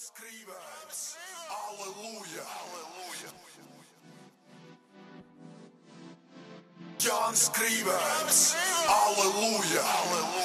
[0.00, 0.56] escriba.
[1.68, 2.44] Aleluya.
[2.60, 3.30] Aleluya.
[6.98, 7.98] John Scriba.
[8.88, 9.82] Aleluya.
[9.98, 10.39] Aleluya.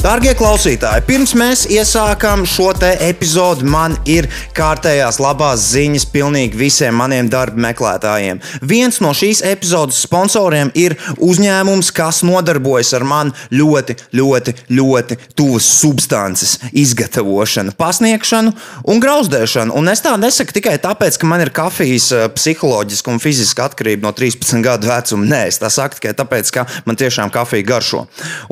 [0.00, 2.70] Darbie klausītāji, pirms mēs iesākām šo
[3.04, 8.38] epizodi, man ir kārtējās labās ziņas pilnīgi visiem maniem darba meklētājiem.
[8.64, 15.68] Viens no šīs epizodes sponsoriem ir uzņēmums, kas nodarbojas ar man ļoti, ļoti, ļoti tuvas
[15.82, 18.54] substances izgatavošanu, pasniegšanu
[18.88, 19.76] un grauzdēšanu.
[19.76, 24.08] Un es tā nesaku tikai tāpēc, ka man ir kafijas eh, psiholoģiska un fiziska atkarība
[24.08, 25.28] no 13 gadu vecuma.
[25.36, 28.06] Nē, es tā saku tikai tāpēc, ka man tiešām kafija garšo.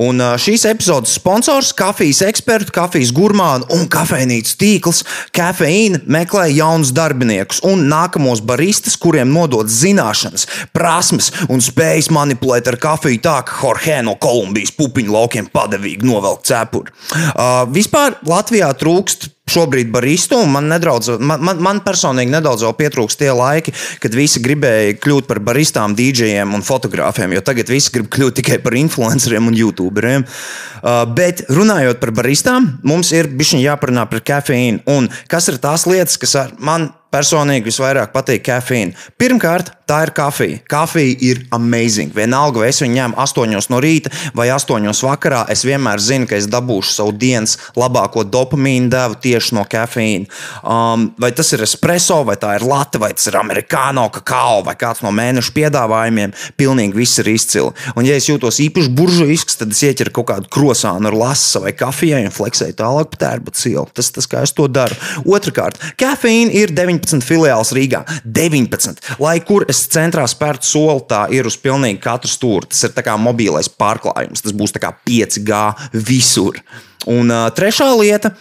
[0.04, 5.04] Un eh, šīs epizodes sponsors sponsors, kafijas eksperts, kafijas gurmānu un kafejnīcas tīkls
[5.36, 12.78] Kafeīna meklē jaunus darbiniekus un nākamos baristas, kuriem nodot zināšanas, prasmes un spējas manipulēt ar
[12.82, 16.90] kafiju tā, ka Jorge no Kolumbijas pupiņu laukiem padevīgi novelk cepuri.
[17.14, 20.40] Uh, vispār Latvijā trūkst šobrīd baristu.
[20.48, 25.40] Man, nedaudz, man, man, man personīgi nedaudz pietrūkst tie laiki, kad visi gribēja kļūt par
[25.44, 30.26] baristām, dīdžejiem un fotogrāfiem, jo tagad visi grib kļūt tikai par influenceriem un youtuberiem.
[30.78, 34.84] Uh, bet runājot par baristām, mums ir bišķiņi jāparunā par kafīnu.
[34.94, 38.96] Un kas ir tās lietas, kas man personīgi visvairāk patīk kafīna.
[39.20, 40.58] Pirmkārt, tā ir kafija.
[40.68, 42.12] Kafija ir amazing.
[42.16, 46.36] Vienalga, vai es viņu ņemu 8 no rīta vai 8 vakarā, es vienmēr zinu, ka
[46.36, 50.28] es dabūšu savu dienas labāko dopamīnu devu tieši no kafīna.
[50.62, 54.76] Um, vai tas ir espreso, vai tā ir late, vai tas ir amerikāno, kakao vai
[54.78, 56.36] kāds no mēneša piedāvājumiem.
[56.60, 57.72] Pilnīgi viss ir izcili.
[57.96, 61.72] Un, ja es jūtos īpaši buržuisks, tad es ieķeru kaut kādu krosānu ar lasa vai
[61.76, 63.86] kafijai un fleksēju tālāk pa tērbu cielu.
[63.96, 64.96] Tas tas, kā es to daru.
[65.24, 68.02] Otrakārt, kafīna ir 9 19 filiāls Rīgā.
[68.24, 69.02] 19.
[69.22, 72.70] Lai kur es centrā spērtu soli, tā ir uz pilnīgi katru stūri.
[72.72, 74.44] Tas ir kā mobilais pārklājums.
[74.44, 75.62] Tas būs 5G
[75.94, 76.60] visur.
[77.08, 78.34] Un uh, trešā lieta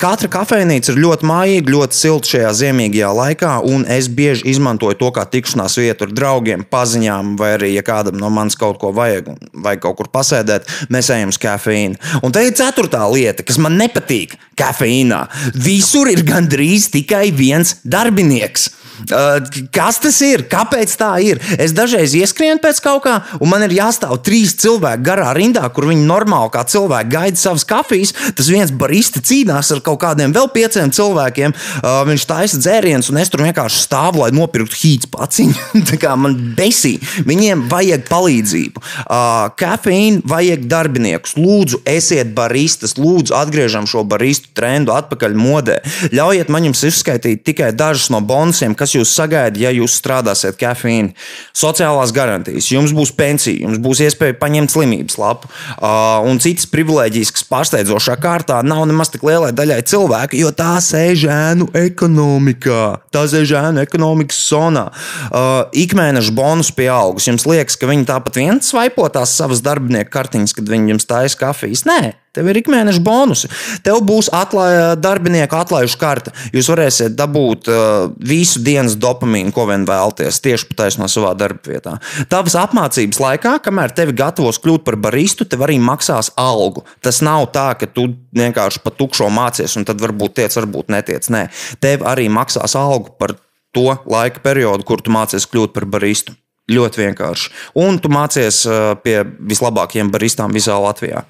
[0.00, 5.10] Katra kafejnīca ir ļoti mājīga, ļoti silta šajā ziemīgajā laikā, un es bieži izmantoju to
[5.12, 9.28] kā tikšanās vietu ar draugiem, paziņām, vai arī, ja kādam no manis kaut ko vajag,
[9.52, 12.16] vai kaut kur pasēdēt, mēs ejam uz kafejnīcu.
[12.24, 15.20] Un tā ir ceturtā lieta, kas man nepatīk kafejnīnā.
[15.68, 18.70] Visur ir gandrīz tikai viens darbinieks.
[19.08, 19.40] Uh,
[19.74, 20.44] kas tas ir?
[20.50, 21.40] Kāpēc tā ir?
[21.60, 25.88] Es dažreiz ieskrienu pēc kaut kā, un man ir jāstāv trīs cilvēki garā rindā, kur
[25.90, 28.14] viņi normāli kā cilvēki gaida savas kafijas.
[28.36, 31.54] Tas viens barista cīnās ar kaut kādiem vēl pieciem cilvēkiem.
[31.80, 35.56] Uh, viņš taisa dzērienus, un es tur vienkārši stāvu, lai nopirktu hīts paciņu.
[35.90, 36.96] tā kā man besī,
[37.26, 38.84] viņiem vajag palīdzību.
[39.04, 41.36] Uh, kafīnu vajag darbiniekus.
[41.40, 45.80] Lūdzu, esiet baristas, lūdzu, atgriežam šo baristu trendu atpakaļ modē.
[46.14, 51.14] Ļaujiet man jums izskaidrot tikai dažus no bonusiem, kas jūs sagaidat, ja jūs strādāsiet kafīnu.
[51.56, 57.32] Sociālās garantijas, jums būs pensija, jums būs iespēja paņemt slimības lapu uh, un citas privilēģijas,
[57.36, 62.84] kas pārsteidzošā kārtā nav nemaz tik lielai daļai cilvēku, jo tā sēž ēnu ekonomikā.
[63.14, 64.88] Tā sēž ēnu ekonomikas zonā.
[65.30, 67.28] Uh, ikmēneša bonus pieaugs.
[67.30, 71.86] Jums liekas, ka viņi tāpat viens svaipotās savas darbinieku kartiņas, kad viņi jums taisa kafijas.
[71.88, 73.48] Nē, Tev ir ikmēneša bonusi.
[73.82, 76.30] Tev būs atlai, darbinieku atlaižu karte.
[76.54, 81.96] Jūs varēsiet dabūt uh, visu dienas dopamīnu, ko vien vēlaties, tieši pataisno savā darba vietā.
[82.30, 86.84] Tavas apmācības laikā, kamēr tevi gatavos kļūt par baristu, tev arī maksās algu.
[87.02, 88.06] Tas nav tā, ka tu
[88.38, 91.26] vienkārši pa tukšo mācies, un tad varbūt tiec, varbūt netiec.
[91.34, 91.48] Nē,
[91.82, 93.34] tev arī maksās algu par
[93.74, 96.38] to laika periodu, kur tu mācies kļūt par baristu.
[96.70, 97.50] Ļoti vienkārši.
[97.82, 98.62] Un tu mācies
[99.02, 99.16] pie
[99.50, 101.24] vislabākajiem baristām visā Latvijā.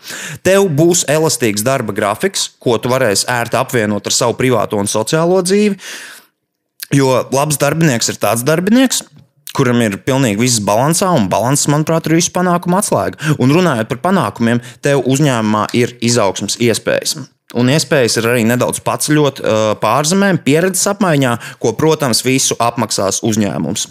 [0.44, 5.40] Tev būs elastīgs darba grafiks, ko tu varēsi ērti apvienot ar savu privāto un sociālo
[5.46, 5.78] dzīvi.
[6.96, 9.04] Jo labs darbinieks ir tāds darbinieks,
[9.56, 13.36] kuram ir pilnīgi viss balansā, un balanss, manuprāt, ir visu panākumu atslēga.
[13.42, 17.16] Un runājot par panākumiem, tev uzņēmumā ir izaugsmas iespējas.
[17.58, 23.88] Un iespējas ir arī nedaudz paceļot uh, pārzemēm, pieredzes apmaiņā, ko, protams, visu apmaksās uzņēmums.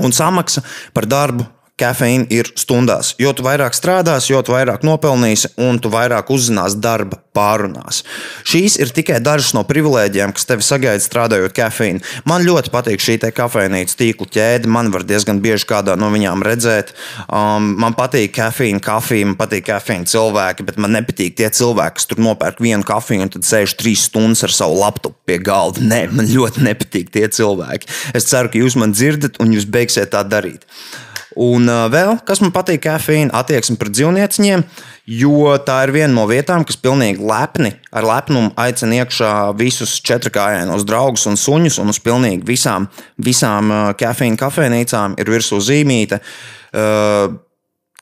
[0.00, 0.62] Un samaksa
[0.92, 1.44] par darbu
[1.80, 3.14] kafeīna ir stundās.
[3.20, 8.02] Jo vairāk strādāsi, jo vairāk nopelnīsi un tu vairāk uzzināsi darba pārunās.
[8.48, 12.00] Šīs ir tikai dažas no privilēģijām, kas tevi sagaida strādājot kafīnu.
[12.28, 14.72] Man ļoti patīk šī kafejnīcas tīkla ķēde.
[14.72, 16.94] Man var diezgan bieži kādā no viņām redzēt.
[17.26, 22.08] Um, man patīk kafīna, kafija, man patīk kafīna cilvēki, bet man nepatīk tie cilvēki, kas
[22.10, 25.84] tur nopērk vienu kafiju un tad sēž trīs stundas ar savu laptopu pie galda.
[25.84, 27.90] Nē, man ļoti nepatīk tie cilvēki.
[28.16, 30.64] Es ceru, ka jūs man dzirdat un jūs beigsiet tā darīt.
[31.36, 34.62] Un uh, vēl, kas man patīk, kafīna attieksme pret dzīvnieciņiem,
[35.18, 40.86] jo tā ir viena no vietām, kas pilnīgi lepni, ar lepnumu aicina iekšā visus četrkājainos
[40.88, 42.88] draugus un suņus, un uz pilnīgi visām,
[43.20, 46.22] visām uh, kafīna kafejnīcām ir virsū zīmīte.
[46.72, 47.36] Uh,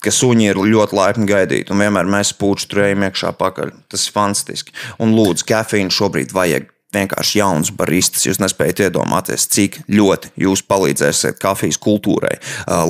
[0.05, 3.73] ka suņi ir ļoti laipni gaidīti, un vienmēr mēs pūču turējam iekšā pakaļ.
[3.89, 4.77] Tas ir fantastiski.
[5.01, 8.25] Un lūdzu, kafīnu šobrīd vajag vienkārši jauns baristas.
[8.29, 12.37] Jūs nespējat iedomāties, cik ļoti jūs palīdzēsiet kafijas kultūrai,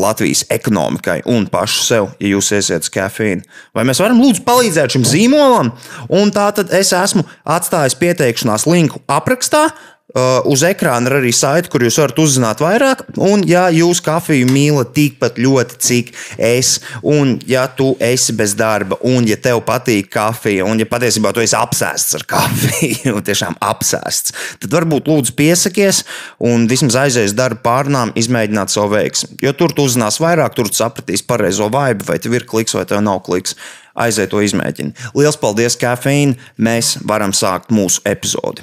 [0.00, 3.42] Latvijas ekonomikai un pašu sev, ja jūs iesiet uz kafīnu.
[3.74, 5.72] Vai mēs varam lūdzu palīdzēt šim zīmolam?
[6.12, 9.66] Un tā tad es esmu atstājis pieteikšanās linku aprakstā.
[10.14, 13.00] Uh, uz ekrāna ir arī saite, kur jūs varat uzzināt vairāk.
[13.19, 18.94] Un, ja jūs kafiju mīlat tikpat ļoti, cik es, un ja tu esi bez darba,
[19.11, 24.37] un ja tev patīk kafija, un ja patiesībā tu esi apsēsts ar kafiju, tiešām apsēsts,
[24.62, 26.05] tad varbūt lūdzu piesakies
[26.46, 29.40] un vismaz aizies darba pārnām, izmēģināt savu veiksmu.
[29.43, 32.87] Jo tur tu uzzinās vairāk, tur tu sapratīsi pareizo vibe, vai tev ir kliks vai
[32.87, 33.58] tev nav kliks.
[33.99, 34.94] Aiziet to izmēģini.
[35.19, 36.38] Lielas paldies, kafīna!
[36.55, 38.62] Mēs varam sākt mūsu epizodi.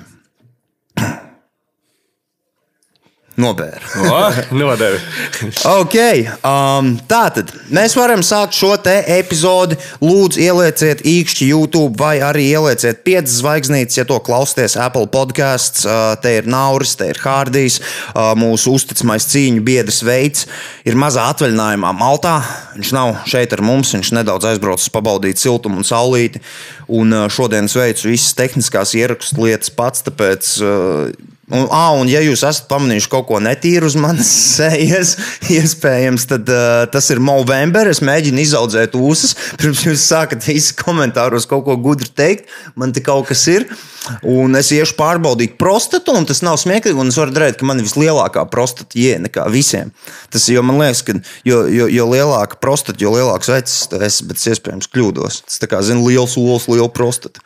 [3.41, 3.81] Nobēra.
[4.61, 4.99] Nodevi.
[5.67, 5.95] Ok,
[6.45, 9.77] um, tā tad mēs varam sākt šo te epizodi.
[10.03, 15.87] Lūdzu, ielieciet īkšķi YouTube vai arī ielieciet piecas zvaigznītes, ja to klausāties Apple podkāsts.
[15.87, 20.45] Uh, te ir Nauris, te ir Hārdijs, uh, mūsu uzticamais cīņu biedrs veids.
[20.85, 22.37] Ir mazā atvaļinājumā Maltā.
[22.77, 26.43] Viņš nav šeit ar mums, viņš nedaudz aizbraucis pabaudīt siltumu un saulīti.
[26.91, 30.55] Un uh, šodien es veicu visas tehniskās ierakstu lietas pats, tāpēc.
[30.61, 35.17] Uh, Un, ah, un, ja jūs esat pamanījuši kaut ko netīru uz manas sejas,
[35.51, 37.89] iespējams, tad uh, tas ir Movember.
[37.91, 39.35] Es mēģinu izaudzēt ūsas.
[39.59, 42.47] Pirms jūs sākat visi komentāros kaut ko gudru teikt,
[42.79, 43.67] man te kaut kas ir.
[44.25, 47.03] Un es iešu pārbaudīt prostatu, un tas nav smieklīgi.
[47.11, 49.91] Es varu redzēt, ka man ir vislielākā prostata jēga nekā visiem.
[50.31, 54.25] Tas jo man liekas, ka jo, jo, jo lielāka prostata, jo lielāks vecs tas esi,
[54.29, 55.43] bet es iespējams kļūdos.
[55.49, 57.43] Tas tā kā zina liels olas, liela prostata.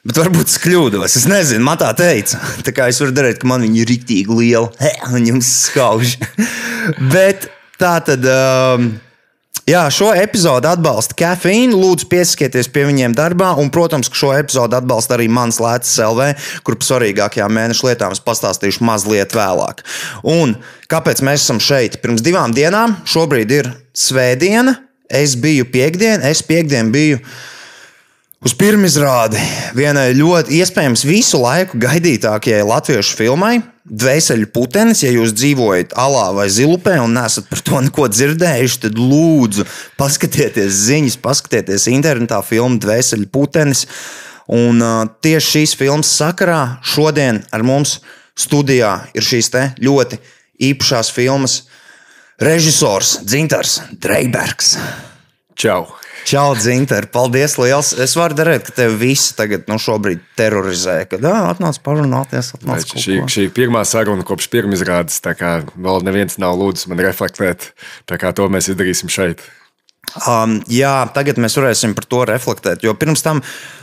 [0.00, 1.18] Bet varbūt es kļūdos.
[1.20, 2.40] Es nezinu, man tā teica.
[2.66, 4.90] Tā kā es varu darīt, ka man viņa ir rīktīgi liela.
[5.28, 6.16] Jums skauž.
[7.14, 7.50] Bet
[7.80, 8.24] tā tad.
[8.24, 8.92] Um,
[9.68, 11.76] Jā, šo epizodu atbalsta kafīna.
[11.78, 13.52] Lūdzu, piesakieties pie viņiem darbā.
[13.60, 16.26] Un, protams, ka šo epizodu atbalsta arī mans Lēcis LV,
[16.66, 19.84] kur par svarīgākajām mēneša lietām es pastāstīšu mazliet vēlāk.
[20.26, 20.56] Un
[20.90, 22.00] kāpēc mēs esam šeit?
[22.02, 24.74] Pirms divām dienām, šobrīd ir svētdiena.
[25.06, 27.22] Es biju piekdiena, es piekdienu biju
[28.40, 29.40] uz pirmizrādi
[29.76, 33.58] vienai ļoti iespējams visu laiku gaidītākajai latviešu filmai.
[33.90, 39.00] Dvēseli putenis, ja jūs dzīvojat Alā vai Zilupē un nesat par to neko dzirdējuši, tad
[39.00, 39.66] lūdzu
[39.98, 43.86] paskatieties ziņas, paskatieties internetā filmu Dvēseli putenis.
[44.50, 47.98] Un uh, tieši šīs filmas sakarā šodien ar mums
[48.38, 49.52] studijā ir šīs
[49.82, 50.20] ļoti
[50.70, 51.60] īpašās filmas
[52.40, 54.76] režisors Dzintars Dreibergs.
[55.60, 55.82] Čau!
[56.24, 57.90] Čau, Zinter, paldies liels.
[58.00, 63.04] Es varu darīt, ka tev visi tagad, nu, šobrīd terorizē, ka, atnāc parunāties, atnāc kaut
[63.04, 67.70] Šī, šī ir pirmā saruna kopš pirmizrādes, tā kā vēl neviens nav lūdzis man reflektēt.
[68.08, 69.44] Tā kā to mēs izdarīsim šeit.
[70.26, 72.84] Um, jā, tagad mēs varēsim par to reflektēt.
[72.84, 73.42] Jo pirms tam,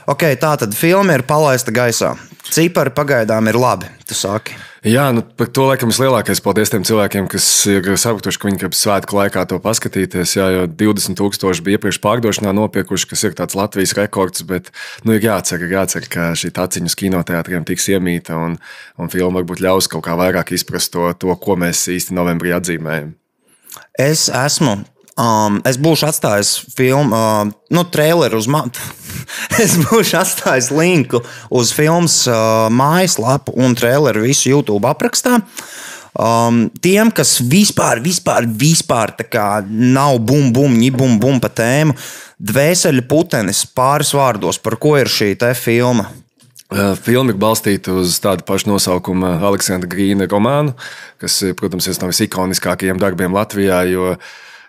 [0.10, 2.16] ok, tā tad filma ir palaista gaisā.
[2.48, 4.56] Cipari pagaidām ir labi, tu saki.
[4.88, 8.76] Jā, nu, par to laikam vislielākais paldies tiem cilvēkiem, kas ir sapratuši, ka viņi grib
[8.78, 10.36] svētku laikā to paskatīties.
[10.38, 14.46] Jā, jo 20,000 bija iepriekš pārdošanā nopirkuši, kas ir tāds Latvijas rekords.
[14.48, 14.72] Bet
[15.04, 18.60] nu, ir jācer, ir jācer, ka šī taciņa uz kinoteātriem tiks iemīta un,
[18.96, 23.16] un filma varbūt ļaus kaut kā vairāk izprast to, to ko mēs īsti novembrī atzīmējam.
[24.00, 24.80] Es esmu.
[25.18, 28.84] Um, es būšu atstājis filmu, uh, nu, traileru uz matu.
[29.64, 35.40] es būšu atstājis linku uz filmas uh, mājaslapu un traileru visu YouTube aprakstā.
[36.18, 41.98] Um, tiem, kas vispār, vispār, vispār kā nav bum, bum, bum, bum pa tēmu,
[42.38, 46.12] dvēseli putenis pāris vārdos, par ko ir šī filma.
[46.68, 50.76] Uh, Filma ir balstīta uz tādu pašu nosaukumu Aleksandra Grīna romānu,
[51.18, 53.86] kas, protams, ir viens no visikoniskākajiem darbiem Latvijā.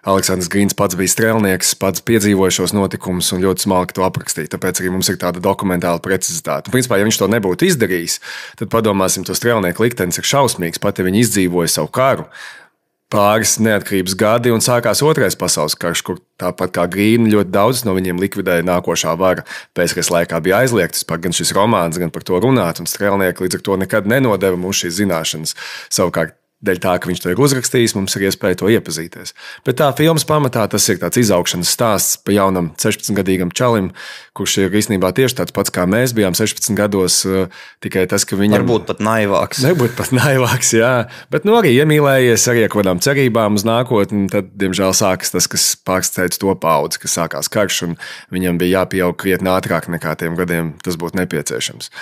[0.08, 4.54] Aleksandrs Grīns pats bija strēlnieks, pats piedzīvoja šos notikumus un ļoti smalki to aprakstīja.
[4.54, 6.70] Tāpēc arī mums ir tāda dokumentāla precizitāte.
[6.70, 8.20] Un, principā, ja viņš to nebūtu izdarījis,
[8.60, 10.80] tad padomāsim, to strēlnieku liktenis ir šausmīgs.
[10.80, 12.24] Pat ja viņi izdzīvoja savu karu,
[13.12, 17.96] pāris neatkarības gadi un sākās otrais pasaules karš, kur tāpat kā Grīna ļoti daudz no
[17.96, 19.44] viņiem likvidēja nākošā vara.
[19.76, 23.60] Pēckara laikā bija aizliegts par gan šis romāns, gan par to runāt, un strēlnieki līdz
[23.60, 25.56] ar to nekad nenodeva mums šīs zināšanas.
[25.92, 29.30] Savukārt Dēļ tā, ka viņš to ir uzrakstījis, mums ir iespēja to iepazīties.
[29.62, 33.92] Bet tā filmas pamatā tas ir tāds izaugšanas stāsts pa jaunam 16-gadīgam čalim,
[34.34, 37.20] kurš ir īstenībā tieši tāds pats kā mēs bijām 16 gados.
[37.30, 37.46] eh,
[37.78, 39.62] Tikai tas, ka viņam Varbūt pat naivāks.
[39.62, 41.06] Nebūtu pat naivāks, jā.
[41.30, 44.26] Bet nu, arī iemīlējies ar kādām cerībām uz nākotni.
[44.32, 47.94] Tad, diemžēl, sākas tas, kas pārsteidz to paudzi, kas sākās karš, un
[48.34, 51.94] viņam bija jāpieaug krietni ātrāk nekā tiem gadiem tas būtu nepieciešams.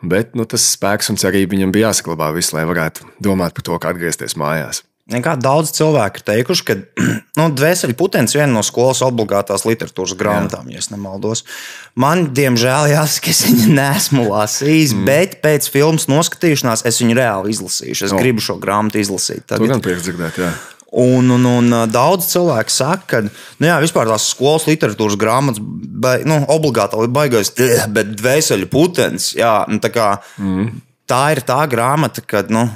[0.00, 3.76] Bet nu, tas spēks un cerība viņam bija jāsaglabā visu, lai varētu domāt par to,
[3.80, 4.84] kā atgriezties mājās.
[5.10, 6.76] Nekā daudz cilvēku ir teikuši, ka
[7.38, 11.42] nu, dvēseli putekļi ir viena no skolas obligātās literatūras grāmatām, ja es nemaldos.
[11.98, 15.08] Man, diemžēl, jāsaka, ka es viņu nesmu lasījis, mm.
[15.08, 18.06] bet pēc filmas noskatīšanās es viņu reāli izlasīšu.
[18.06, 18.20] Es O.
[18.22, 19.48] gribu šo grāmatu izlasīt.
[19.48, 19.74] To Tagad.
[19.74, 20.38] gan prieks dzirdēt.
[20.44, 20.52] Jā.
[20.90, 26.16] Un, un, un daudz cilvēku saka, ka nu jā, vispār tās skolas literatūras grāmatas ba,
[26.26, 29.38] nu, obligāti ir baigais, "Teh, bet dvēseli putekļi.
[29.38, 30.08] Jā, nu, tā, kā,
[30.42, 30.66] mm.
[31.06, 32.66] tā ir tā grāmata, kad nu,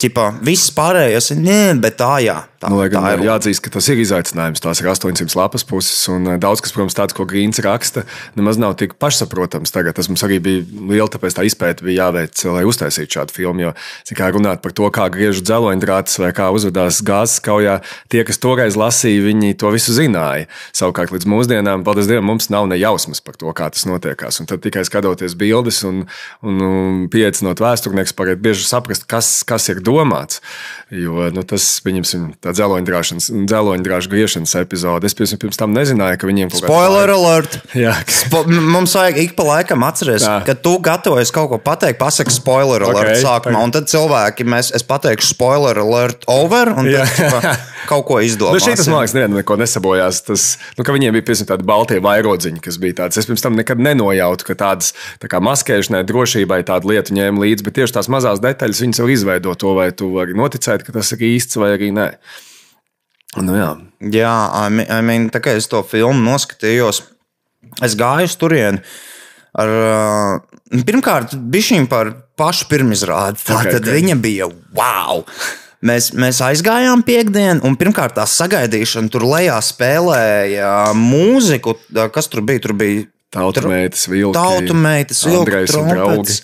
[0.00, 2.38] ķipā, viss pārējais ir nē, bet tā jā.
[2.64, 4.62] Tā, Nu, gan tā ir jāatzīst, ka tas ir izaicinājums.
[4.64, 8.06] Tās ir 800 lapas puses, un eh, daudz kas, protams, tāds, ko Grīns raksta,
[8.38, 9.72] nemaz nav tik pašsaprotams.
[9.74, 13.66] Tagad tas mums arī bija liela, tāpēc tā izpēta bija jāveic, lai uztaisītu šādu filmu.
[13.66, 13.72] Jo,
[14.16, 17.80] kā runāt par to, kā griež dzeloņdrāts vai kā uzvedās gāzes kaujā,
[18.12, 20.48] tie, kas toreiz lasīja, viņi to visu zināja.
[20.72, 24.40] Savukārt līdz mūsdienām, paldies Dievam, mums nav ne jausmas par to, kā tas notiekās.
[24.40, 26.06] Un tad tikai skatoties bildes un,
[26.40, 30.40] un, un pieaicinot vēsturnieks, pagaidiet bieži saprast, kas, kas ir domāts.
[30.94, 35.06] Jo nu, tas, pieņemsim, tā dzeloņdrāžu griešanas epizode.
[35.08, 37.58] Es pirms, pirms tam nezināju, ka viņiem kaut kāda Spoiler alert!
[37.84, 42.32] Jā, Spo mums vajag ik pa laikam atcerēties, ka tu gatavojies kaut ko pateikt, pasaki
[42.34, 46.88] spoiler alert Ok, sākumā, tagad- un tad cilvēki, mēs, es pateikšu spoiler alert over, un
[46.88, 47.06] tad Jā.
[47.18, 47.54] ķipa,
[47.90, 48.64] kaut ko Nu, izdomāsim.
[48.70, 50.22] šī tas, man liekas, nevienam neko nesabojās.
[50.24, 50.44] Tas,
[50.78, 53.18] nu, ka viņiem bija piemēram tādi balti vairodziņi, kas bija tāds.
[53.20, 57.66] Es pirms tam nekad nenojautu, ka tādas tā kā maskēšanai, drošībai tādu lietu ņēma līdzi,
[57.66, 61.12] bet tieši tās mazās detaļas viņas var izveidot to, vai tu vari noticēt, ka tas
[61.16, 62.08] ir īsts vai arī nē.
[63.42, 63.72] Nu, jā.
[64.14, 64.34] Jā,
[64.68, 67.02] I mean, tā kā es to filmu noskatījos,
[67.82, 68.82] es gāju uz turieni.
[69.54, 73.42] Ar, uh, pirmkārt, bija šī par pašu pirmizrādi.
[73.46, 73.92] Tā Ok, tad ok.
[73.94, 75.22] viņa bija wow!
[75.84, 81.76] Mēs, mēs aizgājām piekdienu, un pirmkārt tā sagaidīšana tur lejā spēlēja mūziku.
[82.14, 82.62] Kas tur bija?
[82.64, 84.34] Tur bija Tautumētas, vilki.
[84.38, 86.36] Tautu meitas, Andrejs un vilks,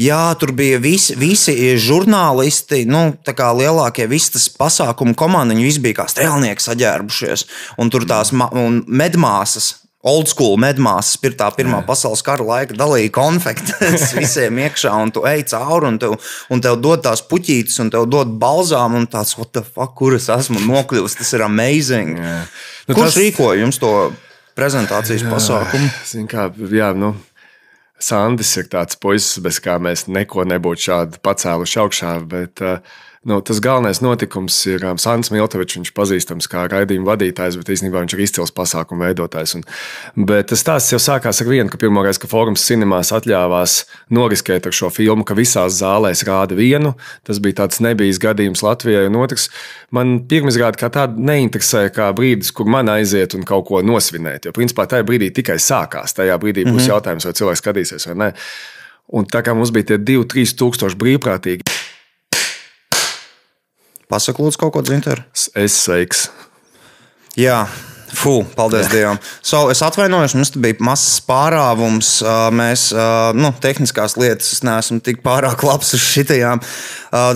[0.00, 5.66] Jā, tur bija visi, visi žurnālisti, nu, tā kā lielākie, visi tas pasākumu komanda, viņi
[5.68, 7.44] visi bija kā strēlnieki saģērbušies.
[7.82, 9.76] Un tur tās un medmāsas.
[10.00, 15.26] Old school medmāsas, pir- tā pirmā pasaules kara laika dalīja konfektes visiem iekšā, un tu
[15.28, 16.14] ej cauri, un tev,
[16.48, 20.16] un tev dod tās puķītes, un tev dod balzām, un tāds, what the fuck, kur
[20.16, 22.16] es esmu nokļuvis, tas ir amazing.
[22.16, 23.92] Nu, Kurš tas- rīkoja jums to
[24.60, 25.90] prezentācijas pasākumu?
[26.10, 27.14] Zin Kā, jā, nu,
[28.00, 32.12] Sandis ir tāds puisis, bez kā mēs neko nebūtu šādi pacēluši augšā.
[32.28, 35.76] Bet, uh, nu, tas galvenais notikums ir um, Sandis Miltovičs.
[35.76, 39.52] Viņš pazīstams kā raidījuma vadītājs, bet īstenībā viņš ir izcils pasākumu veidotājs.
[39.58, 39.64] Un,
[40.30, 43.76] bet tas stāsts jau sākās ar vienu, ka pirmoreiz, kad Forums cinemās atļāvās
[44.16, 46.94] noriskēt ar šo filmu, ka visās zālēs rāda vienu.
[47.28, 49.04] Tas bija tāds nebijis gadījums Latvijai.
[49.10, 49.50] Un otrs,
[49.92, 54.48] man pirmizrāda kā tāda neinteresē, kā brīdis, kur man aiziet un kaut ko nosvinēt.
[54.48, 56.16] Jo principā tajā brīdī tikai sākās.
[56.16, 56.92] Tajā brīdī būs mm -hmm.
[56.94, 58.32] jautājums, vai cilvēks skatīsies vai nē.
[59.12, 61.66] Un tā kā mums bija tie 2-3 tūkstoši brīvprātīgi,
[64.10, 65.22] Pasaka, lūdzu, kaut ko dzinteru.
[65.54, 66.28] es sveiks.
[67.38, 67.62] Jā,
[68.10, 68.92] Fū, paldies Jā.
[68.92, 69.18] Dievam.
[69.38, 72.16] So, es atvainojos, mums bija mazs pārāvums.
[72.58, 72.88] Mēs,
[73.38, 76.62] nu, tehniskās lietas, es neesmu tik pārāk labs uz šitajām.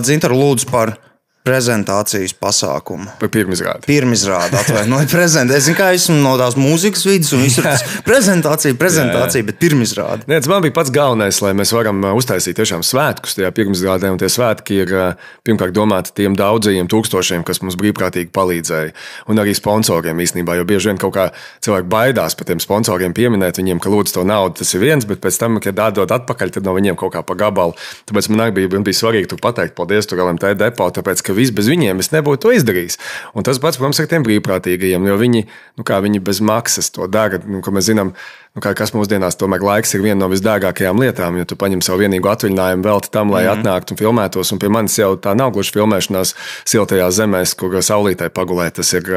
[0.03, 0.97] Dzintaru lūdzu par
[1.45, 3.07] prezentācijas pasākumu.
[3.21, 3.85] Par pirmizrādi.
[3.85, 5.59] Pirmizrādi, atvainojiet, prezentēt.
[5.59, 9.59] Es zinu, kā esmu no tās mūzikas vidas, un viss ir tas prezentācija, prezentācija, bet
[9.61, 10.25] pirmizrādi.
[10.31, 14.09] Nē, tas man bija pats galvenais, lai mēs varam uh, uztaisīt tiešām svētkus tajā pirmsgrādē.
[14.13, 18.95] Un tie svētki ir uh, pirmkārt domāti tiem daudzajiem tūkstošiem, kas mums brīvprātīgi palīdzēja.
[19.29, 21.27] Un arī sponsoriem īstenībā, jo bieži vien kaut kā
[21.65, 25.21] cilvēki baidās par tiem sponsoriem pieminēt viņiem, ka lūdzu to naudu, tas ir viens, bet
[25.21, 27.77] pēc tam, kad atdod atpakaļ, tad no viņiem kaut kā pa gabalu.
[28.09, 31.69] Tāpēc man arī bija, bija svarīgi pateikt paldies tur LMT depo, tāpēc ka viss bez
[31.71, 32.99] viņiem es nebūtu to izdarījis.
[33.35, 35.45] Un tas pats, protams, ar tiem brīvprātīgajiem, jo viņi,
[35.79, 38.15] nu, viņi bez maksas to dara, nu, mēs zinām.
[38.55, 42.05] Nu, kā, kas mūsdienās tomēr laiks ir viena no visdārgākajām lietām, jo tu paņem savu
[42.05, 43.59] vienīgo atvaļinājumu velti tam, lai mm.
[43.59, 44.53] atnāktu un filmētos.
[44.55, 46.31] Un pie manis jau tā nav gluži filmēšanās
[46.63, 48.77] siltajās zemēs, kur saulītē pagulēt.
[48.77, 49.11] Tas ir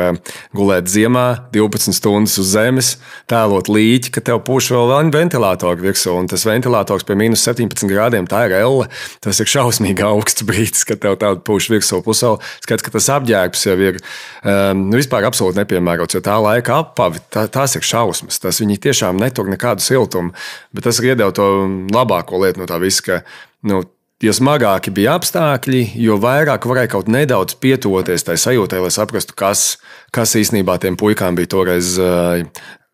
[0.59, 1.23] gulēt ziemā,
[1.55, 2.89] 12 stundas uz zemes,
[3.31, 6.17] tēlot līķi, ka tev pūš vēl ventilatoru virsū.
[6.19, 8.91] Un tas ventilators pie minus 17 grādiem, tā ir elle.
[9.23, 12.03] Tas ir šausmīgi augsts brīdis, kad tev tāda pūš virsū.
[12.03, 16.83] Plus vēl skats, ka tas apģērbs jau ir um, vispār absolūti nepiemērots, jo tā laika
[16.83, 18.43] apavi, tā, tās ir šausmas.
[18.43, 20.35] Tas viņi tiešām netur nekādu siltumu.
[20.75, 21.47] Bet tas iedeva to
[21.95, 23.21] labāko lietu no tā visa, ka
[23.69, 23.85] nu,
[24.23, 29.77] jo smagāki bija apstākļi, jo vairāk varēja kaut nedaudz pietuvoties tai sajūtai, lai saprastu, kas,
[30.15, 31.97] kas īstenībā tiem puikām bija toreiz.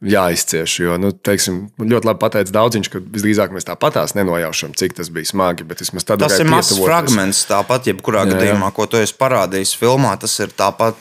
[0.05, 5.09] Jāizcieš, jo, nu, teiksim, ļoti labi pateicis Daudziņš, ka visdrīzāk mēs tāpatās nenojaušam, cik tas
[5.09, 5.65] bija smagi.
[5.71, 8.35] Tas ir mazs fragments, tāpat, jebkurā Jā, jā.
[8.35, 10.99] gadījumā, ko tu esi parādījis filmā, tas ir tāpat.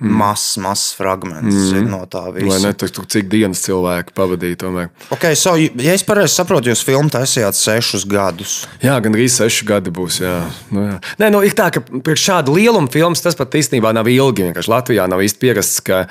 [0.00, 1.88] Mazs, mazs fragments mm.
[1.90, 2.58] no tā visa.
[2.64, 2.72] ne?
[2.78, 4.88] Tur, tur cik dienas cilvēki pavadīja tomēr.
[5.12, 8.56] Okay, so, ja es pareizi saprotu, jūs filmu taisījāt sešus gadus.
[8.84, 10.20] Jā, gan arī seši gadi būs.
[10.24, 10.34] Jā.
[10.72, 10.96] Nu, jā.
[11.20, 14.48] Nē, nu, ir tā, ka priekš šāda lieluma filmas tas pat īstenībā nav ilgi.
[14.48, 16.02] Vienkārši Latvijā nav īsti pierasts, ka,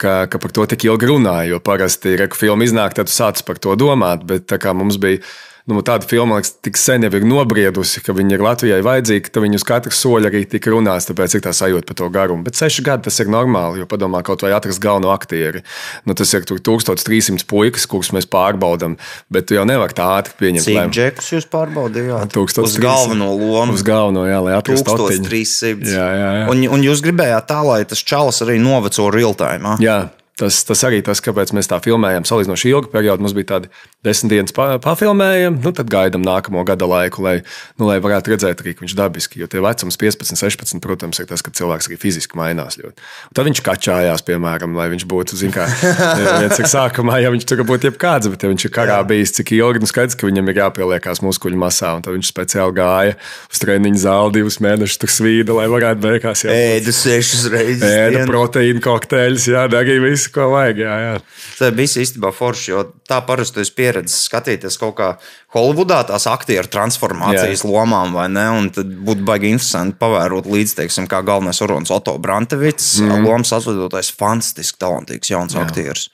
[0.00, 1.40] ka, ka par to tik ilgi runā.
[1.48, 4.26] Jo parasti, ja filma iznāk, tad tu sāc par to domāt.
[4.28, 5.22] Bet tā kā mums bija
[5.68, 9.44] nu, tāda filma, kas tik sen jau ir nobriedusi, ka viņa ir Latvijai vajadzīga, tad
[9.44, 11.08] viņus katru soļu arī tika runāts.
[11.10, 12.46] Tāpēc ir tā sajūta par to garumu.
[12.46, 15.62] Bet seši gadi tas ir normāli, jo padomā kaut vai atrast galveno aktieri.
[16.08, 18.98] Nu, tas ir tur 1300 puikas, kurus mēs pārbaudām,
[19.32, 22.32] bet tu jau nevari tā ātri pieņemt Cik džekus jūs pārbaudījāt?
[22.34, 22.66] 1300.
[22.68, 23.76] Uz galveno lomu.
[23.76, 25.28] Uz galveno, jā, lai atrastu otiņu.
[25.28, 25.92] 1300.
[25.92, 26.46] Jā, jā, jā.
[26.52, 29.76] Un, un jūs gribējāt tā, lai tas čalis arī noveco real time.
[29.84, 30.00] Jā,
[30.38, 32.26] tas, tas arī tas, kāpēc mēs tā filmējam.
[32.28, 33.70] Salīdzinoši ilgu periodu mums bija tādi
[34.06, 37.34] desmit dienas pa, pafilmējam, nu tad gaidām nākamo gada laiku, lai,
[37.80, 39.42] nu, lai varētu redzēt, arī, ka viņš dabiski.
[39.42, 43.06] Jo tie vecums 15, 16, protams, ir tas, ka cilvēks arī fiziski mainās ļoti.
[43.30, 45.66] Un tad viņš kačājās, piemēram, lai viņš būtu, zin kā,
[46.42, 49.52] viens ir sākumā, ja viņš tur būtu jebkāds, bet ja viņš ir karā bijis cik
[49.58, 53.18] ilgi, nu skaidrs, ka viņam ir jāpieliekās muskuļu masā, un tad viņš speciāli gāja
[53.50, 57.82] uz treniņu zāli divus mēnešus tur svīda, lai varētu beigās jau Ēdu sešas reizes.
[57.82, 58.24] dienā.
[58.28, 60.78] proteīnu kokteļus, jā, darīja visu, ko vajag.
[60.78, 61.14] Jā, jā.
[61.58, 65.08] Tas bija īstenībā forši, jo tā parasti ir pieredze skatīties kaut kā
[65.54, 67.70] Holivudā tās aktieru transformācijas Jā.
[67.70, 68.44] lomām, vai ne?
[68.52, 73.24] Un tad būtu baigi interesanti pavērot līdzi, teiksim, kā galvenais Urons Otto Brantevits, mm.
[73.24, 75.64] lomas atvedotais, fantastiski talantīgs jauns Jā.
[75.64, 76.10] aktieris.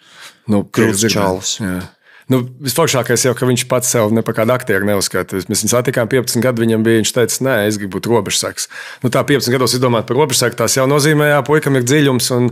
[0.46, 1.58] Nu, Krūts čalis.
[1.60, 1.80] Jā.
[2.32, 5.42] Nu, Visforšākais jau, ka viņš pats sev par kādu aktieru neuzskata.
[5.50, 8.70] Mēs viņu satikām 15 gadu, viņam bija, viņš teica, nē, es gribu būt robežsargs.
[9.04, 12.30] Nu, tā 15 gados izdomāt par robežsargu, tas jau nozīmē, jā, puikam ir dziļums.
[12.38, 12.48] Un,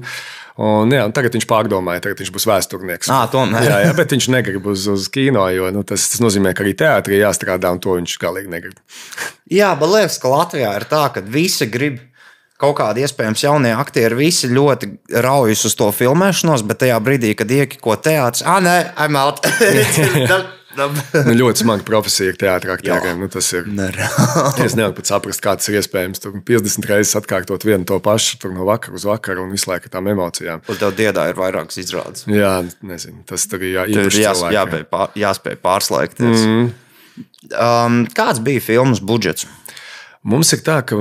[0.60, 3.12] un, jā, un tagad viņš pārdomāja, tagad viņš būs vēsturnieks.
[3.12, 3.68] Ā, tomēr.
[3.70, 6.76] jā, jā, bet viņš negrib uz, uz kino, jo nu, tas, tas nozīmē, ka arī
[6.76, 8.76] teātrī jāstrādā, un to viņš galīgi negrib.
[9.52, 12.00] Jā, bet liekas, ka Latvijā ir tā, ka visi grib
[12.62, 14.92] kaut kādi iespējams jaunie aktieri, visi ļoti
[15.24, 19.42] raujas uz to filmēšanos, bet tajā brīdī, kad iekiko teātris, ah, nē, I'm out.
[20.72, 23.18] Nu, ļoti smaga profesija ir teātrī aktieriem.
[23.20, 23.66] Nu, tas ir.
[23.68, 24.64] Nereāli.
[24.64, 26.22] Es nevaru pat saprast, kā tas ir iespējams.
[26.22, 29.90] Tur 50 reizes atkārtot vienu to pašu, tur no vakara uz vakaru un visu laiku
[29.90, 30.62] ar tām emocijām.
[30.64, 32.24] Un tev diedā ir vairākas izrādes.
[32.30, 32.54] Jā,
[32.88, 36.46] nezinu, tas tur ir jā, jās, jāspēj, pār, jāspēj pārslēgties.
[36.48, 36.70] Mm.
[37.52, 39.44] Um, kāds bija filmas budžets?
[40.22, 40.96] Mums ir tā, ka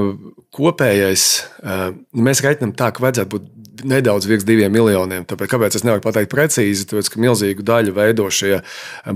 [0.56, 1.26] kopējais,
[1.62, 3.50] eh, mēs reiķinām tā, ka vajadzētu būt
[3.88, 5.26] nedaudz virs diviem miljoniem.
[5.28, 6.88] Tāpēc, kāpēc es nevaru pateikt precīzi?
[6.90, 8.60] Tāpēc, ka milzīgu daļu veido šie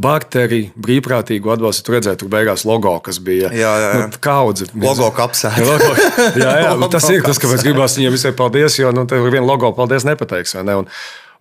[0.02, 1.86] bakteri, brīvprātīgu atbalstu.
[1.86, 4.06] Tur redzēt, tur beigās logo, kas bija Jā, jā, jā.
[4.06, 4.70] Nu, kaudze.
[4.74, 5.66] Logo kapsēta.
[5.70, 5.92] Logo.
[6.40, 9.38] Jā, jā Logo tas ir tas, kāpēc gribās viņiem visai paldies, jo nu, tev ir
[9.38, 10.58] viena logo, paldies, nepateiks.
[10.60, 10.82] vai Ne?
[10.84, 10.90] Un,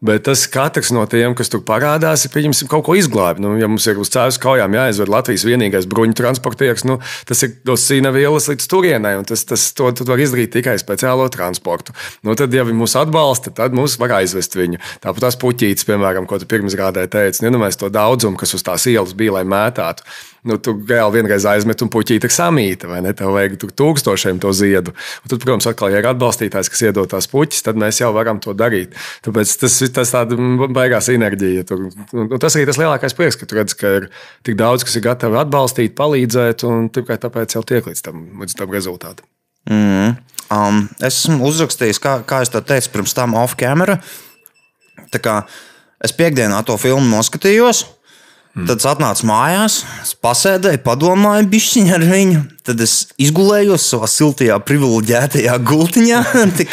[0.04, 3.40] Bet tas katrs no tiem, kas tur parādās, ir pieņemsim kaut ko izglābt.
[3.40, 7.54] Nu, ja mums ir uz cēlus kaujām jāizved Latvijas vienīgais bruņu transportieris, nu, tas ir
[7.64, 11.96] no Sīnavielas līdz turienei, un tas, tas to, to var izdarīt tikai speciālo transportu.
[12.26, 14.82] Nu, tad, ja viņi mūs atbalsta, tad mūs var aizvest viņu.
[15.00, 18.84] Tāpat tās puķītes, piemēram, ko tu pirmsgrādē teici, nu, mēs to daudzumu, kas uz tās
[18.92, 20.04] ielas bija, lai mētātu.
[20.44, 23.14] Nu, tu reāli vienreiz aizmet un puķīte ir samīta, vai ne?
[23.16, 24.92] Tev vajag tur tūkstošiem to ziedu.
[25.24, 28.42] Un tad, protams, atkal, ja ir atbalstītājs, kas iedod tās puķis, tad mēs jau varam
[28.44, 28.92] to darīt.
[29.24, 30.36] Tāpēc tas ir tas tāda
[30.74, 31.64] baigās enerģija.
[31.68, 34.08] Tur, un, un tas arī tas lielākais prieks, ka tu redz, ka ir
[34.46, 38.58] tik daudz, kas ir gatavi atbalstīt, palīdzēt, un tikai tāpēc jau tiek līdz tam, līdz
[38.60, 39.28] tam rezultātam.
[39.70, 40.16] Mm.
[40.52, 43.98] Um, es esmu uzrakstījis, kā, kā es teicu, pirms tam off-camera.
[46.04, 47.86] Es piekdienā to filmu noskatījos.
[48.54, 48.68] Mm.
[48.68, 52.42] Tad es atnācu mājās, es pasēdēju, padomāju, bišķiņu ar viņu.
[52.64, 56.20] Tad es izgulējos savā siltajā, privileģētajā gultiņā,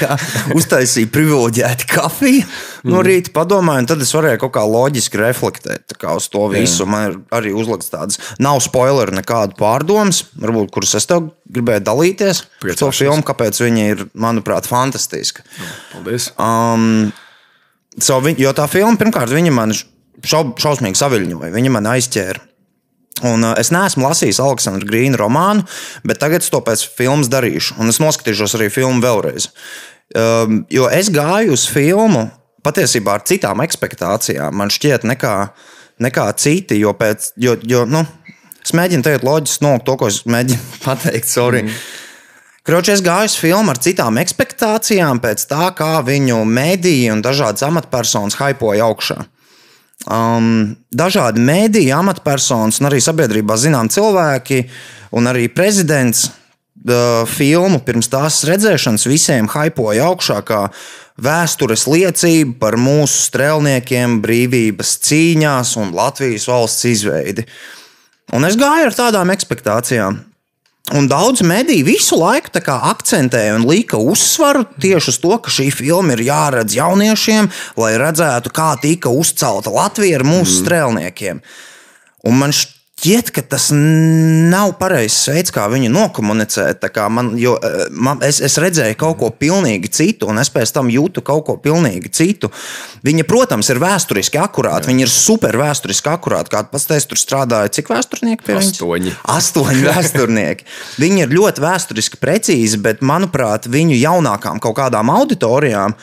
[0.59, 2.43] uztaisīju privileģētu kafiju
[2.91, 6.85] no rīta, padomāju, un tad es varēju kaut kā loģiski reflektēt kā uz to visu.
[6.85, 12.43] Man ir arī uzlikts tādas, nav spoileri, nekādu pārdomas, varbūt, kuras es tev gribēju dalīties
[12.61, 15.41] par to filmu, kāpēc viņa ir, manuprāt, fantastiska.
[15.95, 16.29] Paldies!
[16.37, 17.09] Um,
[17.97, 19.73] so, viņ, jo tā filma, pirmkārt, viņa man
[20.27, 22.47] šau, šausmīgi saviļņoja, viņa man aizķēra.
[23.27, 25.65] Un, uh, es neesmu lasījis Aleksandra Grīna romānu,
[26.07, 27.77] bet tagad es to pēc filmas darīšu.
[27.81, 29.49] Un es noskatīšos arī filmu vēlreiz.
[30.11, 32.25] Um, jo es gāju uz filmu
[32.65, 35.35] patiesībā ar citām expectācijām, man šķiet, nekā,
[36.03, 36.79] nekā citi.
[36.81, 38.03] Jo pēc, jo, jo, nu,
[38.63, 41.29] es mēģinu teikt loģiski nolikt to, ko es mēģinu pateikt.
[41.29, 41.65] Sorry.
[41.67, 41.83] Mm.
[42.67, 47.65] Kroči, es gāju uz filmu ar citām expectācijām pēc tā, kā viņu mediji un dažādas
[47.65, 49.17] amatpersonas hypoja augšā.
[50.09, 54.63] Um, dažādi mediji, amatpersonas un arī sabiedrībā zinām cilvēki
[55.13, 60.63] un arī prezidents uh, filmu pirms tās redzēšanas visiem hypoja augšā kā
[61.21, 67.45] vēstures liecība par mūsu strēlniekiem brīvības cīņās un Latvijas valsts izveidi.
[68.33, 70.17] Un es gāju ar tādām expectācijām.
[70.91, 76.17] Un daudz mediju visu laiku akcentēja un lika uzsvaru tieši uz to, ka šī filma
[76.17, 77.47] ir jāredz jauniešiem,
[77.79, 80.59] lai redzētu, kā tika uzcelta Latvija ar mūsu mm.
[80.65, 81.41] strēlniekiem.
[82.27, 82.80] Un man šķiet,
[83.33, 86.85] ka tas nav pareizs veids, kā viņu nokomunicēt.
[87.09, 90.91] Man, jo, eh, man, es, es redzēju kaut ko pilnīgi citu, un es pēc tam
[90.93, 92.51] jūtu kaut ko pilnīgi citu.
[93.05, 94.89] Viņa, protams, ir vēsturiski akurāta.
[94.91, 96.53] Viņa ir super vēsturiski akurāta.
[96.53, 98.75] Kāda pats teiks, tur strādāja cik vēsturnieki pie viņas?
[98.75, 99.15] Astoņi.
[99.35, 100.67] Astoņi vēsturnieki.
[101.01, 105.97] Viņi ir ļoti vēsturiski precīzi, bet, manuprāt, viņu jaunākām kaut kādām auditorijām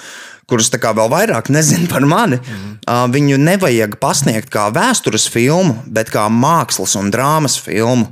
[0.49, 2.79] kā vēl vairāk nezina par mani, mm.
[2.89, 8.09] uh, viņu nevajag pasniegt kā vēstures filmu, bet kā mākslas un drāmas filmu.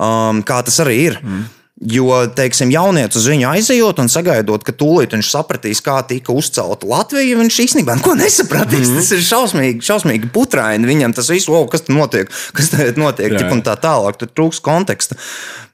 [0.00, 1.18] Um, kā tas arī ir.
[1.20, 1.48] Mm.
[1.80, 6.84] Jo, teiksim, jaunietis uz viņu aizejot un sagaidot, ka tūlīt viņš sapratīs, kā tika uzcelta
[6.84, 8.90] Latvija, viņš īstenībā neko nesapratīs.
[8.90, 8.98] Mm.
[9.00, 10.88] Tas ir šausmīgi, šausmīgi putraini.
[10.90, 13.48] Viņam tas viss, wow, kas tur notiek, kas tagad notiek, jā.
[13.48, 14.20] un tā tālāk.
[14.20, 15.16] Tur trūks konteksta.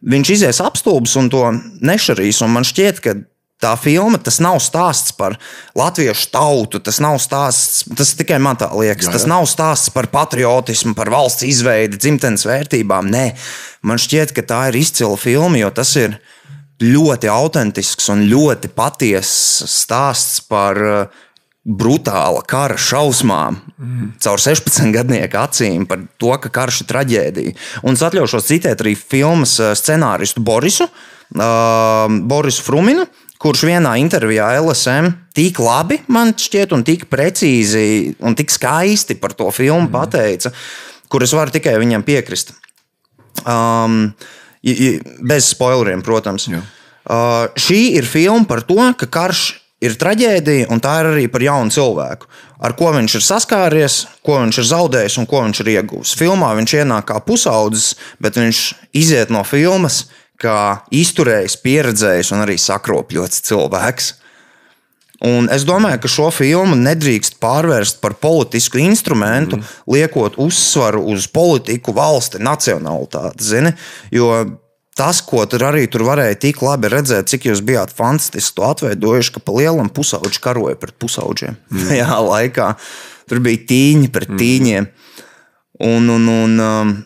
[0.06, 1.42] Viņš izies apstulbs un to
[1.82, 2.38] nešarīs.
[2.46, 3.18] Un man šķiet, ka
[3.56, 5.38] Tā filma tas nav stāsts par
[5.78, 9.06] latviešu tautu, tas nav stāsts, tas tikai man tā liekas.
[9.06, 9.16] Jā, jā.
[9.16, 13.08] Tas nav stāsts par patriotismu, par valsts izveidi, dzimtenes vērtībām.
[13.08, 13.30] Nē,
[13.88, 16.18] man šķiet, ka tā ir izcila filma, jo tas ir
[16.84, 21.22] ļoti autentisks un ļoti patiess stāsts par uh,
[21.66, 24.08] brutāla kara šausmām mm.
[24.22, 27.56] caur 16 gadnieku acīm par to, ka karš ir traģēdija.
[27.88, 33.08] Un es atļaušos citēt arī filmas uh, scenāristu Borisu, uh, Borisu Fruminu
[33.42, 39.36] kurš vienā intervijā LSM tik labi, man šķiet, un tik precīzi un tik skaisti par
[39.36, 39.92] to filmu mm.
[39.92, 40.52] pateica,
[41.12, 42.54] kur es varu tikai viņam piekrist.
[43.44, 44.14] Um,
[44.62, 46.48] bez spoileriem, protams.
[46.50, 46.64] Jā.
[47.06, 49.44] Uh, šī ir filma par to, ka karš
[49.84, 52.28] ir traģēdija, un tā ir arī par jaunu cilvēku.
[52.64, 56.14] Ar ko viņš ir saskāries, ko viņš ir zaudējis un ko viņš ir ieguvis.
[56.16, 58.62] Filmā viņš ienāk kā pusaudzis, bet viņš
[58.96, 60.06] iziet no filmas
[60.40, 60.60] kā
[60.94, 64.12] izturējis, pieredzējis un arī sakropļots cilvēks.
[65.24, 69.72] Un es domāju, ka šo filmu nedrīkst pārvērst par politisku instrumentu, mm.
[69.94, 73.46] liekot uzsvaru uz politiku, valsti, nacionalitāti.
[73.48, 73.72] Zini?
[74.12, 74.44] Jo
[74.96, 79.34] tas, ko tur arī tur varēja tik labi redzēt, cik jūs bijāt fantastiski to atveidojuši,
[79.34, 81.56] ka pa lielam pusauģi karoja pret pusauģiem.
[81.72, 81.84] Mm.
[81.90, 82.70] Tajā laikā
[83.30, 84.40] tur bija tīņi pret mm.
[84.42, 84.88] tīņiem.
[85.86, 86.96] Un, un, un, um,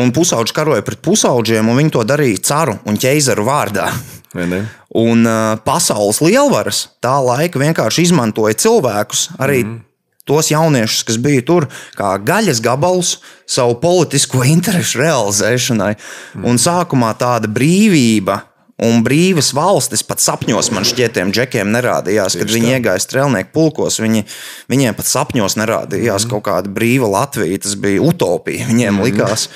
[0.00, 3.90] Un pusauģi karoja pret pusauģiem, un viņi to darīja caru un ķeizaru vārdā.
[5.00, 9.78] Un uh, pasaules lielvaras tā laika vienkārši izmantoja cilvēkus, arī mm.
[10.30, 11.66] tos jauniešus, kas bija tur,
[11.98, 13.16] kā gaļas gabalus
[13.50, 15.96] savu politisko interesu realizēšanai.
[15.96, 16.46] Mm.
[16.46, 18.44] Un sākumā tāda brīvība
[18.80, 23.98] Un brīvas valstis pat sapņos man šķietiem džekiem nerādījās, kad viņi iegāja strēlnieku pulkos.
[24.00, 24.24] Viņi,
[24.72, 26.30] viņiem pat sapņos nerādījās mm.
[26.32, 27.60] kaut kāda brīva Latvija.
[27.60, 28.70] Tas bija utopija.
[28.70, 29.04] Viņiem mm.
[29.04, 29.50] likās,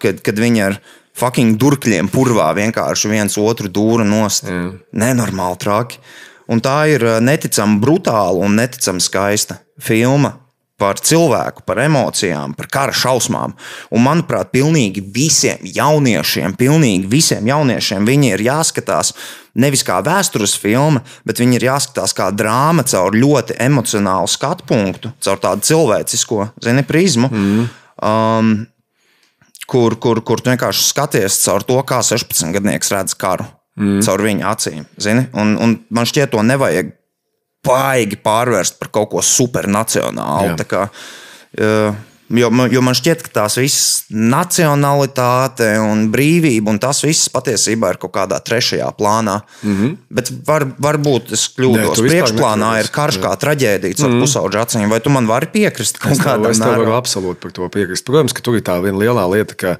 [0.00, 0.78] kad, kad viņi ar
[1.16, 4.48] fucking durkļiem purvā vienkārši viens otru dūru nost.
[4.48, 4.72] Mm.
[4.96, 6.00] Nenormāli traki.
[6.48, 10.32] Un tā ir neticami brutāla un neticami skaista filma
[10.76, 13.54] par cilvēku, par emocijām, par kara šausmām.
[13.90, 19.14] Un, manuprāt, pilnīgi visiem jauniešiem, pilnīgi visiem jauniešiem viņi ir jāskatās
[19.56, 25.12] nevis kā vēstures filma, bet viņi ir jāskatās kā drāma caur ļoti emocionālu skatu punktu,
[25.24, 27.32] caur tādu cilvēcisko zini, prizmu.
[27.32, 27.68] Mm.
[27.96, 28.54] Um,
[29.66, 33.48] kur, kur, kur tu vienkārši skaties caur to, kā 16 gadnieks redz karu.
[33.76, 34.00] Mm.
[34.04, 34.84] Caur viņa acīm.
[35.00, 35.26] Zini?
[35.36, 36.94] Un, un man šķiet, to nevajag
[37.66, 40.56] baigi pārvērst par kaut ko supernacionālu.
[40.70, 40.86] Kā,
[42.26, 48.00] Jo, jo man šķiet, ka tās visas nacionalitāte un brīvība un tas viss patiesībā ir
[48.02, 49.36] kaut kādā trešajā plānā.
[49.62, 49.92] Mm -hmm.
[50.10, 52.00] Bet var, varbūt es kļūdos.
[52.02, 54.20] Nē, Priekšplānā ir karš kā traģēdija ar mm -hmm.
[54.20, 54.90] pusauģu acīm.
[54.90, 56.02] Vai tu man vari piekrist?
[56.10, 58.04] Es tev, es tev varu absolūti par to piekrist.
[58.04, 59.76] Protams, ka tur ir tā viena lielā lieta, ka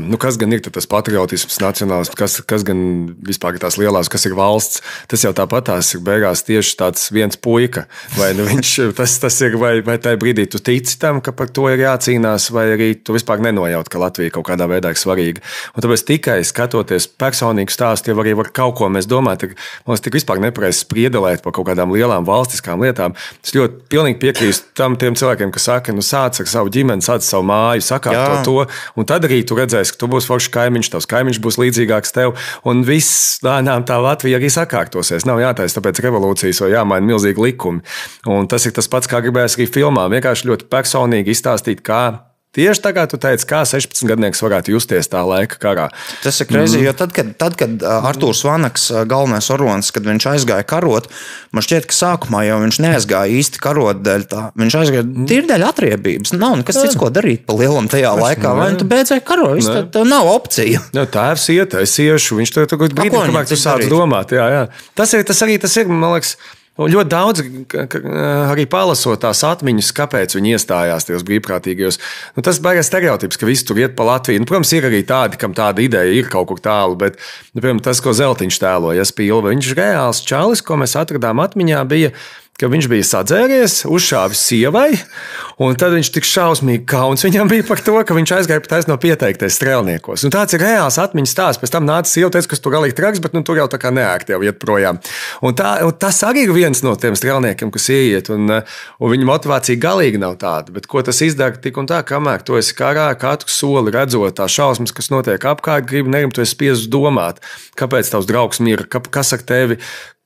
[0.00, 2.78] nu, kas gan ir tas patriotisms, nacionālisms, kas, kas gan
[3.26, 4.80] vispār ir tās lielās, kas ir valsts?
[5.10, 7.84] Tas jau tāpat tās ir beigās tieši tāds viens puika.
[8.16, 11.52] Vai nu viņš tas, tas ir, vai, vai tajā brīdī tu tici tam, ka par
[11.52, 15.44] to ir jācīnās, vai arī tu vispār nenojaut, ka Latvija kaut kādā veidā ir svarīga.
[15.76, 19.52] Un tāpēc tikai skatoties personīgu stāstu, jau arī var kaut ko mēs domāt, ir,
[19.84, 23.18] mums tik vispār nepareizi spriedelēt par kaut kādām lielām valstiskām lietām.
[23.44, 27.46] Es ļoti pilnīgi piekrītu tam cilvēkiem, kas saka, nu sāc ar savu ģimeni, sāc savu
[27.48, 28.56] māju, sakārto to,
[28.96, 32.14] un tad arī tu redzi, redzēs, ka tu būsi foršs kaimiņš, tavs kaimiņš būs līdzīgāks
[32.14, 32.34] tev,
[32.68, 35.26] un viss lēnām tā Latvija arī sakārtosies.
[35.28, 37.82] Nav jātaisa tāpēc revolūcijas vai jāmaina milzīgi likumi.
[38.30, 40.06] Un tas ir tas pats, kā gribēs arī filmā.
[40.12, 45.10] Vienkārši ļoti personīgi izstāstīt, kā Tieši tā kā tu teici, kā 16 gadnieks varētu justies
[45.10, 45.88] tā laika karā.
[46.22, 46.84] Tas ir greizi, mm.
[46.86, 51.08] jo tad, kad, tad, kad uh, Arthurs Vanaks, uh, galvenais orons, kad viņš aizgāja karot,
[51.54, 54.44] man šķiet, ka sākumā jau viņš neaizgāja īsti karot dēļ tā.
[54.62, 55.28] Viņš aizgāja mm.
[55.32, 56.36] tīri dēļ atriebības.
[56.38, 58.54] Nav nekas cits, ko darīt pa lielam tajā laikā.
[58.62, 60.82] Vai nu tu beidzēji karot, viss tev, tev nav opcija.
[60.96, 64.38] Jā, tēvs iet, es iešu, viņš kaut kādā brīdī, kamēr tu sāc domāt.
[64.38, 64.66] Jā, jā.
[64.94, 66.36] Tas, ir, tas arī tas ir, man liekas.
[66.74, 68.00] Un ļoti daudz, ka-
[68.50, 72.00] arī palasot tās atmiņas, kāpēc viņi iestājās tajos brīvprātīgajos.
[72.34, 74.42] Nu, tas ir baigais stereotips, ka visi tur iet pa Latviju.
[74.42, 77.14] Nu, protams, ir arī tādi, kam tāda ideja ir kaut kur tālu, bet,
[77.54, 81.84] nu, piemēram, tas, ko Zeltiņš tēloja, Spīlva, viņš ir reāls čalis, ko mēs atradām atmiņā,
[81.86, 82.10] bija
[82.60, 84.92] ka viņš bija sadzēries, uzšāvis sievai,
[85.62, 88.96] un tad viņš tik šausmīgi kauns viņam bija par to, ka viņš aizgāja pat taisno
[89.02, 90.22] pieteikties strēlniekos.
[90.26, 91.60] Un tāds ir reāls atmiņas stāsts.
[91.62, 93.90] Pēc tam nāca sieva, teica, ka tur galīgi traks, bet nu, tur jau tā kā
[93.94, 95.00] neērti jau iet projām.
[95.42, 99.28] Un, tā, un tas arī ir viens no tiem strēlniekiem, kas ieiet, un, un viņa
[99.32, 100.74] motivācija galīgi nav tāda.
[100.78, 104.54] Bet ko tas izdara tik un tā, kamēr tu esi karā, katru soli redzot tās
[104.54, 107.42] šausmas, kas notiek apkārt, gribi negrib, tu esi spiests domāt,
[107.78, 109.82] kāpēc tavs draugs mira, ka- kas ar tevi.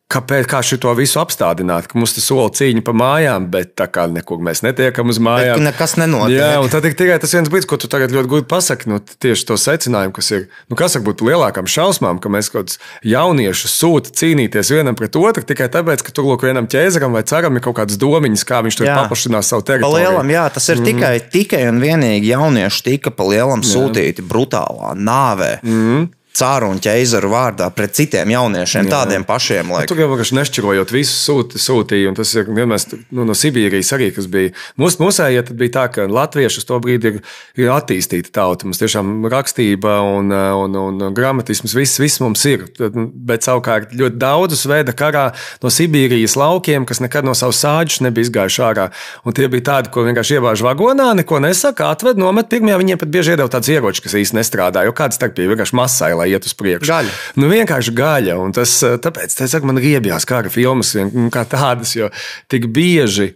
[0.09, 1.85] Kāpēc kā šo visu apstādināt?
[1.91, 5.61] Ka mums tas sola cīņa pa mājām, bet tā kā nekur mēs netiekam uz mājām.
[5.61, 6.39] ka nekas nenotiek.
[6.39, 8.89] Jā, un tad tikai tas viens brīdis, ko tu tagad ļoti gudri pasaki.
[8.89, 12.73] Nu, tieši to secinājumu, kas ir, nu, kas var būt lielākām šausmām, ka mēs kaut
[12.73, 17.27] kādus jauniešus sūta cīnīties vienam pret otru tikai tāpēc, ka tur lūk vienam ķēzaram vai
[17.29, 18.97] ceram ir kaut kādas domiņas, kā viņš tur Jā.
[19.03, 20.09] paplašinās savu Pa teritoriju.
[20.09, 20.89] lielam, jā, tas ir mm.
[20.89, 25.59] tikai, tikai un vienīgi jaunieši tika pa lielam sūtīti brutālā nāvē.
[25.69, 26.09] Mm.
[26.39, 28.93] Cāru un ķēzaru vārdā pret citiem jauniešiem, jā.
[28.93, 29.73] tādiem pašiem.
[29.75, 29.85] Lai...
[29.91, 34.11] Tur jau vienkārši nešķirojot visu sūti, sūtīja, un tas ir vienmēr nu, no Sibīrijas arī,
[34.15, 34.53] kas bija.
[34.79, 37.19] Mūsu mūsējie tad bija tā, ka latvieši uz to brīdi ir,
[37.59, 38.69] ir attīstīta tauta.
[38.69, 42.69] Mums tiešām rakstība un, un, un, un gramatisms, viss, viss mums ir.
[42.79, 45.31] Bet savukārt ļoti daudzus veida karā
[45.65, 48.89] no Sibīrijas laukiem, kas nekad no savas sāģes nebija izgājuši ārā.
[49.27, 52.79] Un tie bija tādi, ko vienkārši ievāž vagonā, neko nesaka, atved, nomet pirmajā.
[52.85, 56.31] Viņiem pat bieži iedod tāds ieroči, kas īsti nestrādā, jo kāds starpība vienkārši masai, lai
[56.35, 56.89] iet uz priekšu.
[56.91, 57.15] Gaļa.
[57.41, 58.39] Nu, vienkārši gaļa.
[58.43, 60.95] Un tas, tāpēc tas saka, man riebjās kara filmas
[61.35, 62.11] kā tādas, jo
[62.51, 63.33] tik bieži.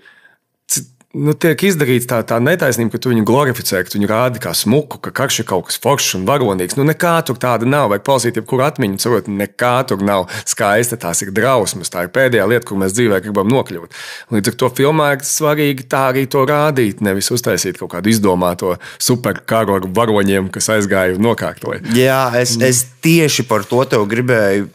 [1.12, 4.54] Nu, tiek izdarīts tā, tā netaisnība, ka tu viņu glorificē, ka tu viņu rādi kā
[4.56, 6.78] smuku, ka karš ir kaut kas foršs un varonīgs.
[6.78, 7.90] Nu, nekā tur tāda nav.
[7.92, 10.96] Vajag klausīt, jebkuru atmiņu, cerot, nekā tur nav skaista.
[11.02, 11.92] Tās ir drausmas.
[11.92, 14.00] Tā ir pēdējā lieta, kur mēs dzīvē gribam nokļūt.
[14.32, 18.78] Līdz ar to filmā ir svarīgi tā arī to rādīt, nevis uztaisīt kaut kādu izdomāto
[18.96, 21.84] superkaru ar varoņiem, kas aizgāja un nokārtoja.
[21.92, 24.70] Jā, es, es tieši par to tev gribēju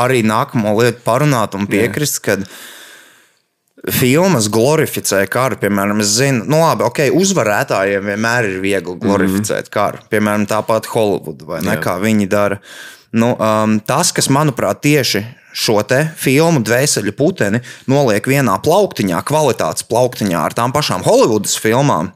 [0.00, 2.48] arī nākamo lietu parunāt un piekrist, kad
[3.90, 5.58] filmas glorificē karu.
[5.62, 9.74] Piemēram, es zinu, nu labi, ok, uzvarētājiem vienmēr ir viegli glorificēt mm -hmm.
[9.74, 10.02] karu.
[10.10, 11.82] Piemēram, tāpat Holivuda vai ne, Jā.
[11.82, 12.60] kā viņi dara.
[13.12, 19.84] Nu, um, tas, kas manuprāt tieši šo te filmu dvēseli puteni noliek vienā plauktiņā, kvalitātes
[19.84, 22.12] plauktiņā ar tām pašām Holivudas filmām,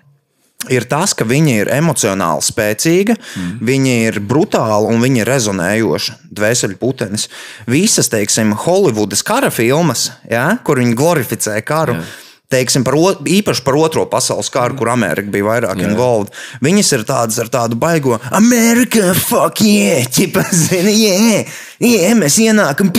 [0.73, 3.57] ir tas, ka viņa ir emocionāli spēcīga, mm.
[3.67, 6.19] viņa ir brutāla un viņa ir rezonējoša.
[6.37, 7.29] Dvēseli putenis.
[7.71, 12.01] Visas, teiksim, Holivudas kara filmas, ja, kur viņi glorificē karu.
[12.01, 12.26] Jā.
[12.47, 16.31] Teiksim, par, o- īpaši par Otro pasaules kāru, kur Amerika bija vairāk involved.
[16.63, 22.93] Viņas ir tādas ar tādu baigo, Amerika, fuck, yeah, ķipa, zini, yeah, yeah, mēs ienākam,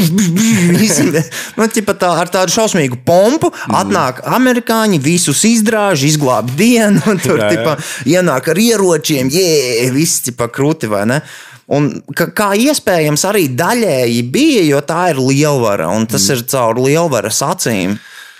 [1.58, 7.40] nu, ķipa tā, ar tādu šausmīgu pompu, atnāk amerikāņi, visus izdraž, izglāb dienu, un tur,
[7.46, 7.56] Jā, jā.
[7.56, 7.78] ķipa,
[8.18, 11.22] ienāk ar ieročiem, yeah, viss, ķipa, krūti, vai ne?
[11.72, 16.36] Un ka, kā iespējams arī daļēji bija, jo tā ir lielvara, un tas mm.
[16.36, 17.96] ir caur lielvaras acīm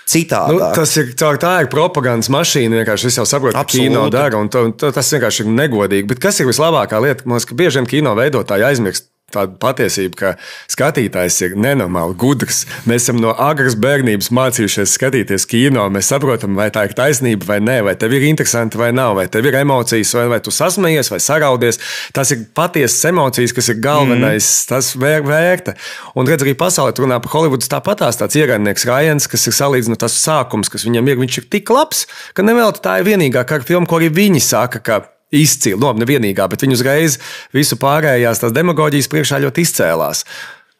[0.08, 0.56] citādi.
[0.56, 2.80] Nu, tas ir tā, tā ir propagandas mašīna.
[2.80, 6.08] Vienkārši es jau saprotu, ka kino dara, un to, to, tas vienkārši ir negodīgi.
[6.14, 7.28] Bet kas ir vislabākā lieta?
[7.28, 9.10] Man liekas, ka bieži vien kino veidotāji aizmirst.
[9.28, 10.28] Tāda patiesība, ka
[10.72, 12.62] skatītājs ir nenormāli gudrs.
[12.88, 15.82] Mēs esam no agras bērnības mācījušies skatīties kino.
[15.92, 19.26] Mēs saprotam, vai tā ir taisnība vai nē, vai tev ir interesanti vai nav, vai
[19.28, 21.76] tev ir emocijas, vai, vai tu sasmējies vai saraudies.
[22.16, 24.64] Tas ir patiesas emocijas, kas ir galvenais, mm.
[24.72, 25.76] tas vēr, vērta.
[26.16, 30.16] Un redz, arī pasaulē runā par Holivudu tāpatās tāds ierēdnieks Rājans, kas ir salīdzinot tas
[30.24, 31.20] sākums, kas viņam ir.
[31.20, 35.04] Viņš ir tik labs, ka nevēl tā ir vienīgā kara filma, ko arī viņi saka.
[35.28, 37.18] Izcili, no nevienīgā, bet viņi uzreiz
[37.52, 40.24] visu pārējās tās demagoģijas priekšā ļoti izcēlās.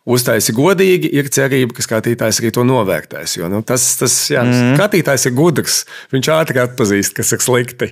[0.09, 3.35] Uztaisi godīgi, ir cerība, ka skatītājs arī to novērtēs.
[3.37, 4.79] Jo, nu, tas, tas, jā, mm.
[4.79, 5.83] Skatītājs ir gudrs.
[6.15, 7.91] Viņš ātri atpazīst, kas ir slikti.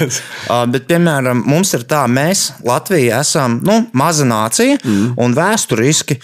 [0.00, 5.18] Uh, bet, piemēram, mums ir tā, mēs Latvija esam nu, maza nācija mm.
[5.20, 6.16] un vēsturiski.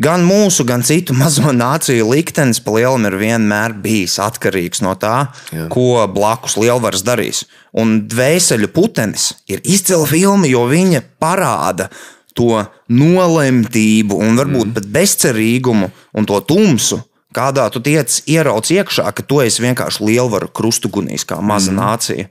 [0.00, 5.28] Gan mūsu, gan citu mazo nāciju liktenis pa lielam ir vienmēr bijis atkarīgs no tā,
[5.52, 5.68] Jā.
[5.72, 7.44] ko blakus lielvaras darīs.
[7.76, 11.90] Un dvēseli putenis ir izcila filma, jo viņa parāda
[12.36, 12.60] to
[12.92, 17.00] nolemtību un varbūt pat bezcerīgumu un to tumsu,
[17.36, 21.80] kādā tu tiec ierauc iekšā, ka tu esi vienkārši lielvaru krustugunīs, kā maza mm.
[21.80, 22.28] nācija.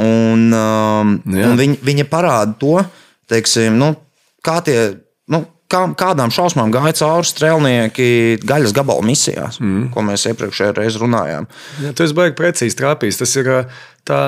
[0.00, 1.48] Un, um, jā.
[1.50, 2.78] un viņa, viņa parāda to,
[3.30, 3.94] teiksim, nu,
[4.44, 4.78] kā tie.
[5.74, 8.08] Kā, kādām šausmām gāja cauri strēlnieki
[8.46, 9.88] gaļas gabalu misijās, mm.
[9.94, 11.48] ko mēs iepriekšējā reizē runājām.
[11.82, 13.18] Jā, tu esi baigi precīzi trāpījis.
[13.18, 13.50] Tas ir
[14.06, 14.20] tā,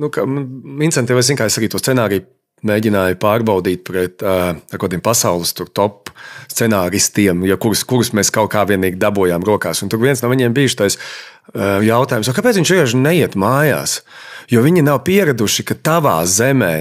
[0.00, 2.24] nu, ka Vincentē, es zinu, kā es arī to scenāriju
[2.64, 6.12] mēģināju pārbaudīt pret uh, kādiem pasaules top
[6.52, 9.82] scenāristiem, ja kurus, kurus mēs kaut kā vienīgi dabūjām rokās.
[9.84, 14.00] Un tur viens no viņiem bija šis uh, jautājums, "O, kāpēc viņš vienkārši neiet mājās?
[14.52, 16.72] Jo viņi nav pieraduši, ka tavā zemē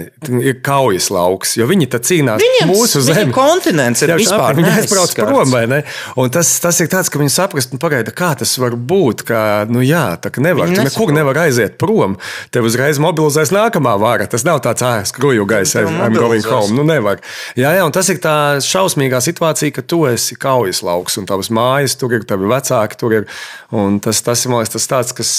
[0.43, 3.31] ir kaujas lauks, jo viņi tad cīnās Viņiem mūsu zemē.
[3.35, 5.79] kontinents ir Jā, vispār viņi aizbrauc prom, vai ne?
[6.19, 9.23] Un tas, tas ir tāds, ka viņi saprast, nu, pagaida, kā tas var būt.
[9.27, 9.39] Ka,
[9.71, 10.67] nu, jā, tā ka nevar.
[10.73, 12.17] Tu nekur nevar aiziet prom.
[12.51, 14.27] Tev uzreiz mobilizēs nākamā vara.
[14.27, 16.75] Tas nav tāds ārā skruju gaisa, I'm going home.
[16.75, 17.21] Nu, nevar.
[17.59, 21.51] Jā, jā, un tas ir tā šausmīgā situācija, ka tu esi kaujas lauks un tavas
[21.53, 23.29] mājas tur ir, tavi vecāki tur ir.
[23.71, 25.33] Un tas, tas ir man liekas, tas tāds, kas.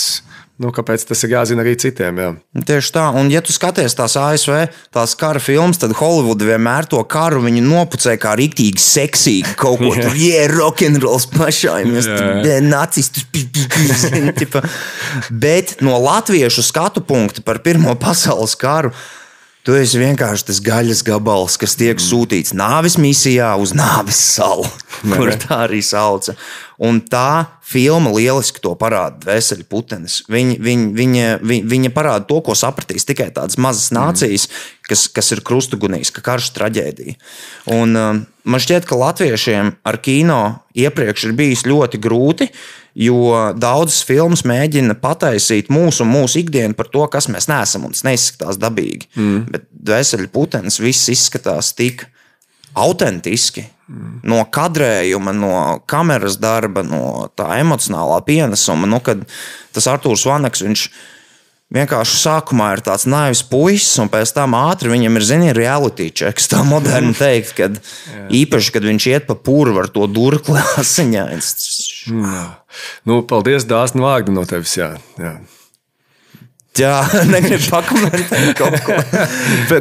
[0.54, 2.18] Nu, kāpēc tas ir jāzina arī citiem?
[2.22, 2.28] Jā.
[2.68, 7.00] Tieši tā, un ja tu skaties tās ASV, tās kara filmas, tad Holivuda vienmēr to
[7.10, 9.56] karu nopucē kā rīktīgi seksīgi.
[9.58, 12.62] Kaut ko tur, yeah, rokenrols pašai, mēs yeah.
[12.62, 13.26] nacistus.
[13.34, 14.62] pi, pi, pi, zini, tipa.
[15.30, 18.94] Bet no latviešu skatu punkta par Pirmo pasaules karu.
[19.64, 24.66] Tu esi vienkārši tas gaļas gabals, kas tiek sūtīts nāves misijā uz nāves salu,
[25.00, 26.36] kur tā arī sauca.
[26.82, 29.20] Un tā filma lieliski to parāda.
[29.28, 30.20] Veseļu putenis.
[30.30, 31.26] Viņa, viņa, viņa,
[31.70, 34.48] viņa, parāda to, ko sapratīs tikai tādas mazas nācijas,
[34.88, 37.14] kas, kas ir krustugunīs, ka karš traģēdija.
[37.74, 40.40] Un, um, man šķiet, ka latviešiem ar kino
[40.74, 42.50] iepriekš ir bijis ļoti grūti,
[42.98, 48.04] jo daudzas filmas mēģina pataisīt mūsu, mūsu ikdienu par to, kas mēs neesam, un tas
[48.06, 49.10] neizskatās dabīgi.
[49.14, 49.46] Mm.
[49.54, 52.06] Bet veseļu putenis viss izskatās tik
[52.74, 53.68] autentiski.
[54.24, 55.56] No kadrējuma, no
[55.90, 58.88] kameras darba, no tā emocionālā pienesuma.
[58.88, 59.26] Nu, kad
[59.76, 60.84] tas Arthurs Vanaks, viņš
[61.74, 66.48] vienkārši sākumā ir tāds naivs puisis, un pēc tam ātri viņam ir, zini, reality checks.
[66.52, 67.80] Tā moderni teikt, kad
[68.32, 71.52] īpaši, kad viņš iet pa pūru ar to durkli asiņains.
[73.04, 74.78] Nu, paldies, Dāsni, vārdi no tevis.
[74.80, 75.37] Jā, jā.
[76.74, 76.94] Jā,
[77.34, 78.96] negribu pakomentēt kaut ko.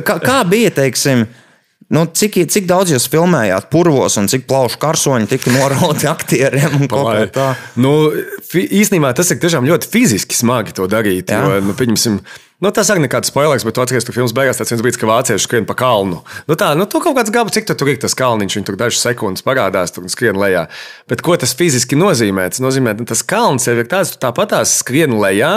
[0.05, 1.25] Kā, kā bija, teiksim,
[1.93, 6.87] nu, cik, cik daudz jūs filmējāt purvos un cik plaušu karsoņi tika norauti aktieriem?
[7.79, 7.93] Nu,
[8.53, 11.31] īstenībā tas ir ļoti fiziski smagi to darīt.
[11.33, 11.43] Jā.
[11.45, 12.19] Jo, nu, pieņemsim,
[12.63, 15.09] nu, tas arī nekāds spoilers, bet tu atceries, ka filmas beigās tāds viens brīdis, ka
[15.09, 16.21] vācieši skrien pa kalnu.
[16.47, 18.79] Nu, tā, nu, tu kaut kāds gabals, cik tu tur ir tas kalniņš, viņš tur
[18.79, 20.67] dažas sekundes parādās, tur un skrien lejā.
[21.11, 22.47] Bet ko tas fiziski nozīmē?
[22.53, 25.53] Tas nozīmē, ka tas kalns jau ir tāds, tu tāpatās skrien lejā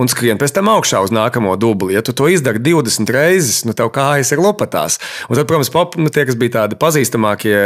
[0.00, 1.94] un skrien pēc tam augšā uz nākamo dubli.
[1.96, 4.98] Ja tu to izdari 20 reizes, nu, tev kājas ir lopatās.
[5.28, 7.56] Un tad, protams, pop, nu, tie, kas bija tādi pazīstamākie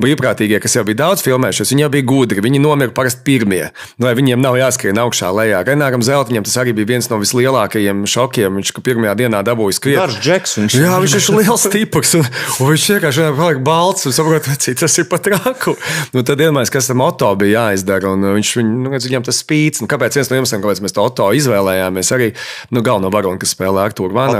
[0.00, 2.44] brīvprātīgie, kas jau bija daudz filmējušies, viņi jau bija gudri.
[2.44, 3.64] Viņi nomira parasti pirmie.
[3.96, 5.62] Nu, viņiem nav jāskrien augšā lejā.
[5.68, 8.60] Renāram Zeltiņam tas arī bija viens no vislielākajiem šokiem.
[8.60, 9.98] Viņš pirmajā dienā dabūja skriet.
[10.00, 12.26] Garš džeks viņš Jā, viņš ir liels tipus, un,
[12.58, 15.76] un viņš vienkārši palika balts, un saprot, cik tas ir pat raku.
[16.14, 19.82] Nu, tad iedomājieties, kas tam Oto bija jāizdara, un viņš viņ, nu, viņam tas spīts.
[19.82, 22.30] Nu, kāpēc viens no iemesliem, kāpēc mēs to Oto izvēlējāmies, arī
[22.74, 24.38] nu, galveno varonu, kas spēlē Artūru Vanagu.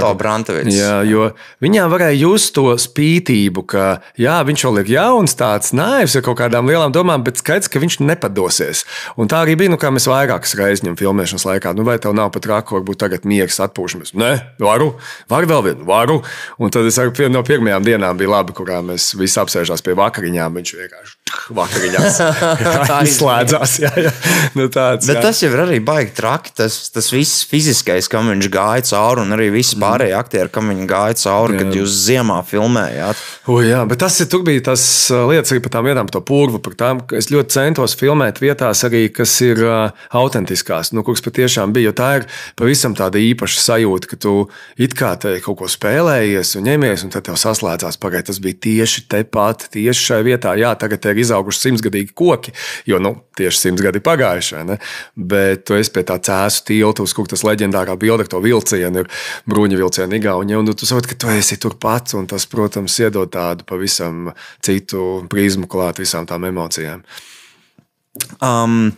[0.77, 1.31] Jā, jo
[1.65, 3.87] viņām varēja just to spītību, ka
[4.21, 7.83] jā, viņš vēl ir jauns, tāds naivs ar kaut kādām lielām domām, bet skaidrs, ka
[7.83, 8.85] viņš nepadosies.
[9.21, 11.75] Un tā arī bija, nu, kā mēs vairākas reizes ņem filmēšanas laikā.
[11.77, 14.15] Nu, vai tev nav pat raku, varbūt tagad miegs atpūšamies?
[14.19, 14.93] Nē, varu,
[15.31, 16.21] varu vēl vienu, varu.
[16.59, 20.59] Un tad es pie- no pirmajām dienām bija labi, kurā mēs visi apsēžās pie vakariņām.
[20.61, 21.22] Viņš vienkārši
[21.57, 22.19] vakariņās
[23.09, 23.77] izslēdzās.
[23.83, 24.13] Jā, jā.
[24.59, 25.23] Nu, tāds, Bet jā.
[25.25, 26.55] tas jau ir arī baigi traki.
[26.59, 30.89] Tas, tas viss fiziskais, kam viņš gāja cauri, un arī visi pārējie aktieri, kam viņi
[30.91, 33.23] gāja cauri, kad jūs ziemā filmējāt.
[33.51, 36.17] O, jā, bet tas ir, tur bija tas uh, lietas arī par tām vietām, par
[36.19, 36.63] to purvu.
[36.63, 41.25] Par tām, ka es ļoti centos filmēt vietās, arī, kas ir uh, autentiskās, nu, kuras
[41.25, 41.91] patiešām bija.
[41.91, 44.35] Jo tā ir pavisam tāda īpaša sajūta, ka tu
[44.79, 48.29] it kā te kaut ko spēlējies un ņemies, un tad tev saslēdzās pagaidi.
[48.31, 50.55] Tas bija tieši tepat, tieši šajā vietā.
[50.61, 52.55] Jā, tagad ir izauguši simtgadīgi koki,
[52.89, 54.63] jo nu, tieši simts gadi pagājuši.
[55.17, 59.11] Bet tu esi pie tā cēsu tilta, uz kur tas leģendārā bilde to vilcienu ir
[59.49, 60.61] bruņu vilcienu Igaunijā.
[60.61, 64.33] Un tu saproti, ka tu esi turpat, un tas, protams, iedod tādu pavisam
[64.65, 67.05] citu prizmu klāt visām tām emocijām.
[68.43, 68.91] Um,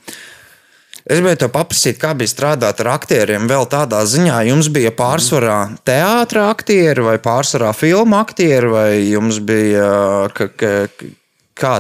[1.05, 3.45] Es gribēju te paprasīt, kā bija strādāt ar aktieriem.
[3.51, 9.91] Vēl tādā ziņā, jums bija pārsvarā teātris aktieri vai pārsvarā filmu aktieri, vai jums bija
[10.33, 10.73] ka, ka,
[11.61, 11.75] kā,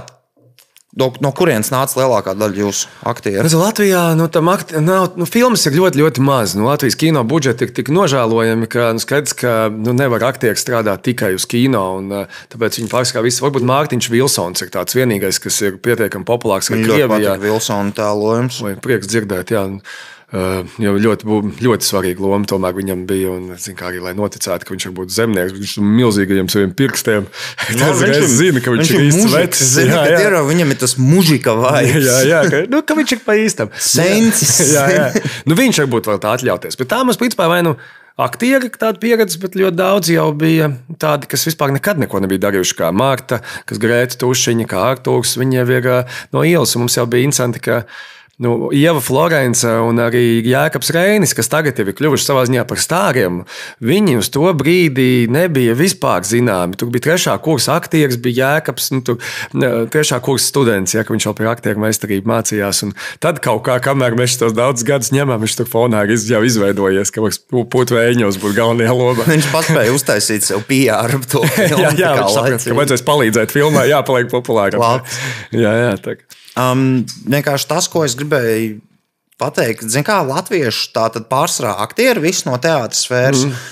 [1.00, 3.42] no, no kurienes nāca lielākā daļa jūsu aktieru?
[3.44, 6.54] Redz, Latvijā nu, tam akti, nav, nu, filmas ir ļoti, ļoti maz.
[6.58, 11.04] Nu, Latvijas kino budžeti ir tik nožēlojami, ka nu, skaidrs, ka nu, nevar aktieri strādāt
[11.06, 11.84] tikai uz kino.
[11.98, 16.28] Un, uh, tāpēc viņi pārsvarā visi, varbūt Mārtiņš Vilsons ir tāds vienīgais, kas ir pietiekami
[16.28, 17.38] populārs arī Ļoti Krievijā.
[17.42, 18.62] Vilsona tēlojums.
[18.64, 19.68] Vai prieks dzirdēt, jā.
[20.82, 21.28] Jo ļoti,
[21.62, 23.30] ļoti svarīga loma tomēr viņam bija.
[23.34, 27.28] Un, zin, arī, lai noticētu, ka viņš būt zemnieks, viņš ir milzīgajiem saviem pirkstiem.
[27.74, 29.60] Nu, Tas reiz zina, ka viņš, ir īsts vecs.
[29.74, 30.20] Zini, Jā, jā.
[30.26, 32.06] ir, viņam ir tas mužika vibes.
[32.06, 33.70] Jā, jā, ka, nu, ka viņš ir pa īstam.
[33.78, 34.72] Sensis.
[34.74, 35.10] jā, jā.
[35.48, 36.78] Nu, viņš varbūt var tā atļauties.
[36.80, 37.74] Bet tā mums, principā, vai nu
[38.20, 40.70] aktieri, tāda pieredze, bet ļoti daudz jau bija
[41.02, 42.78] tādi, kas vispār nekad neko nebija darījuši.
[42.78, 45.36] Kā Marta, kas Grēta Tušiņa, kā Artūrs.
[45.40, 45.88] Viņi jau ir
[46.34, 46.74] no ielas.
[46.78, 47.84] Mums jau bija interesanti, ka
[48.42, 52.80] Nu, Ieva Florence un arī Jēkabs Reinis, kas tagad jau ir kļuvuši savā ziņā par
[52.82, 53.44] stāriem,
[53.84, 56.74] viņi uz to brīdi nebija vispār zināmi.
[56.80, 59.20] Tur bija trešā kursa aktieris, bija Jēkabs, nu, tur,
[59.94, 62.82] trešā kursa students, ja, ka viņš jau par aktieru meistarību mācījās.
[62.88, 66.42] Un tad kaut kā, kamēr mēs tos daudzus gadus ņemam, viņš tur fonā ir jau
[66.42, 69.28] izveidojies, ka mums putu vēņos būtu galvenajā lomā.
[69.34, 71.84] Viņš paspēja uztaisīt sev PR par to filmu.
[71.86, 72.72] Jā, jā, saprot, laicīgi.
[72.72, 74.82] ka vajadzēs palīdzēt filmā, jāpaliek populāram.
[74.82, 75.20] Labs.
[75.54, 76.18] Jā, jā, tā.
[76.54, 78.78] Um, vienkārši tas, ko es gribēju
[79.40, 80.92] pateikt, zin kā latviešu
[81.30, 83.46] pārsvarā aktieri, visi no teātras sfēras.
[83.48, 83.64] Mm.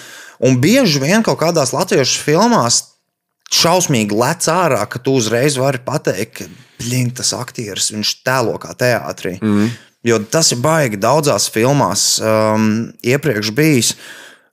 [0.43, 2.81] Un bieži vien kaut kādās latviešu filmās
[3.53, 6.49] šausmīgi lec ārā, ka tu uzreiz vari pateikt, ka
[6.83, 9.37] blink, tas aktieris viņš tēlo kā teātrī.
[9.39, 9.71] Mm.
[10.03, 13.93] Jo tas ir baigi daudzās filmās um, iepriekš bijis.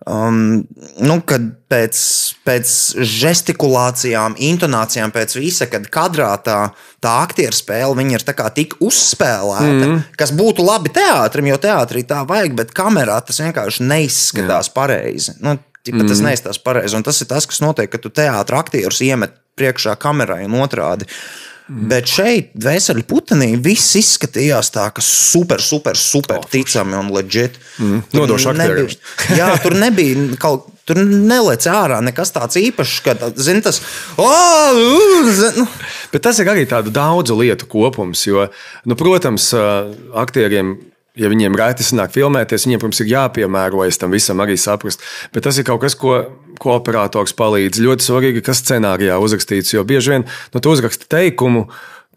[0.07, 0.61] Um,
[1.03, 1.97] nu, kad pēc,
[2.47, 2.69] pēc
[3.03, 6.59] žestikulācijām, intonācijām, pēc visa, kad kadrā tā,
[7.03, 8.23] tā aktieru spēle ir
[8.55, 9.97] tik uzspēlēta, mm.
[10.15, 14.75] kas būtu labi teātrim, jo teātrī tā vajag, bet kamerā tas vienkārši neizskatās Jā.
[14.79, 15.35] pareizi.
[15.43, 16.07] Nu, mm.
[16.07, 19.99] Tas neizskatās pareizi, un tas ir tas, kas notiek, kad tu teātris aktierus iemet priekšā
[19.99, 21.11] kamerai un otrādi.
[21.11, 21.48] Mm.
[21.69, 27.59] Bet šeit, Vēseļa putenī, viss izskatījās tā, ka super, super, super ticami un leģit.
[27.77, 28.01] Mm.
[28.17, 28.97] Nodošu aktieriem.
[29.39, 30.75] Jā, tur nebija kaut kas.
[30.89, 33.77] Tur nelec ārā nekas tāds īpašs, ka, zini, tas.
[34.17, 34.73] Oh,
[35.59, 35.67] nu.
[36.09, 38.47] Bet tas ir arī tādu daudzu lietu kopums, jo,
[38.89, 39.51] nu, protams,
[40.17, 40.79] aktieriem
[41.19, 45.03] ja viņiem rēti sanāk filmēties, viņiem, protams, ir jāpiemērojas tam visam, arī saprast.
[45.35, 46.23] Bet tas ir kaut kas, ko,
[46.61, 47.81] ko operators palīdz.
[47.85, 51.69] Ļoti svarīgi, kas scenārijā uzrakstīts, jo bieži vien nu, tu uzraksti teikumu.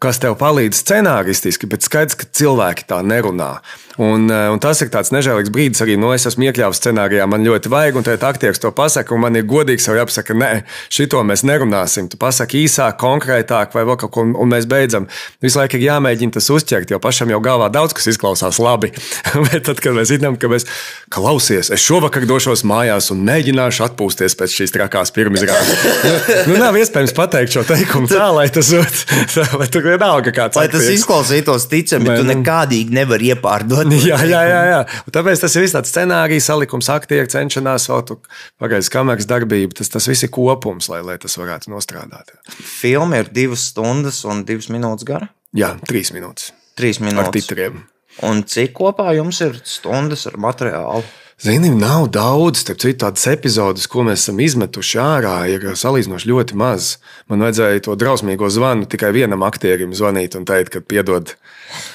[0.03, 3.53] Kas tev palīdz scenāristiski, bet skaidrs, ka cilvēki tā nerunā.
[4.01, 7.69] Un, un tas ir tāds nežēlīgs brīdis, arī no es esmu iekļāvis scenārijā, man ļoti
[7.69, 10.49] vajag, un tad aktieris to pasaka, un man ir godīgi sev jāpasaka, nē,
[10.93, 12.07] šito mēs nerunāsim.
[12.09, 15.05] Tu pasaki īsāk, konkrētāk, vai vēl kaut ko, un mēs beidzam.
[15.43, 18.89] Visu laiku ir jāmēģina tas uzķert, jo pašam jau galvā daudz kas izklausās labi.
[19.51, 20.65] bet tad, kad mēs zinām, ka mēs
[21.13, 25.85] klausies, es šovakar došos mājās un mēģināšu atpūsties pēc šīs trakās pirmizrādes.
[26.49, 30.57] nu, nav iespējams pateikt šo teikumu tā, lai tas būtu vienalga kāds.
[30.57, 33.82] Lai tas izklausītos ticami, bet tu nekādīgi nevari iepārdot.
[34.09, 34.79] Jā, jā, jā, jā.
[35.07, 38.19] Un tāpēc tas ir viss tāds scenārijs, salikums, aktieri cenšanās vēl tur
[38.61, 39.77] pagaidzi kameras darbību.
[39.79, 42.35] Tas, tas viss ir kopums, lai, lai tas varētu nostrādāt.
[42.53, 45.31] Filma ir divas stundas un divas minūtes gara.
[45.53, 46.51] Jā, trīs minūtes.
[46.79, 47.35] Trīs Ar minūtes.
[47.41, 47.83] titriem.
[48.25, 51.03] Un cik kopā jums ir stundas ar materiālu?
[51.43, 56.55] Zini, nav daudz, starp citu, tādas epizodes, ko mēs esam izmetuši ārā, ir salīdzinoši ļoti
[56.55, 56.93] maz.
[57.27, 61.33] Man vajadzēja to drausmīgo zvanu tikai vienam aktierim zvanīt un teikt, ka piedod.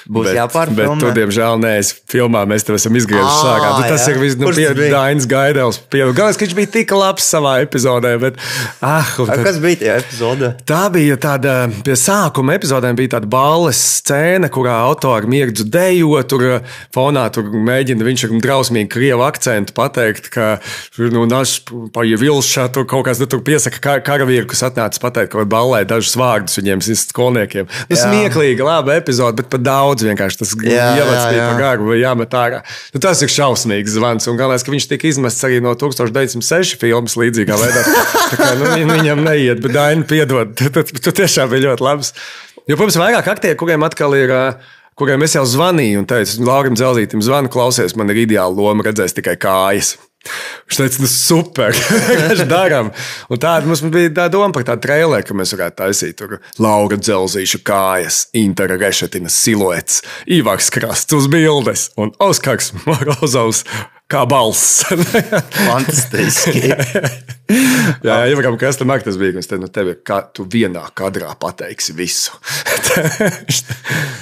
[0.09, 0.87] Būs bet, jāpārfilmē?
[0.89, 3.71] Bet, tu, diemžēl, nē, es filmā mēs tev esam izgriezuši Ā, ārā.
[3.77, 4.15] Nu, tas jā.
[4.15, 4.69] ir viss, nu, pie?
[4.93, 5.81] Dainas Gaidels.
[5.93, 8.39] Galvenais, ka viņš bija tik labs savā epizodē, bet,
[8.85, 10.53] ah, tad- Kas bija tajā epizodē?
[10.69, 16.47] Tā bija tāda, pie sākuma epizodēm bija tāda balles scēna, kurā autori mirdzu dejo, tur
[16.49, 20.49] uh, fonā tur mēģina viņš ar drausmīgu krievu akcentu pateikt, ka,
[20.99, 21.59] nu, naš
[21.95, 26.17] paievilšā tur kaut kas, nu, tur piesaka kar karavīru, kas atnāca pateikt kādā ballē dažus
[26.19, 27.69] vārdus viņiem, skolniekiem.
[27.89, 31.47] Nu, smieklīgi, laba epizode, bet pat daudz vienkārši tas ievads bija jā.
[31.53, 32.63] pa garu vai jāmet ārā.
[32.95, 37.15] Nu, tas ir šausmīgs zvans, un galvenais, ka viņš tika izmests arī no 1906 filmas
[37.21, 37.85] līdzīgā veidā.
[38.33, 40.57] Tā kā, nu, viņ- viņam neiet, bet Daina piedod.
[41.09, 42.13] Tu tiešām bija ļoti labs.
[42.69, 44.35] Jo, protams, vairāk aktieri, kuriem atkal ir.
[44.35, 44.43] ā,
[44.99, 49.15] Kuriem es jau zvanīju un teicu, Laurim Zelzītam, zvanu, klausies, man ir ideāla loma, redzēs
[49.15, 49.93] tikai kājas.
[50.69, 51.77] Viņš teica, nu super,
[52.21, 52.91] mēs darām.
[53.31, 57.63] Tāda mums bija tā doma par tādu traileru, ka mēs varētu taisīt tur Laura Dzelzīša
[57.67, 63.65] kājas, Intera Rešetina siluets, Ivars Krasts uz bildes un Oskars Morozovs
[64.11, 64.85] kā balss.
[65.69, 66.73] Fantastiski.
[67.49, 70.85] Jā, jā Krastam arī tas bija, ka es teicu, nu tev ir, kā tu vienā
[70.97, 72.37] kadrā pateiksi visu.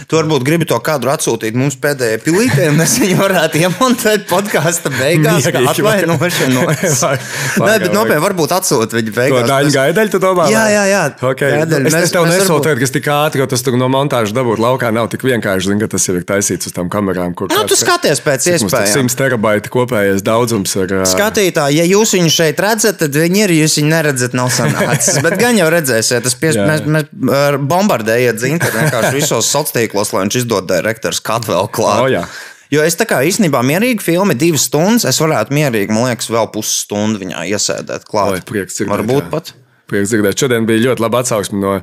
[0.07, 4.93] Tu varbūt gribi to kadru atsūtīt mums pēdējai pilītē, un mēs viņu varētu iemontēt podkāstu
[4.95, 7.01] beigās, kā atvainošanos.
[7.66, 9.49] Nē, bet nopietni, varbūt atsūt viņu beigās.
[9.51, 10.47] daļu gaidaļu tu domā?
[10.53, 11.01] Jā, jā, jā.
[11.33, 11.57] Okay.
[11.57, 11.91] Gaidaļu.
[11.91, 14.93] Es, Mēs- es tev nesolu varbūt- kas tik ātri, jo tas no montāžas dabūt laukā
[14.95, 15.72] nav tik vienkārši.
[15.72, 17.35] Zin, tas ir taisīts uz tām kamerām.
[17.35, 19.11] Kur Nu, tu skaties pēc iespējām.
[19.11, 20.95] 100 terabaita kopējais daudzums ir.
[21.03, 23.54] ā, Skatītāji, ja jūs viņu šeit redzat, tad viņi ir.
[23.56, 25.20] Jūs viņu neredzat, nav sanācis.
[25.24, 30.12] Bet gan jau redzēsiet, tas pies, mēs, mēs ar bombardējiet zināt, vienkārši visos sociālos tīklos,
[30.14, 32.04] lai viņš izdod direktors kādu vēl klāt.
[32.04, 32.24] O, jā.
[32.72, 36.48] Jo es tā kā īstenībā mierīgi filmu, divas stundas, es varētu mierīgi, man liekas, vēl
[36.54, 38.40] pusstundu viņā iesēdēt klāt.
[38.40, 39.30] Oi, prieks dzirdēt, Varbūt jā.
[39.30, 39.52] pat.
[39.86, 40.40] Prieks dzirdēt.
[40.42, 41.76] Šodien bija ļoti laba atsauksme no,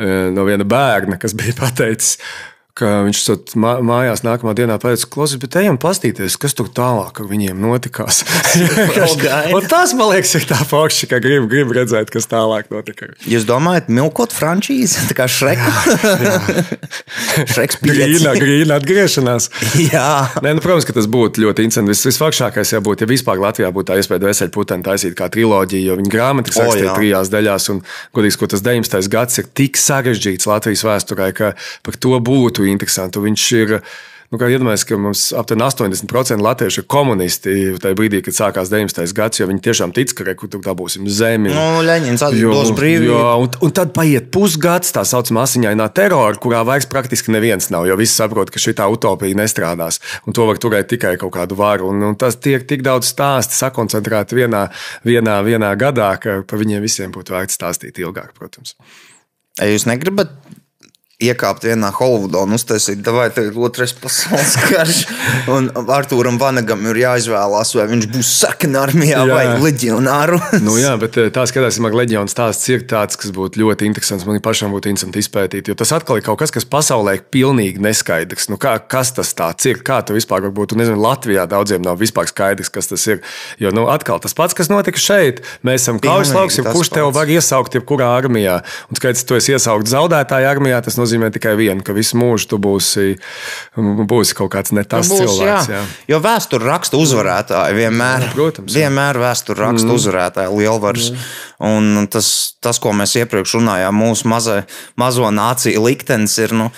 [0.00, 2.16] eh, no viena bērna, kas bija pateicis,
[2.78, 7.20] ka viņš sot mā- mājās nākamā dienā pateica, klausies, bet ejam pastīties, kas tur tālāk
[7.20, 8.22] ar viņiem notikās.
[9.72, 13.10] tas, man liekas, ir tā forši, ka grib, grib redzēt, kas tālāk notika.
[13.28, 15.68] Jūs domājat, milkot frančīzi, tā kā Šreka?
[17.52, 19.50] Šreks Grīna, grīna atgriešanās.
[19.82, 20.08] Jā.
[20.44, 21.92] Nē, nu, protams, ka tas būtu ļoti interesanti.
[21.92, 25.90] Vis, visforšākais jau būtu, ja vispār Latvijā būtu tā iespēja veseļu puteni taisīt kā triloģiju,
[25.90, 26.96] jo viņa grāmata ir jā.
[26.96, 27.68] trijās daļās.
[27.74, 27.82] Un,
[28.16, 29.12] godīgi, sakot, tas 19.
[29.12, 31.52] gads ir tik sarežģīts Latvijas vēsturē, ka
[31.86, 33.18] par to būtu interesanti.
[33.18, 33.78] Un Viņš ir.
[34.32, 39.12] Nu, kā iedomājieties, ka mums aptuveni 80% latviešu ir komunisti tajā brīdī, kad sākās 19.
[39.12, 41.50] gads, jo viņi tiešām tic, ka re, kur tur dabūsim zemi.
[41.52, 43.10] Nu, Leņķins Jo, atdos brīvību.
[43.10, 47.84] jo, un, un tad paiet pusgads tā saucamā asiņainā terora, kurā vairs praktiski neviens nav.
[47.90, 50.00] Jo visi saprot, ka šī utopija nestrādās.
[50.24, 51.92] Un to var turēt tikai kaut kādu varu.
[51.92, 54.64] Un, un tas tiek tik daudz stāstu sakoncentrēti vienā,
[55.04, 58.78] vienā, vienā gadā, ka par viņiem visiem būtu vērts stāstīt ilgāk, protams.
[59.60, 60.32] Ei, Jūs negribat
[61.28, 65.02] iekāpt vienā Holivudā un uztaisīt, vai tā ir otrais pasaules karš.
[65.52, 69.28] Un Arthūram Vanagam ir jāizvēlās, vai viņš būs sarkanā armijā Jā.
[69.30, 70.40] vai leģionāru.
[70.62, 74.26] Nu, jā, bet eh, tā skatās, ka leģionārs stāsts ir tāds, kas būtu ļoti interesants.
[74.28, 77.82] Man pašam būtu interesanti izpētīt, jo tas atkal ir kaut kas, kas pasaulē ir pilnīgi
[77.82, 78.48] neskaidrs.
[78.52, 79.82] Nu, kā, kas tas tāds ir?
[79.84, 83.22] Kā tu vispār varbūt, un nezinu, Latvijā daudziem nav vispār skaidrs, kas tas ir.
[83.62, 85.42] Jo nu, atkal tas pats, kas notika šeit.
[85.66, 88.60] Mēs esam kaujas lauks, tas kurš tev var iesaukt jebkurā armijā.
[88.90, 92.58] Un skaidrs, tu esi iesaukts zaudētāju armijā, tas nozīmē tikai vienu, ka visu mūžu tu
[92.62, 93.16] būsi,
[93.76, 95.68] būsi kaut kāds ne tas Būs, cilvēks.
[95.68, 95.80] jā.
[95.80, 95.82] Jā.
[96.14, 98.28] Jo vēsture raksta uzvarētāji vienmēr.
[98.36, 98.86] Protams, jā.
[98.86, 99.98] vienmēr vēsture raksta mm.
[99.98, 101.10] uzvarētāji lielvaras.
[101.62, 102.28] Un tas,
[102.62, 104.62] tas, ko mēs iepriekš runājām, mūsu mazai,
[104.98, 106.56] mazo nāciju liktenis ir.
[106.56, 106.70] Nu,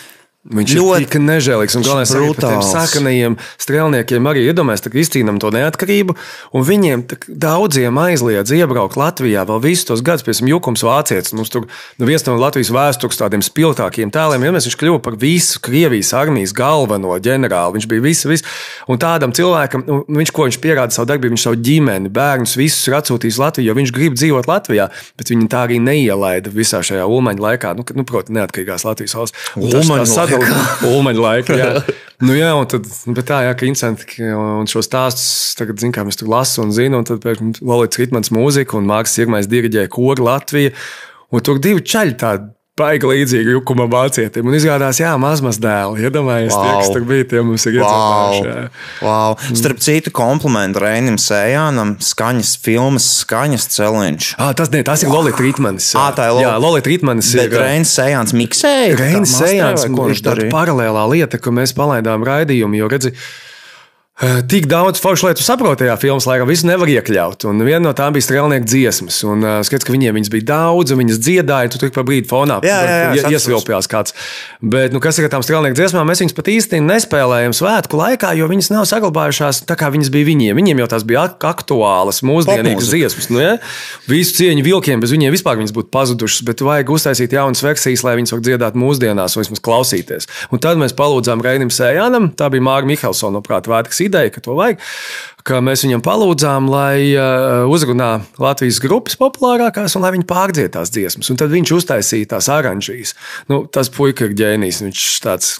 [0.45, 4.27] Viņš Ļoti ir tik nežēlīgs un galvenais arī par tiem sākajiem strēlniekiem.
[4.29, 6.13] Arī iedomājieties, ka izcīnām to neatkarību,
[6.53, 7.05] un viņiem
[7.41, 10.27] daudziem aizliedz iebraukt Latvijā vēl visus tos gadus.
[10.27, 14.77] Piemēram, Jukums Vācietis, mums tur nu, viens no Latvijas vēstures tādiem spilgtākiem tēliem, mēs viņš
[14.83, 17.79] kļuva par visu Krievijas armijas galveno ģenerāli.
[17.79, 18.45] Viņš bija viss, viss.
[18.93, 22.85] Un tādam cilvēkam, nu, viņš, ko viņš pierāda savu darbību, viņš savu ģimeni, bērnus, visus
[22.93, 27.09] ir atsūtījis Latvijā, jo viņš grib dzīvot Latvijā, bet viņi tā arī neielaida visā šajā
[27.09, 29.49] ulmaņa laikā, nu, nu protams, neatkarīgās Latvijas valsts.
[30.95, 31.59] Ulmaņa laika.
[31.59, 31.71] Jā.
[32.25, 36.05] Nu, jā, un tad, bet tā, jā, ka interesanti, un šo stāstu tagad, zin, kā
[36.07, 39.91] mēs tur lasām un zinām, un tad pēkšņi Lorija Ritmans mūzika un Mārcis Irmais diriģēja
[39.93, 40.75] koru Latviju.
[41.35, 42.53] Un tur divi čaļi tādi.
[42.75, 44.49] Baigi līdzīgi Jukuma vācietim.
[44.51, 46.09] Un izrādās, jā, mazmaz dēli.
[46.09, 46.65] Iedomājieties, wow.
[46.65, 46.95] tie, kas Wow.
[46.97, 47.85] tur bija, tie mums ir Wow.
[47.85, 48.49] iedzīvojuši.
[48.51, 48.65] jā.
[49.07, 49.37] Wow.
[49.61, 54.33] Starp citu, komplimentu Reinim Sējānam, skaņas filmas, skaņas celiņš.
[54.43, 55.93] Ah, tas, ne, tas ir Lorija Ritmanis.
[55.95, 57.31] Ā, tā ir Loli- Jā, Lorija Ritmanis.
[57.39, 58.99] Bet Reinis Sējāns miksēja.
[58.99, 60.51] Reinis tā masterē, Sējāns vai ko ir viņš darīja?
[60.51, 63.13] paralēlā lieta, ka mēs palaidām raidījumu, jo redzi,
[64.23, 67.49] Tik daudz foršu lietu saprotu tajā filmā, laikam, visu nevar iekļaut.
[67.51, 69.17] Un viena no tām bija strēlnieku dziesmas.
[69.27, 72.31] Un uh, skats, ka viņiem viņas bija daudz, un viņas dziedāja, tu tur pa brīdi
[72.31, 74.15] fonā Jā, jā, jā, iesvilpjās kāds.
[74.63, 76.07] Bet, nu, kas ir ar tām strēlnieku dziesmām?
[76.07, 80.31] Mēs viņas pat īsti nespēlējam svētku laikā, jo viņas nav saglabājušās tā, kā viņas bija
[80.31, 80.63] viņiem.
[80.63, 83.29] Viņiem jau tās bija ak aktuālas, mūsdienīgas dziesmas.
[83.35, 83.59] Nu, ja?
[84.07, 88.15] Visu cieņu vilkiem, bez viņiem vispār viņas būtu pazudušas, bet vajag uztaisīt jaunas versijas, lai
[88.23, 90.31] viņas varētu dziedāt mūsdienās, vai vismaz klausīties.
[90.55, 94.57] Un tad mēs palūdzām Reinim Sējānam, tā bija Mārta Mihelsona, prāt, vērtīgs ideja, ka to
[94.59, 94.83] vajag.
[95.45, 100.93] Ka mēs viņam palūdzām, lai uh, uzrunā Latvijas grupas populārākās, un lai viņi pārdzied tās
[100.95, 101.29] dziesmas.
[101.29, 103.13] Un tad viņš uztaisīja tās oranžīs.
[103.53, 104.81] Nu, tas puika ir ģēnijs.
[104.87, 105.51] Viņš tāds,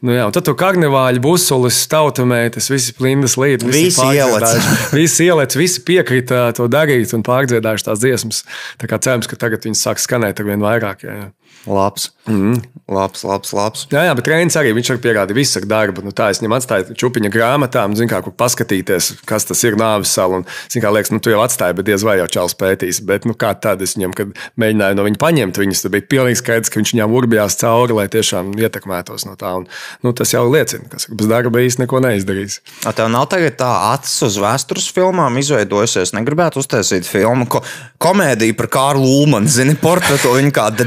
[0.00, 3.68] nu jā, tad tur karnevāļi, busulis, tautumētas, visi plindas līdzi.
[3.76, 4.70] Visi ielec.
[4.96, 8.44] Visi ielēc, visi piekrita to darīt un pārdziedājuši tās dziesmas.
[8.80, 11.04] Tā kā cerams, ka tagad viņas sāks skanēt ar vien vairāk.
[11.04, 11.28] Jā, jā.
[11.66, 12.10] Labs.
[12.26, 12.58] Mm.
[12.90, 13.84] labs, labs, labs.
[13.90, 16.02] Jā, jā, bet Reinis arī viņš arī pierādīja visu ar darbu.
[16.06, 20.10] Nu, tā es viņam atstāju čūpiņa grāmatām, zinu, kā, kur paskatīties, kas tas ir nāves
[20.14, 20.40] sala.
[20.40, 23.00] Un, zinu, kā liekas, nu, tu jau atstāji, bet diez vai jau čāls pētīs.
[23.06, 26.40] Bet, nu, kā tad es viņam, kad mēģināju no viņa paņemt viņas, tad bija pilnīgi
[26.42, 29.54] skaidrs, ka viņš viņām urbjās cauri, lai tiešām ietekmētos no tā.
[29.62, 29.66] Un,
[30.06, 32.60] nu, tas jau liecina, ka bez darba īsti neko neizdarīs.
[32.86, 36.14] A, tev nav tagad tā acis uz vēstures filmām izveidojusies.
[36.14, 37.62] Negribētu uztaisīt filmu, ko,
[38.02, 40.86] komēdiju par Kārlu Ulmanu, zini, portretu viņa kā The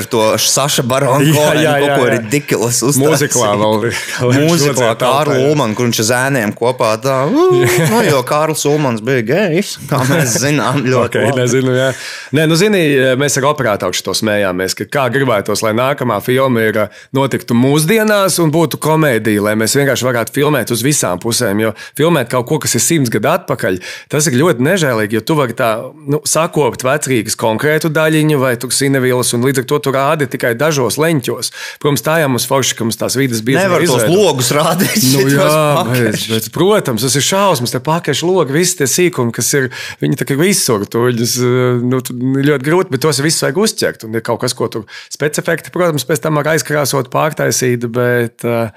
[0.00, 2.10] Dictator, to Saša Baronu, jā, ko jā.
[2.16, 4.00] ridiculous Mūziklā vēl ir.
[4.40, 9.76] Mūziklā Kārlu Ulmanu, kur viņš ar zēniem kopā tā, nu, jo Kārls Ulmans bija gejs,
[9.90, 11.40] kā mēs zinām ļoti Okay, labi.
[11.42, 11.88] nezinu, jā.
[12.36, 12.80] Nē, nu, zini,
[13.18, 16.78] mēs ar operatoru to smējāmies, ka kā gribētos, lai nākamā filma ir
[17.16, 21.64] notiktu mūsdienās un būtu komēdija, lai mēs vienkārši varētu filmēt uz visām pusēm.
[21.64, 23.80] Jo filmēt kaut ko, kas ir simts gadu atpakaļ,
[24.12, 25.70] tas ir ļoti nežēlīgi, jo tu vari tā
[26.06, 30.98] nu, sakopt vecrīgas konkrētu daļiņu vai sinevīlas, un līdz ar to tu rādi tikai dažos
[31.00, 31.50] leņķos.
[31.82, 33.64] Protams, tā jau mums forši, ka mums tās vidas bija.
[33.64, 34.98] Nevar tos logus rādīt.
[35.10, 37.74] Nu, jā, bet, bet, protams, tas ir šausmas.
[37.74, 39.70] Tie pakaļš logi, visi tie sīkumi, kas ir,
[40.02, 40.86] viņi tā kā visur.
[40.90, 44.06] Tu viņus eh, nu, tu- ļoti grūti, bet tos visus vajag uzķert.
[44.06, 48.70] Un ir kaut kas, ko tu specifikti, protams, pēc tam var aizkrāsot, pārtaisīt, bet eh,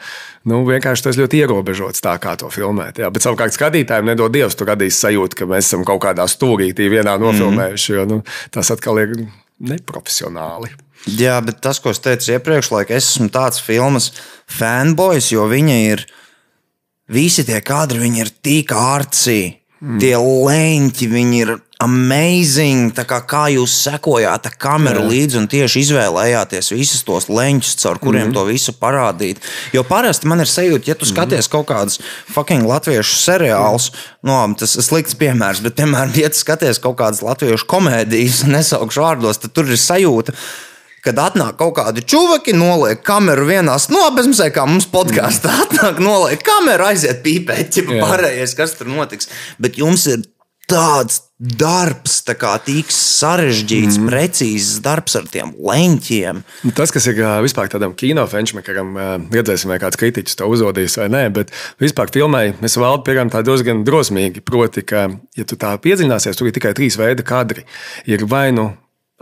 [0.49, 3.03] nu, vienkārši tas ļoti ierobežots tā, kā to filmēt.
[3.03, 3.11] Jā.
[3.13, 7.15] Bet savukārt skatītājiem nedod Dievs, tu radīs sajūtu, ka mēs esam kaut kādā stūrītī vienā
[7.21, 8.21] nofilmējuši, jo nu,
[8.53, 9.13] tas atkal ir
[9.63, 10.73] neprofesionāli.
[11.09, 14.11] Jā, bet tas, ko es teicu iepriekš, lai es esmu tāds filmas
[14.47, 16.05] fanboys, jo viņa ir.
[17.11, 19.59] Visi tie kadri, viņi ir tik ārci.
[19.83, 19.97] Mm.
[19.99, 21.49] Tie leņķi, viņi ir
[21.83, 22.93] amazing.
[22.95, 28.29] Tā kā, kā jūs sekojāt kameru līdzi un tieši izvēlējāties visus tos leņķus, caur kuriem
[28.29, 28.35] mm.
[28.37, 29.43] to visu parādīt.
[29.75, 31.99] Jo parasti man ir sajūta, ja tu skaties kaut kādus
[32.31, 33.91] fucking latviešu seriālus,
[34.23, 39.03] no, tas ir slikts piemērs, bet, piemēram, ja tu skaties kaut kādas latviešu komēdijas, nesaukšu
[39.03, 40.37] vārdos, tad tur ir sajūta.
[41.03, 46.87] Kad atnāk kaut kādi čūvaki, noliek kameru vienā snobezmē, kā mums podkāstā atnāk, noliek kameru,
[46.87, 49.27] aiziet pīpēt, ja pārējais, kas tur notiks.
[49.59, 50.23] Bet jums ir
[50.69, 54.07] tāds darbs, tā kā tik sarežģīts, mm.
[54.07, 56.39] precīzs darbs ar tiem leņķiem.
[56.63, 60.95] Nu, Tas, kas ir vispār tādam kino fenčmekaram, ā, redzēsim, vai kāds kritiķis to uzodīs
[61.01, 61.51] vai nē, bet
[61.83, 64.43] vispār filmai mēs vēl pieejam tā diezgan drosmīgi.
[64.47, 67.67] Proti, ka, ja tu tā iedziļināsies, tur ir tikai trīs veidi kadri.
[68.07, 68.71] Ir vai nu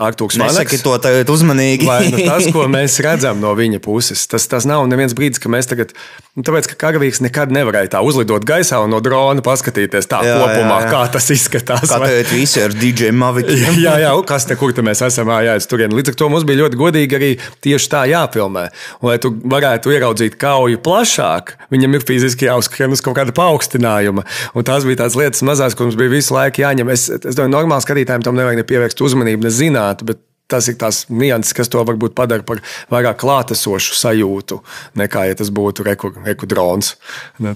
[0.02, 1.86] Arktūks Nesaki to tagad uzmanīgi.
[1.86, 5.52] Vai nu tas, ko mēs redzam no viņa puses, tas, tas nav neviens brīdis, ka
[5.52, 5.94] mēs tagad,
[6.38, 10.38] nu, tāpēc, ka karavīrs nekad nevarēja tā uzlidot gaisā un no drona paskatīties tā Jā,
[10.42, 10.92] kopumā, jā, jā.
[10.94, 11.86] kā tas izskatās.
[11.86, 13.78] Kā tagad visi ar DJ Mavikiem.
[13.86, 15.82] Jā, jā, un kas te, kur te mēs esam ā, jāiet tur.
[15.92, 17.30] Līdz ar to mums bija ļoti godīgi arī
[17.66, 18.68] tieši tā jāfilmē.
[19.02, 24.26] Un, lai tu varētu ieraudzīt kauju plašāk, viņam ir fiziski jāuzskrien uz kaut kāda paaugstinājuma.
[24.58, 26.92] Un tās bija tās lietas mazās, ko mums bija visu laiku jāņem.
[26.94, 29.54] Es, es domāju, normāli skatītājiem tam nevajag nepievērst uzmanību, ne
[29.92, 30.06] zināt.
[30.08, 32.60] Bet Tas ir tās nianses, kas to varbūt padara par
[32.92, 34.58] vairāk klātesošu sajūtu,
[35.00, 36.98] nekā ja tas būtu reku, reku drons.
[37.40, 37.56] Nu.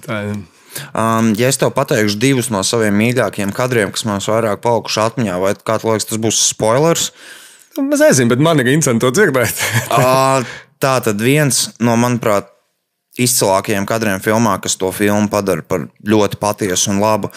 [0.95, 5.35] Um, ja es tev pateikšu divus no saviem mīļākajiem kadriem, kas man vairāk palikuši atmiņā,
[5.43, 7.11] vai kā tu liekas, tas būs spoilers?
[7.75, 9.59] Nu, Es nezinu, bet man ir interesanti to dzirdēt.
[9.99, 10.47] Uh,
[10.79, 12.47] tā tad viens no, manuprāt,
[13.19, 17.31] izcilākajiem kadriem filmā, kas to filmu padara par ļoti patiesu un labu.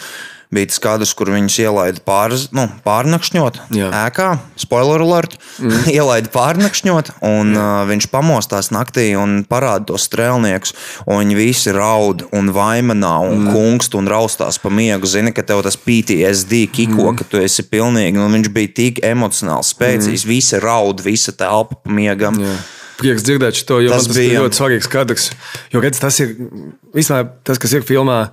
[0.48, 3.90] Bija tas kadrs, kur viņus ielaida pār, nu, pārnakšņot, Jā.
[4.06, 5.82] ēkā, spoiler alert, mm.
[5.98, 10.72] ielaida pārnakšņot, un uh, viņš pamostās naktī un parāda tos strēlniekus,
[11.04, 13.52] un viņi visi raud un vaimanā un mm.
[13.52, 15.08] kungst un raustās pa miegu.
[15.08, 17.20] Zini, ka tev tas PTSD kiko, mm.
[17.20, 20.32] ka tu esi pilnīgi, un viņš bija tik emocionāli spēcīgs, mm.
[20.32, 22.40] visi raud, visa telpa pa miegam.
[22.40, 22.56] Jā.
[22.98, 25.30] Prieks dzirdēt šo, jo Tas tas, bija ļoti svarīgs kadrs.
[25.70, 26.32] Jo redz, tas ir
[26.96, 28.24] vispār tas, kas ir filmā.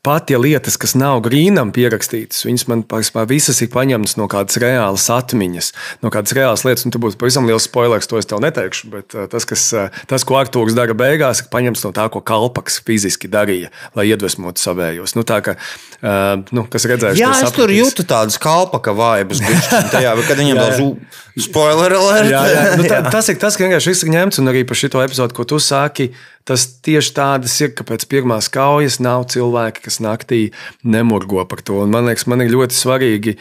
[0.00, 4.56] Pat ja lietas, kas nav grīnam pierakstītas, viņas man pārspēr visas ir paņemtas no kādas
[4.62, 5.66] reālas atmiņas,
[6.00, 6.86] no kādas reālas lietas.
[6.88, 8.88] Un tur būs pavisam liels spoilers, to es tev neteikšu.
[8.94, 12.24] Bet uh, tas, kas, uh, tas, ko Arktūrs dara beigās, ir paņemts no tā, ko
[12.24, 15.18] Kalpaks fiziski darīja, lai iedvesmotu savējos.
[15.20, 15.58] Nu, tā, ka,
[16.00, 18.96] uh, nu, kas redzējuši, Jā, es tur jūtu tādas kalpaka
[19.92, 21.44] tajā, kad viņam Jā, daudz jā.
[21.44, 22.32] spoiler alert.
[22.32, 22.66] Jā, jā.
[22.80, 25.44] Nu, tā, tas ir tas, ka vienkārši ir ņemts, un arī par šo epizodu, ko
[25.44, 26.14] tu sāki,
[26.48, 30.50] tas tieši tādas ir, ka pēc pirmās kaujas nav cilvēki, kas naktī
[30.84, 31.82] nemurgo par to.
[31.84, 33.36] Un man liekas, man ir ļoti svarīgi.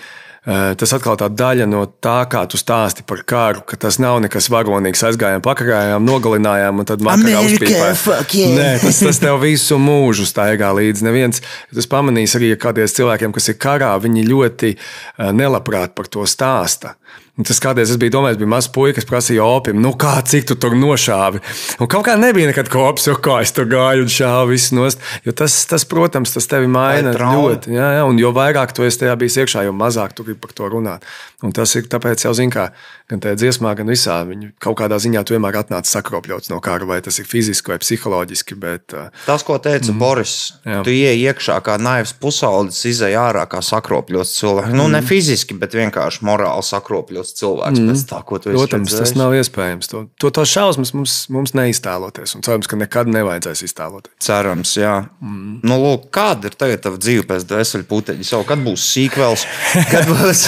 [0.48, 4.22] eh, Tas atkal tā daļa no tā, kā tu stāsti par karu, ka tas nav
[4.24, 5.04] nekas varonīgs.
[5.10, 7.98] Aizgājām, pakarājām, nogalinājām, un tad makarā uzpīpējām.
[8.34, 8.56] yeah!
[8.56, 11.06] Nē, tas, tas tev visu mūžu staigā līdzi.
[11.06, 11.42] Neviens,
[11.76, 16.96] tas pamanīs arī kādiem cilvēkiem, kas ir karā, viņi ļoti eh, nelabprāt par to stāsta.
[17.40, 20.50] Un Tas kādreiz es biju domājis, bija mazs puisis, kas prasīja opium, nu kā, cik
[20.50, 21.40] tu tur nošāvi.
[21.80, 25.00] Un kaut kā nebija nekad kops, jo kā es tur gāju un šāvu visu nost.
[25.24, 27.72] Jo tas, tas, protams, tas tevi maina ļoti.
[27.78, 30.52] Jā, jā, un jo vairāk tu esi tajā bijis iekšā, jo mazāk tu gribi par
[30.58, 31.08] to runāt.
[31.40, 32.74] Un tas ir tāpēc jau zini, kā
[33.10, 34.20] gan tajā dziesmā, gan visā.
[34.28, 37.80] Viņi kaut kādā ziņā tu vienmēr atnāc sakropļots no kara, vai tas ir fiziski vai
[37.82, 38.58] psiholoģiski.
[38.60, 40.00] Bet, uh, Tas, ko teica mm.
[40.02, 40.36] Boris,
[40.68, 40.82] Jā.
[40.86, 44.76] tu ieej iekšā kā naivs pusaudis, izej ārā kā sakropļots cilvēks.
[44.78, 47.82] Nu, ne fiziski, bet vienkārši morāli sakropļots cilvēks.
[47.82, 48.04] Mm.
[48.10, 49.90] Tā, Protams, tas nav iespējams.
[49.92, 52.36] To, to, to šausmas mums, mums neiztēloties.
[52.38, 54.16] Un cerams, ka nekad nevajadzēs iztēloties.
[54.24, 54.96] Cerams, jā.
[55.24, 55.60] Mm.
[55.66, 58.44] Nu, lūk, kāda ir tagad tava dzīve pēc dvēseli puteļa?
[58.50, 59.46] Kad būs sīkvels,
[59.90, 60.46] kad būs.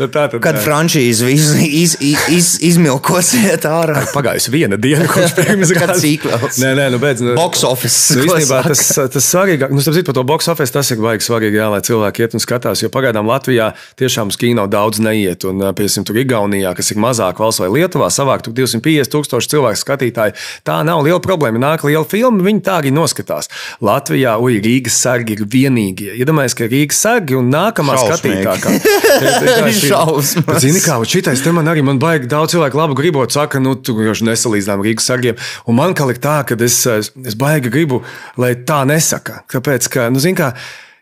[0.00, 4.04] Nu, tā tad, Kad franšīze iz, iz, iz, iz, izmilkosiet ārā.
[4.14, 5.96] Pagājusi viena diena, kopš pirms gada.
[6.00, 6.60] sīkvels?
[6.62, 7.22] Nē, nē, nu, beidz.
[7.24, 8.16] Nu, Box office.
[8.18, 8.74] Nu, īstenībā saka?
[8.74, 11.68] tas, tas svarīgāk, nu, starp citu, par to box office tas ir baigi svarīgi, jā,
[11.72, 12.82] lai cilvēki iet un skatās.
[12.84, 15.46] Jo pagaidām Latvijā tiešām uz kino daudz neiet.
[15.48, 19.52] Un ā, pie teiksim, tur Igaunijā, kas ir mazāk valsts vai Lietuvā, savākt 250 tūkstoši
[19.54, 20.36] cilvēku skatītāji.
[20.66, 21.60] Tā nav liela problēma.
[21.62, 23.50] Nāk liela filma, viņi tā arī noskatās.
[23.84, 26.14] Latvijā, ui, Rīgas sargi ir vienīgie.
[26.22, 28.42] Iedomājieties, ka Rīgas sargi un nākamā Šausmīgi.
[28.44, 29.72] skatītākā.
[29.84, 30.44] Šausmas.
[30.46, 33.74] Bet, Zini, kā šitais te man arī man baigi daudz cilvēku labu gribot, saka, nu,
[33.76, 35.40] tu jau nesalīdzinām Rīgas sargiem.
[35.68, 38.02] Un man kā liek tā, ka es, es baigi gribu,
[38.40, 39.42] lai tā nesaka.
[39.52, 40.54] Tāpēc, ka, nu, zini, kā.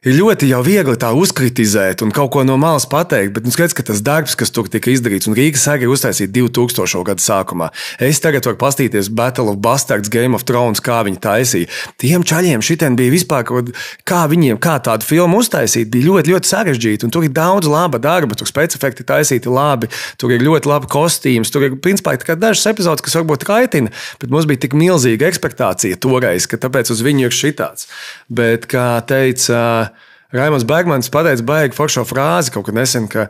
[0.03, 3.77] Ir ļoti jau viegli tā uzkritizēt un kaut ko no malas pateikt, bet nu, skaidrs,
[3.79, 7.05] ka tas darbs, kas tur tika izdarīts, un Rīgas sēga ir uztaisīta 2000.
[7.07, 7.69] gada sākumā.
[8.03, 11.69] Es tagad varu paskatīties Battle of Bastards, Game of Thrones, kā viņi taisīja.
[12.03, 17.07] Tiem čaļiem šitien bija vispār kā viņiem, kā tādu filmu uztaisīt, bija ļoti, ļoti sarežģīti.
[17.07, 19.87] Un tur ir daudz laba darba, tur specifikti taisīti labi,
[20.19, 24.51] tur ir ļoti labi kostīms, tur ir principā dažas epizodes, kas varbūt kaitina, bet mums
[24.51, 27.87] bija tik milzīga ekspektācija toreiz, ka tāpēc uz viņu ir šitāds.
[28.27, 29.92] Bet, kā teica,
[30.33, 33.29] Raimons Bergmans pateica baigi foršo frāzi kaut kad nesen, ka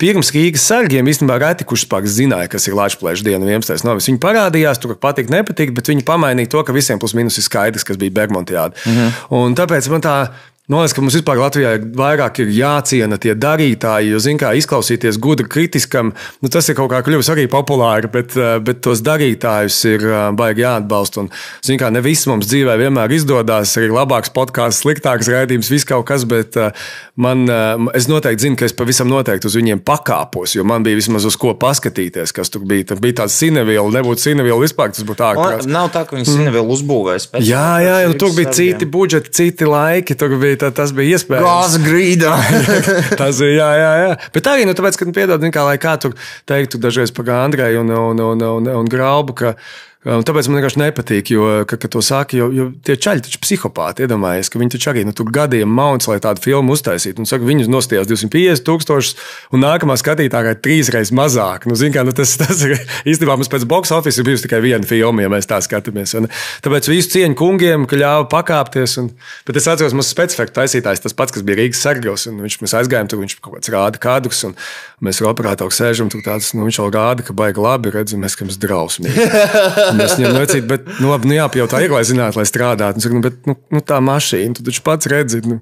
[0.00, 3.84] pirms Rīgas sargiem īstenībā reti kurš spēks zināja, kas ir Latvijas diena 11.
[3.86, 4.08] novembris.
[4.10, 7.86] Viņi parādījās, tur patīk, nepatīk, bet viņi pamainīja to, ka visiem plus mīnus ir skaidrs,
[7.86, 8.74] kas bija Bergmontiāda.
[8.74, 9.12] -hmm.
[9.38, 10.16] Un tāpēc man tā
[10.64, 14.60] Man liekas, ka mums vispār Latvijā ir vairāk ir jāciena tie darītāji, jo, zināmā mērā,
[14.62, 19.02] izklausīties gudri kritiskam, nu, tas ir kaut kā kļuvis arī populāri, bet, eh, bet tos
[19.04, 21.20] darītājus ir eh, baigi jāatbalsta.
[21.20, 21.28] Un,
[21.60, 26.06] zināmā mērā, ne viss mums dzīvē vienmēr izdodas, arī labāks podkāsts, sliktāks raidījums, viss kaut
[26.08, 26.72] kas, bet eh,
[27.20, 27.44] man,
[27.92, 31.36] es noteikti zinu, ka es pavisam noteikti uz viņiem pakāpos, jo man bija vismaz uz
[31.36, 32.88] ko paskatīties, kas tur bija.
[32.94, 35.76] Tur bija tāds cineviela, nebūtu cineviela vispār, tas būtu ārkārtīgi.
[35.76, 37.30] Nav tā, ka viņi cinevielu uzbūvēs.
[37.44, 40.16] Jā, jā, pēc nu, tur bija citi budžeti, citi laiki.
[40.16, 41.46] Tur bija, tā, tas bija iespējams.
[41.46, 42.34] Gāzes grīdā.
[43.20, 44.12] Tas ir, jā, jā, jā.
[44.34, 46.14] Bet arī, nu, tāpēc, ka, nu, piedod, kā kā tur
[46.48, 49.58] teiktu dažreiz par Andreju un, un, un, un, un Graubu, ka um,
[50.04, 54.04] tāpēc man vienkārši nepatīk, jo, ka, ka to saka, jo, jo tie čaļi taču psihopāti,
[54.04, 57.22] iedomājies, ka viņi taču arī, nu, gadiem mauns, lai tādu filmu uztaisītu.
[57.24, 59.14] Un saka, viņus nostājās 250 tūkstošus,
[59.56, 61.64] un nākamā skatītāja ir trīsreiz mazāk.
[61.70, 62.76] Nu, zin, kā, nu, tas, tas ir
[63.10, 66.12] īstenībā mums pēc box office ir bijusi tikai viena filma, ja mēs tā skatāmies.
[66.20, 66.28] Un,
[66.66, 68.98] tāpēc visu cieņu kungiem, ka ļāva pakāpties.
[69.00, 69.08] Un,
[69.48, 72.76] bet es atceros, mums specifikāts taisītājs, tas pats, kas bija Rīgas sargos, un viņš mēs
[72.82, 74.58] aizgājām tur, viņš kaut kāds rāda kadrus, un
[75.04, 78.36] mēs ar operatoru sēžam, tur tāds, nu, viņš jau rāda, ka baigi labi, redzam, mēs,
[78.36, 79.28] ka mums drausmīgi.
[79.98, 83.00] Mēs viņam vecīt, bet, nu, labi, nu, jāpajautā, ir, lai zinātu, lai strādātu.
[83.00, 85.42] Un, saka, nu, bet, nu, nu, tā mašīna, tu taču pats redzi.
[85.46, 85.60] Nu,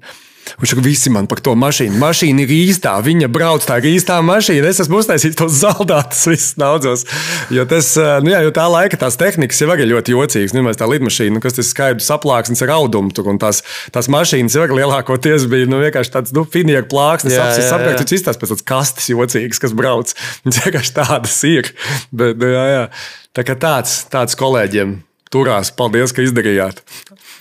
[0.59, 1.95] Viņš saka, visi man par to mašīnu.
[2.01, 4.69] Mašīna ir īstā, viņa brauc tā ir īstā mašīna.
[4.69, 7.05] Es esmu uztaisījis tos zaldātus visus daudzos.
[7.53, 7.93] Jo, tas,
[8.25, 10.55] nu, jā, jo tā laika tās tehnikas jau arī ļoti jocīgas.
[10.55, 13.63] Nu, mēs tā lidmašīna, nu, kas tas skaidrs saplāksnis ar audumu tur, un tās,
[13.95, 17.47] tās mašīnas jau lielākoties bija nu, vienkārši tāds nu, finieku plāksnis, jā.
[17.77, 18.03] apgājis.
[18.03, 20.13] Tas izstāsta pēc tādas kastes jocīgas, kas brauc.
[20.43, 21.73] Viņas vienkārši tādas ir.
[22.11, 22.85] Bet, nu, jā, jā.
[23.33, 24.99] Tā kā tāds, tāds kolēģiem
[25.33, 25.73] turās.
[25.75, 26.83] Paldies, ka izdarījāt.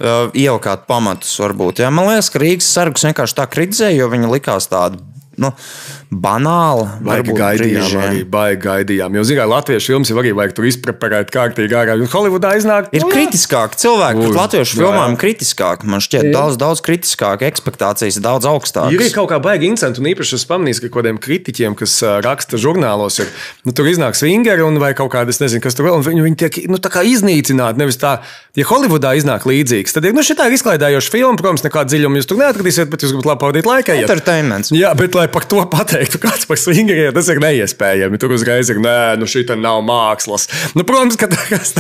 [0.01, 1.35] uh, ielikāt pamatus.
[1.43, 1.93] Varbūt, ja?
[1.95, 5.03] Man liekas, ka Rīgas sargus vienkārši tā kritizēja, jo viņi likās tādi
[5.41, 5.53] nu,
[6.13, 6.85] banāli.
[7.01, 8.03] Baigi varbūt gaidījām, brīžiem.
[8.05, 9.17] arī baigi gaidījām.
[9.17, 11.97] Jo, zinām, latviešu filmas jau arī vajag tur izpreparēt kārtīgi ārā.
[11.97, 12.91] Un Holivudā iznāk.
[12.93, 13.17] Ir nu, jā.
[13.17, 15.15] kritiskāki cilvēki, bet latviešu jā, filmām jā.
[15.15, 15.89] ir kritiskāki.
[15.89, 19.15] Man šķiet, daudz, daudz kritiskāk, expectācijas ir daudz Ir arī augstākas.
[19.17, 23.33] kaut kā baigi incidenti, un īpaši es pamanīju, ka kādiem kritiķiem, kas raksta žurnālos, ir,
[23.65, 26.41] nu, tur iznāk swingeri un vai kaut kādas, nezinu, kas tur vēl, un viņi, viņi
[26.45, 27.81] tiek nu, tā kā iznīcināti.
[27.81, 28.19] Nevis tā,
[28.59, 32.21] ja Holivudā iznāk līdzīgs, tad ir, nu, šī tā ir izklaidējoša filma, protams, nekāda dziļuma
[32.21, 33.97] jūs tur neatradīsiet, bet jūs gribat labi pavadīt laiku.
[34.03, 34.73] Entertainments.
[34.77, 35.63] Jā, bet lai par to
[36.03, 38.19] pateiktu, kāds par swingeriem, tas ir neiespējami.
[38.21, 40.49] Tur uzreiz ir, nē, nu šī nav mākslas.
[40.75, 41.75] Nu, protams, ka tas,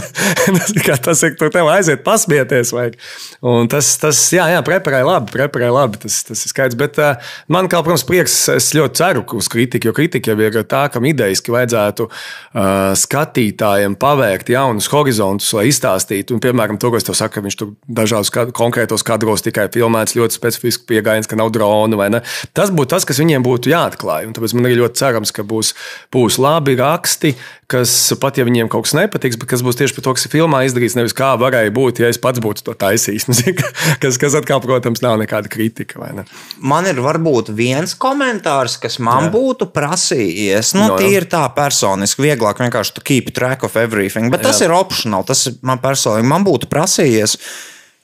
[0.87, 2.73] ka tas ir, tur tev aiziet pasmieties.
[2.73, 2.99] Vajag.
[3.43, 6.79] Un tas, tas, jā, jā, preparēja labi, preparēja labi, tas, tas ir skaidrs.
[6.79, 10.61] Bet uh, man, kā, protams, prieks, es ļoti ceru uz kritiku, jo kritika jau ir
[10.69, 16.37] tā, kam idejiski vajadzētu uh, skatītājiem pavērt jaunus horizontus, lai izstāstītu.
[16.37, 20.17] Un, piemēram, to, ko es tev saku, ka viņš tur dažādos konkrētos kadros tikai filmēts
[20.19, 22.23] ļoti specifiski pieejams, ka nav drona vai ne.
[22.57, 24.12] Tas būtu tas, kas viņiem būtu jāatklāj.
[24.29, 25.73] Un tāpēc man ir ļoti cerams, ka būs,
[26.13, 27.35] būs labi raksti,
[27.73, 27.91] kas
[28.21, 30.61] pat ja viņiem kaut kas nepatiks, bet kas būs tieši par to, kas ir filmā
[30.69, 33.29] izdarīts, nevis kā varēja būt, ja es pats būtu to taisījis.
[33.33, 33.55] Nu,
[34.03, 36.11] kas, kas atkal, protams, nav nekāda kritika.
[36.13, 36.27] ne?
[36.61, 39.33] Man ir varbūt viens komentārs, kas man Jā.
[39.35, 40.75] būtu prasījies.
[40.77, 41.07] Nu, No, jā.
[41.07, 44.29] Tīri tā personiski, vieglāk vienkārši to keep track of everything.
[44.35, 44.69] Bet tas Jā.
[44.69, 45.25] ir optional.
[45.25, 46.29] Tas ir man personīgi.
[46.29, 47.39] Man būtu prasījies,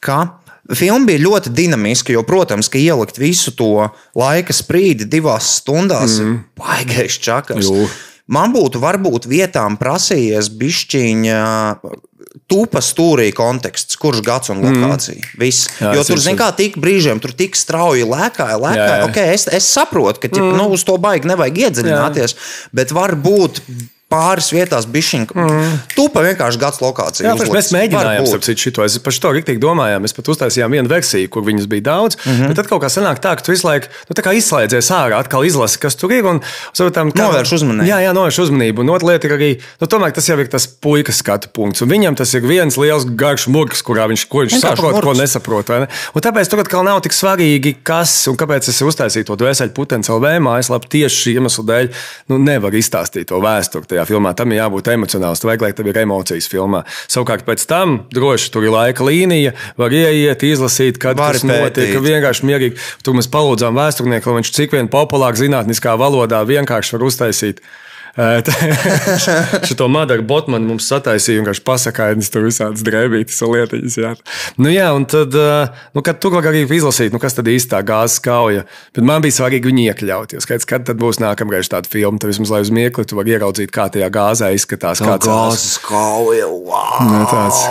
[0.01, 0.21] ka.
[0.77, 3.89] Filma bija ļoti dinamiska, jo, protams, ka ielikt visu to
[4.19, 6.35] laika sprīdi divās stundās mm.
[6.35, 7.71] ir baigais čakars.
[7.71, 7.89] Jū.
[8.29, 11.41] Man būtu varbūt vietām prasījies bišķiņa
[12.49, 15.19] tūpa stūrī konteksts, kurš gads un lokācija.
[15.21, 15.41] Mm.
[15.41, 15.69] Viss.
[15.81, 18.89] Jā, Jo tur, jums- zin kā, tik brīžiem tur tik strauji lēkāja, lēkāja.
[18.89, 19.07] Jā, jā.
[19.09, 20.57] Okay, es, es saprotu, ka mm.
[20.61, 22.37] nu, uz to baigi nevajag iedziļināties,
[22.77, 23.63] bet varbūt
[24.09, 25.35] pāris vietās bišķiņu.
[25.37, 25.73] Mm.
[25.93, 27.27] Tūpa vienkārši gads lokācija.
[27.29, 27.75] Jā, mēs uzlicis.
[27.77, 28.85] mēģinājām, citu, šito.
[28.87, 30.05] Es par to rīktīgi domājām.
[30.05, 32.17] Mēs pat uztaisījām vienu versiju, kur viņas bija daudz.
[32.25, 32.33] Mm.
[32.33, 32.49] -hmm.
[32.49, 35.79] Bet tad kaut kā sanāk tā, ka tu visu laiku nu, izslēdzies ārā, atkal izlasi,
[35.79, 36.25] kas tur ir.
[36.25, 36.41] Un,
[36.73, 37.89] saprotam, kā- Novērš uzmanību.
[37.89, 38.81] Jā, jā, novērš uzmanību.
[38.81, 39.51] Un otra lieta ir arī,
[39.81, 41.83] nu, tomēr tas jau ir tas puikas skatu punkts.
[41.83, 45.13] Un viņam tas ir viens liels garš murgs, kurā viņš, ko viņš Vienkārši saprot, ko
[45.13, 45.21] murgs.
[45.21, 45.69] nesaprot.
[45.69, 45.89] vai Ne?
[46.15, 50.21] Un tāpēc tur atkal nav tik svarīgi, kas un kāpēc es uztaisīju to dvēseli potenciālu
[50.25, 51.91] vēju mājaslapu tieši šī iemesla dēļ.
[52.29, 54.35] Nu, nevar izstāstīt to vēsturi tajā filmā.
[54.37, 55.43] Tam ir jābūt emocionāls.
[55.43, 56.85] Tur vajag, lai tev ir emocijas filmā.
[57.11, 61.99] Savukārt pēc tam droši tur ir laika līnija, var ieiet, izlasīt, kad Vari tas notiek.
[62.05, 62.79] Vienkārši mierīgi.
[63.05, 67.63] Tur mēs palūdzām vēsturnieku, lai viņš cik vien populāri zinātniskā valodā vienkārši var uztaisīt.
[69.69, 73.97] Šo Madaru Botmanu mums sataisīja vienkārši pasakājas, tur visādas drēbītas un lietiņas.
[74.03, 74.13] Jā.
[74.59, 75.35] Nu, jā, un tad,
[75.95, 78.65] nu, kad tur var arī izlasīt, nu, kas tad īsti tā gāzes kauja.
[78.97, 80.35] Bet man bija svarīgi viņu iekļaut.
[80.35, 83.37] Jo skaidrs, kad tad būs nākamreiz tāda filma, tad vismaz lai uz miekli tu vari
[83.37, 85.03] ieraudzīt, kā tajā gāzē izskatās.
[85.05, 86.49] Tās- gāzes kauja.
[86.51, 86.99] Wow.
[87.07, 87.63] Nu, tāds-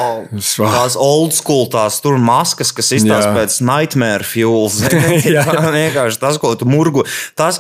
[0.58, 3.34] Tās old school, tās tur maskas, kas Jā.
[3.36, 4.70] pēc nightmare fuel.
[4.72, 5.20] zini?
[5.36, 5.44] Jā.
[5.48, 7.04] Vienkārši tas, ko tu murgu.
[7.38, 7.60] Tas,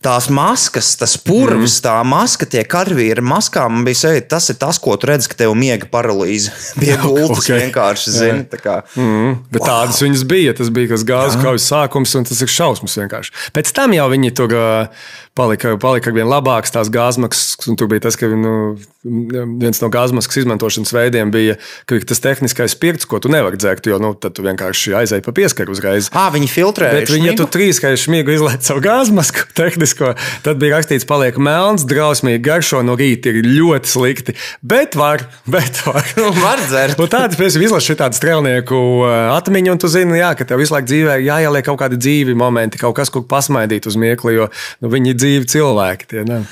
[0.00, 1.82] Tās maskas, tas purvis, mm.
[1.84, 3.66] tā maska, tie karavīri maskā.
[3.68, 7.44] Man bija sajūta, tas ir tas, ko tu redz, ka tev miega paralīze pie gultas
[7.44, 7.50] ok.
[7.66, 8.46] vienkārši zini.
[8.48, 8.78] tā kā.
[8.96, 9.68] Mm, bet wow.
[9.68, 10.56] tādas viņas bija.
[10.56, 13.36] Tas bija kas gāzes kaujas sākums, un tas ir šausmas vienkārši.
[13.56, 17.58] Pēc tam jau viņi uh, palika, palika vien labākas tās gāzmaskas.
[17.70, 21.56] un Tur bija tas, ka nu, viens no gāzmaskas izmantošanas veidiem bija
[21.88, 25.34] ka tas tehniskais spirts, ko tu nevari dzert, jo nu, tad tu vienkārši aizēji pa
[25.36, 26.10] pieskaru uzreiz.
[26.12, 26.90] À, viņi filtrē.
[26.98, 30.14] Bet viņi tur trīs reizes smieklīgi izlaiž savu gāzmasku, tehnisko.
[30.44, 34.36] Tad bija rakstīts, paliek melns, drausmīgi garšo no rīta, ir ļoti slikti.
[34.60, 36.04] Bet var, bet var.
[36.40, 37.00] Var dzert.
[37.00, 40.74] Un tādas, piemēram, izlaši tādu strēlnieku uh, atmiņu, un tu zini, jā, ka tev visu
[40.74, 44.48] laiku dzīvē jāieliek kaut kādi dzīvi momenti, kaut kas, ko pasmaidīt uz miekli, jo
[44.82, 46.10] nu, viņi dzīvi cilvēki.
[46.10, 46.42] Tie, ne?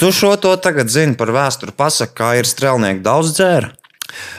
[0.00, 1.76] Tu šo to tagad zini par vēsturi.
[1.76, 3.74] Pasaka, kā ir strēlnieki daudz dzēra.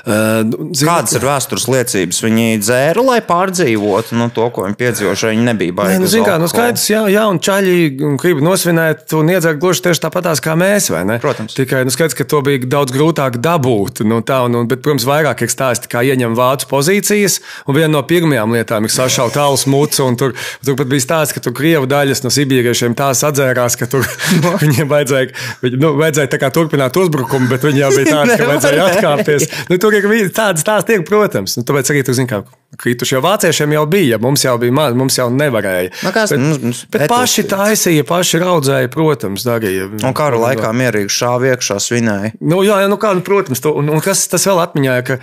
[0.06, 2.22] Uh, nu, zini, Kādas ir vēstures liecības?
[2.26, 5.32] Viņi dzēra, lai pārdzīvotu nu, to, ko viņi piedzīvojuši.
[5.34, 6.00] Viņi nebija Nē, baigi.
[6.02, 7.76] nu, uz zin, kā, nu, skaidrs, jā, jā, un čaļi
[8.22, 11.20] grib nosvinēt un iedzert gluži tieši tāpatās kā mēs, ne?
[11.24, 11.58] Protams.
[11.58, 14.04] Tikai, nu, skaidrs, ka to bija daudz grūtāk dabūt.
[14.08, 17.92] Nu, tā, un, un, bet, protams, vairāk ir stāsti, kā ieņem vācu pozīcijas, un viena
[17.98, 21.56] no pirmajām lietām ir sašaut alus mucu, un tur, tur pat bija stāsts, ka tur
[21.58, 24.06] krievu daļas no sibīriešiem tā sadzērās, ka tur
[24.64, 25.32] viņiem vajadzēja,
[25.64, 29.48] viņi, nu, vajadzēja turpināt uzbrukumu, bet viņi jau bija tādi, ka vajadzēja atkāpties.
[29.70, 31.56] Nu, tur ir tādas stāsti, tiek, protams.
[31.58, 32.42] Nu, tāpēc arī tur, zin, kā
[32.82, 35.94] krituši jau vāciešiem jau bija, mums jau bija maz, mums jau nevarēja.
[36.06, 39.88] Nu, kas, bet, mums- mums bet paši taisīja, paši raudzēja, protams, darīja.
[40.06, 42.34] Un kara laikā mierīgi šāva iekšā svinēja.
[42.42, 45.20] Nu, jā, jā, nu kā, nu, protams, to, un, un kas tas vēl atmiņā, ka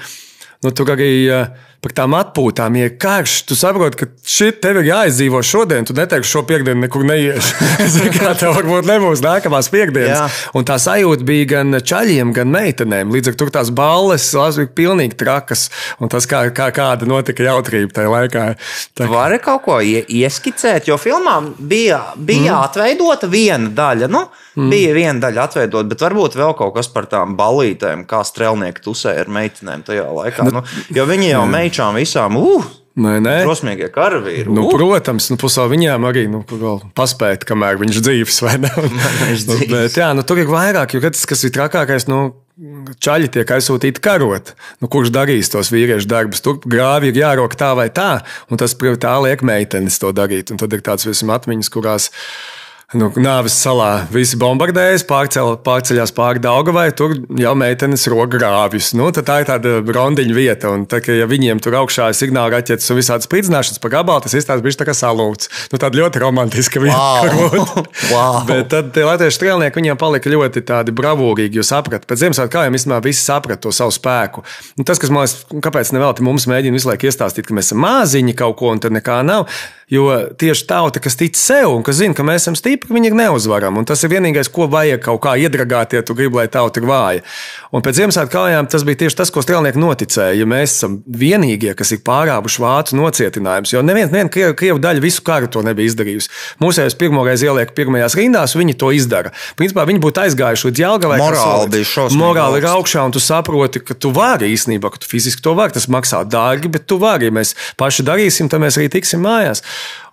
[0.64, 4.92] nu, tur arī uh, par tām atpūtām, ja karš, tu saproti, ka šī tev ir
[4.92, 7.56] jāizdzīvo šodien, tu neteiksi šo piekdienu nekur neiešu.
[8.14, 10.14] Kā tev varbūt nebūs nākamās piekdienas.
[10.14, 10.52] Jā.
[10.58, 13.10] Un tā sajūta bija gan čaļiem, gan meitenēm.
[13.10, 15.66] Līdz ar to tās balles bija pilnīgi trakas,
[15.98, 18.44] un tas kā, kā kāda notika jautrība tajā laikā.
[18.94, 22.60] Tā, Vari kaut ko ie, ieskicēt, jo filmā bija, bija mm.
[22.62, 24.10] atveidota viena daļa.
[24.12, 24.22] Nu,
[24.54, 24.70] mm.
[24.70, 29.26] Bija viena daļa atveidota, bet varbūt vēl kaut kas par tām balītēm, kā strēlnieki tusēja
[29.26, 30.46] ar meitenēm tajā laikā.
[30.52, 30.62] Nu,
[30.94, 33.38] jo viņi jau meičām visām, uh, Nē, nē.
[33.46, 34.50] drosmīgie karavīri.
[34.52, 36.42] Nu, uh, protams, nu, pusē viņām arī nu,
[36.92, 38.72] paspēt, kamēr viņš dzīves vai ne.
[39.30, 39.70] viņš dzīvs.
[39.70, 42.34] Bet, jā, nu, tur ir vairāk, jo tas, kas ir trakākais, nu,
[43.00, 44.52] čaļi tiek aizsūtīti karot.
[44.84, 46.44] Nu, kurš darīs tos vīriešu darbus?
[46.44, 48.18] Tur grāvi ir jārok tā vai tā,
[48.52, 50.52] un tas tā liek meitenes to darīt.
[50.52, 52.10] Un tad ir tāds visam atmiņas, kurās.
[52.92, 58.90] Nu, Nāves salā visi bombardējas, pārcel, pārceļās pāri Daugavai, tur jau meitenes roka grāvjus.
[58.98, 62.58] Nu, tā ir tāda rondiņa vieta, un tā, ka, ja viņiem tur augšā ir signāla
[62.58, 65.48] raķetes un visādas spridzināšanas pa gabalu, tas izstāsta bija tā kā salūts.
[65.72, 67.00] Nu, tāda ļoti romantiska vieta.
[67.32, 67.82] Wow.
[68.12, 68.40] Wow.
[68.50, 72.76] Bet tad tie latviešu strēlnieki viņiem palika ļoti tādi bravūrīgi, jo saprata, pēc Ziemassvētku kājām
[72.76, 74.44] īstenībā visi saprata to savu spēku.
[74.76, 77.80] Un tas, kas man liekas, kāpēc nevelti mums mēģina visu laiku iestāstīt, ka mēs esam
[77.86, 79.48] maziņi kaut ko un tad nekā nav.
[79.92, 80.06] Jo
[80.40, 83.82] tieši tauta, kas tic sev un kas zina, ka mēs esam stipri, viņi ir neuzvarami.
[83.82, 86.86] Un tas ir vienīgais, ko vajag kaut kā iedragāt, ja tu gribi, lai tauta ir
[86.88, 87.24] vāja.
[87.76, 90.38] Un pēc Ziemassvētku kājām tas bija tieši tas, ko strēlnieki noticēja.
[90.40, 95.04] Ja mēs esam vienīgie, kas ir pārābuši vācu nocietinājumus, jo neviena nevien krievu, krievu daļa
[95.04, 96.32] visu karu to nebija izdarījusi.
[96.64, 99.34] Mūsējais pirmoreiz ieliek pirmajās rindās, viņi to izdara.
[99.60, 101.20] Principā viņi būtu aizgājuši līdz Jālgavai.
[101.20, 105.12] Morāli bija šausmīgi Morāli ir augšā, un tu saproti, ka tu vari īstenībā, ka tu
[105.12, 105.76] fiziski to vari.
[105.76, 107.28] Tas maksā dārgi, bet tu vari.
[107.28, 109.64] Ja mēs paši darīsim, tad mēs arī tiksim mājās.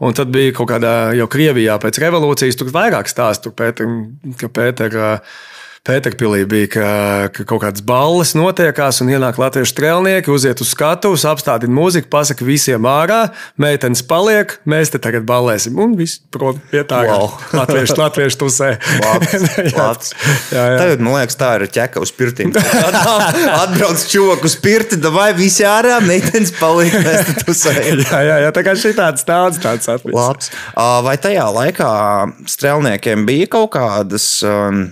[0.05, 3.89] Un tad bija kaut kādā jau Krievijā pēc revolūcijas, tur vairāk stāstu, Pēter,
[4.39, 5.13] ka Pētera
[5.87, 6.87] Pēterpilī bija, ka,
[7.33, 12.45] ka kaut kādas balles notiekās, un ienāk latviešu strēlnieki, uziet uz skatuves, apstādina mūziku, pasaka
[12.45, 13.29] visiem ārā,
[13.61, 17.31] meitenes paliek, mēs te tagad ballēsim, un viss, protams, pie tā Wow.
[17.61, 18.39] latviešu, latviešu
[20.67, 20.77] jā.
[20.81, 22.53] Tagad man liekas, tā ir ķeka uz pirtīm.
[23.63, 28.03] Atbrauc čoku uz pirti, vai visi ārā, meitenes paliek, mēs te tusējam.
[28.03, 30.15] Jā, jā, jā, tā kā šī tāds tāds tāds atlicis.
[30.15, 30.51] Labs.
[31.07, 31.91] Vai tajā laikā
[32.49, 34.85] strēlniekiem bija kaut kādas um,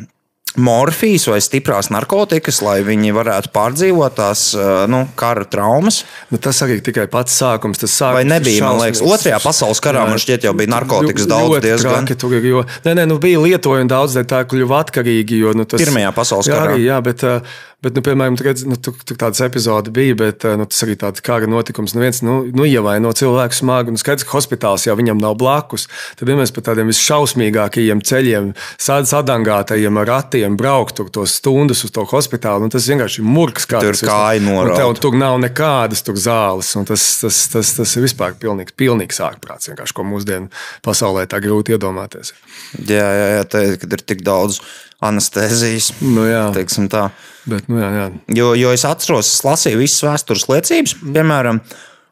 [0.55, 6.01] morfijas vai stiprās narkotikas, lai viņi varētu pārdzīvot tās ā, nu, kara traumas?
[6.31, 7.81] Nu, tas arī tikai pats sākums.
[7.81, 11.61] Tas sākums Vai nebija, man liekas, otrajā pasaules karā, man šķiet, jau bija narkotikas daudz
[11.65, 12.07] diezgan.
[12.07, 15.41] traki tur jo, nē, nē, nu, bija lietojumi daudz, tā kļuva atkarīgi.
[15.43, 16.73] Jo, nu, tas, Pirmajā pasaules jā, karā.
[16.73, 17.39] Arī, jā, bet, ā,
[17.85, 20.81] bet nu, piemēram, tu redzi, nu, tur, tur tādas epizodes bija, bet ā, nu, tas
[20.85, 21.93] arī tāds kara notikums.
[21.93, 25.85] Nu, viens nu, nu, ievaino cilvēku smagi, un skaidrs, ka hospitāls jau viņam nav blakus.
[26.17, 28.49] Tad, ja mēs pa tādiem visšausmīgākajiem ceļiem,
[28.81, 33.69] sad- sadangātajiem ratiem braukt tur tos stundas uz to hospitālu, nu, tas vienkārši ir murgs.
[33.69, 34.81] kā Tur kāja un norauta.
[34.81, 39.21] tev Tur nav nekādas tur zāles, un tas, tas, tas, tas ir vispār pilnīgs, pilnīgs
[39.21, 40.49] ārprāts, ko mūsdienu
[40.85, 42.33] pasaulē tā grūti iedomāties.
[42.81, 44.59] Jā, jā, jā te, kad ir tik daudz
[45.03, 45.91] anestezijas.
[46.01, 46.47] Nu, jā.
[46.57, 47.09] teiksim tā.
[47.47, 48.07] Bet, nu, jā, jā.
[48.35, 50.97] Jo, jo es atceros, es lasīju visas vēstures liecības.
[51.05, 51.61] Piemēram,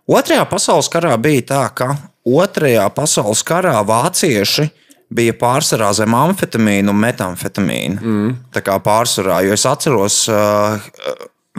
[0.05, 4.67] Otrajā pasaules karā bija tā, ka Otrajā pasaules karā vācieši
[5.15, 8.01] bija pārsvarā zem amfetamīna un metamfetamīna.
[8.01, 8.35] Mm.
[8.53, 10.77] Tā kā pārsvarā, jo es atceros, uh,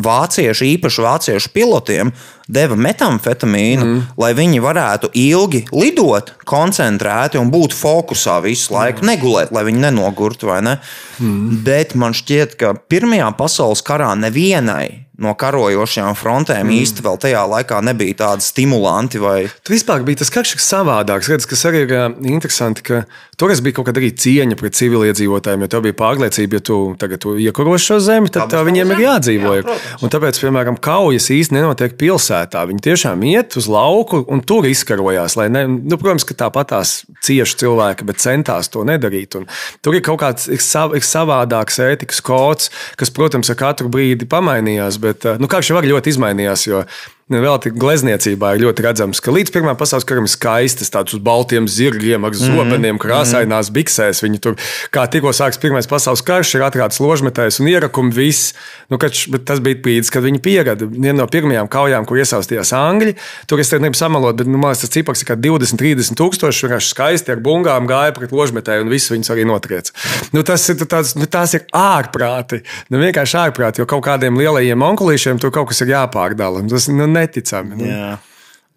[0.03, 2.13] vācieši, īpaši vāciešu pilotiem,
[2.47, 4.03] deva metamfetamīnu, mm.
[4.23, 9.11] lai viņi varētu ilgi lidot, koncentrēti un būt fokusā visu laiku, mm.
[9.13, 10.53] negulēt, lai viņi nenogurtu.
[10.63, 10.79] Ne?
[11.19, 11.65] Mm.
[11.67, 16.75] Bet man šķiet, ka Pirmajā pasaules karā nevienai no karojošajām frontēm mm.
[16.83, 19.21] īsti vēl tajā laikā nebija tādi stimulanti.
[19.23, 19.37] Vai...
[19.65, 21.31] Tur vispār bija tas karš kas savādāks.
[21.33, 23.03] Redz, kas arī ir ā, interesanti, ka
[23.41, 25.65] toreiz bija kaut kāda arī cieņa pret civiliedzīvotājiem.
[25.65, 29.05] Jo tev bija pārliecība, ja tu tagad tu iekarosi šo zemi, tad tā viņiem ir
[29.07, 29.55] jādzīvo.
[29.57, 32.36] Jā, un tāpēc, piemēram, kaujas īstenībā nenotiek pilsētā.
[32.45, 35.39] Viņi tiešām iet uz lauku un tur izkarojās.
[35.53, 36.95] Ne, nu, protams, ka tāpat tās
[37.27, 39.39] cieši cilvēki, bet centās to nedarīt.
[39.41, 39.49] Un
[39.85, 42.71] tur ir kaut kāds ir sav, ir savādāks ētikas kods,
[43.01, 45.01] kas, protams, ar katru brīdi pamainījās.
[45.03, 46.67] Bet ā, nu, karš jau arī ļoti izmainījās.
[46.69, 46.85] Jo,
[47.27, 51.23] vēl tik glezniecībā ir ļoti redzams, ka līdz Pirmā pasaules karam ir skaistas, tādas uz
[51.27, 54.23] baltiem zirgiem, ar zobeniem, krāsainās biksēs.
[54.23, 54.55] Viņi tur,
[54.95, 58.53] kā tikko sāks Pirmais pasaules karš, ir atrādāts ložmetējs un ierakumi viss.
[58.93, 60.87] Nu, kač, tas bija brīdis, kad viņi pierada.
[60.87, 63.17] Viena no pirmajām kaujām, kur iesaistījās Angļi,
[63.51, 66.69] tur es negribu samalot, bet nu, man liekas, tas cipars ir kā 20, 30 tūkstoši.
[66.69, 69.91] Vienkārši skaisti ar bungām gāja pret ložmetēju un visu viņus arī notriec.
[70.31, 72.63] Nu, tas ir, tāds, nu, tās ir ārprāti.
[72.95, 76.63] Nu, vienkārši ārprāti, jo kaut kādiem lielajiem onkulīšiem tur kaut kas ir jāpārdala.
[76.71, 77.81] Tas nu, neticami.
[77.81, 77.89] Nu.
[77.89, 78.13] Jā.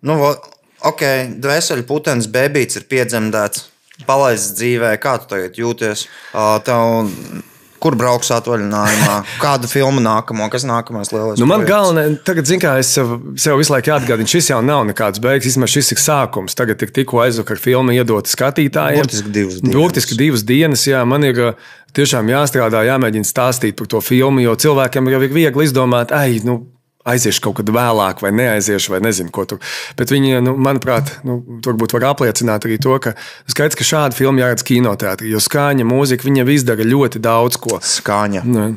[0.07, 0.15] Nu,
[0.87, 1.03] ok,
[1.43, 3.67] dvēseli putekļs, bebīts ir piedzemdēts,
[4.07, 4.95] palaists dzīvē.
[5.03, 6.05] Kā tu tagad jūties?
[6.63, 6.83] Tev,
[7.83, 9.17] kur brauks atvaļinājumā?
[9.39, 10.47] Kādu filmu nākamo?
[10.51, 11.39] Kas nākamais lielais?
[11.39, 14.85] Nu, man galvenais, tagad, zin, kā es sev, sev visu laiku atgādinu, šis jau nav
[14.87, 16.55] nekāds beigas, īstenībā šis ir sākums.
[16.59, 19.03] Tagad ir tikko aizvakar filma iedota skatītājiem.
[19.03, 19.75] Burtiski divas dienas.
[19.75, 21.43] Burtiski divas dienas, jā, man ir
[21.95, 26.61] tiešām jāstrādā, jāmēģina stāstīt par to filmu, jo cilvēkiem jau ir viegli izdomāt, ai, nu,
[27.13, 29.61] aiziešu kaut kad vēlāk, vai neaiziešu, vai nezinu, ko tur.
[29.99, 33.15] Bet viņi, nu, manuprāt, nu, varbūt var apliecināt arī to, ka
[33.49, 37.79] skaidrs, ka šāda filma jāredz kinoteātrī, jo skaņa, mūzika, viņa izdara ļoti daudz ko.
[37.83, 38.45] Skaņa.
[38.49, 38.69] Nu,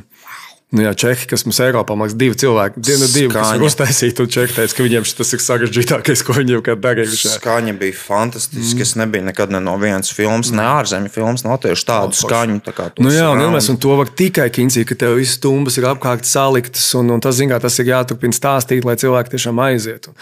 [0.72, 4.30] Nu, jā, Čehi, kas mums Eiropā mākslinieks, divi cilvēki, divi, divi kas ir uztaisīti, un
[4.32, 7.32] Čehi teica, ka viņiem tas ir sarežģītākais, ko viņi jebkad darījuši.
[7.34, 8.78] Skaņa bija fantastiska.
[8.78, 8.86] Mm.
[8.86, 12.56] Es nebiju nekad ne no vienas filmas, ne ārzemju filmas, nav tieši tādu skaņu.
[12.64, 13.42] Tā kā Nu, jā, un.
[13.44, 17.20] Ilmēs, un to var tikai kincī, ka tev viss stumbas ir apkārt saliktas, un, un
[17.20, 20.08] tas, zin, kā, tas ir jāturpina stāstīt, lai cilvēki tiešām aiziet.
[20.08, 20.16] Un,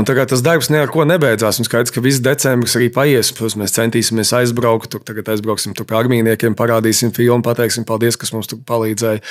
[0.00, 3.32] un tagad tas darbs neko nebeidzās, un skaidrs, ka viss decembris arī paies.
[3.34, 8.34] Protams, mēs centīsimies aizbraukt, tur tagad aizbrauksim tur pie armīniekiem, parādīsim filmu, pateiksim paldies, kas
[8.36, 9.22] mums tur palīdzēja,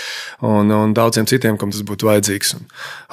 [0.50, 2.56] un, un daudziem citiem, kam tas būtu vajadzīgs.
[2.58, 2.68] Un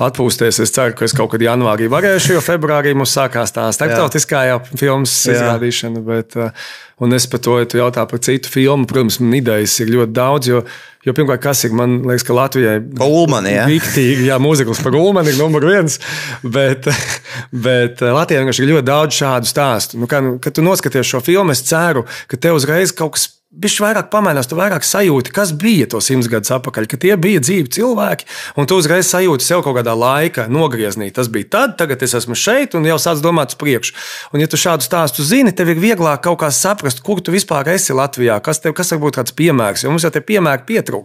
[0.08, 4.46] atpūsties, es ceru, ka es kaut kad janvārī varēšu, jo februārī mums sākās tā starptautiskā
[4.50, 5.36] jau filmas Jā.
[5.36, 6.04] izrādīšana.
[6.06, 6.52] Bet, uh,
[6.96, 10.14] Un es par to, ja tu jautā par citu filmu, protams, man idejas ir ļoti
[10.16, 10.48] daudz.
[11.06, 13.68] Jo, pirmkārt, kas ir, man liekas, ka Latvijai Ulmani, ja?
[13.70, 16.00] Riktīgi, jā, mūzikls par Ulmanu ir numur viens.
[16.42, 16.88] Bet,
[17.66, 20.02] bet Latvijā vienkārši ir ļoti daudz šādu stāstu.
[20.02, 23.30] Nu, kā, nu, kad tu noskaties šo filmu, es ceru, ka tev uzreiz kaut kas.
[23.56, 27.40] Viņš vairāk pamainās, tu vairāk sajūti, kas bija to simts gadus atpakaļ, ka tie bija
[27.40, 28.26] dzīvi cilvēki,
[28.60, 31.08] un tu uzreiz sajūti sev kaut kādā laikā nogrieznī.
[31.14, 33.96] Tas bija tad, tagad es esmu šeit, un jau sāc domāt uz priekšu.
[34.34, 37.70] Un, ja tu šādu stāstu zini, tev ir vieglāk kaut kā saprast, kur tu vispār
[37.72, 40.95] esi Latvijā, kas tev kas var būt kāds piemērs, jo mums jau tie piemēri pietrūkst.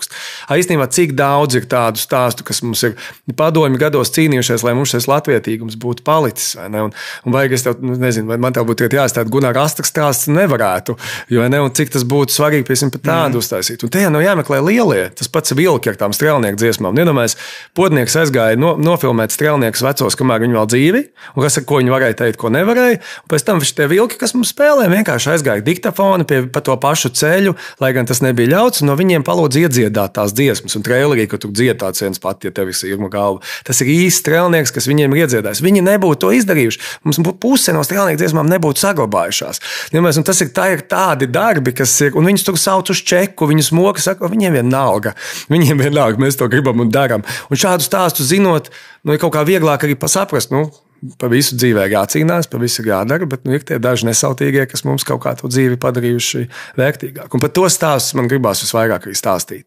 [0.48, 2.96] A, Īstenībā, cik daudz ir tādu stāstu, kas mums ir
[3.38, 6.56] padomju gados cīnījušies, lai mums šis latvietīgums būtu palicis.
[6.60, 6.86] vai ne?
[6.88, 10.30] Un, un vajag es tev, nu, nezinu, vai man tev būtu jāstāsta Gunārs Astras stāsts,
[10.32, 10.98] nevarētu.
[11.32, 13.44] Jo, ne, un cik tas būtu svarīgi piemēram pat tādu mm.
[13.44, 13.86] uztaisīt.
[13.86, 15.08] Un tajā nav jāmeklē lielie.
[15.18, 16.98] Tas pats vilki ar tām strēlnieku dziesmām.
[16.98, 17.38] Iedomājieties,
[17.78, 21.04] podnieks aizgāja no, nofilmēt strēlniekus vecos, kamēr viņi vēl dzīvi,
[21.36, 23.00] un kas ar ko viņi varēja teikt, ko nevarēja.
[23.24, 27.14] Un pēc tam šie vilki, kas mums spēlē, vienkārši aizgāja diktafonu pie pa to pašu
[27.18, 30.76] ceļu, lai gan tas nebija ļauts, no viņiem palūdz iedziedāt tās dziesmas.
[30.78, 33.42] Un trailerī, ka tu dzied tāds viens pats, ja tev ir irma galva.
[33.68, 35.64] Tas ir īsts strēlnieks, kas viņiem ir iedziedājis.
[35.66, 36.82] Viņi nebūtu to izdarījuši.
[37.08, 39.62] Mums puse no strēlnieku dziesmām nebūtu saglabājušās.
[39.94, 43.02] Ja mēs, tas ir, tā ir tādi darbi, kas ir, un viņus tur sauc uz
[43.08, 45.16] čeku, viņus moka, saka, viņiem vienalga.
[45.52, 47.26] Viņiem vienalga, mēs to gribam un darām.
[47.50, 48.72] Un šādu stāstu zinot,
[49.04, 50.52] nu, ir kaut kā vieglāk arī saprast.
[50.52, 50.70] Nu,
[51.18, 55.06] Pa visu dzīvē jācīnās, pa visu jādara, bet nu, ir tie daži nesautīgie, kas mums
[55.08, 56.44] kaut kā to dzīvi padarījuši
[56.78, 57.38] vērtīgāku.
[57.38, 59.66] Un par to stāstu man gribās visvairāk arī stāstīt.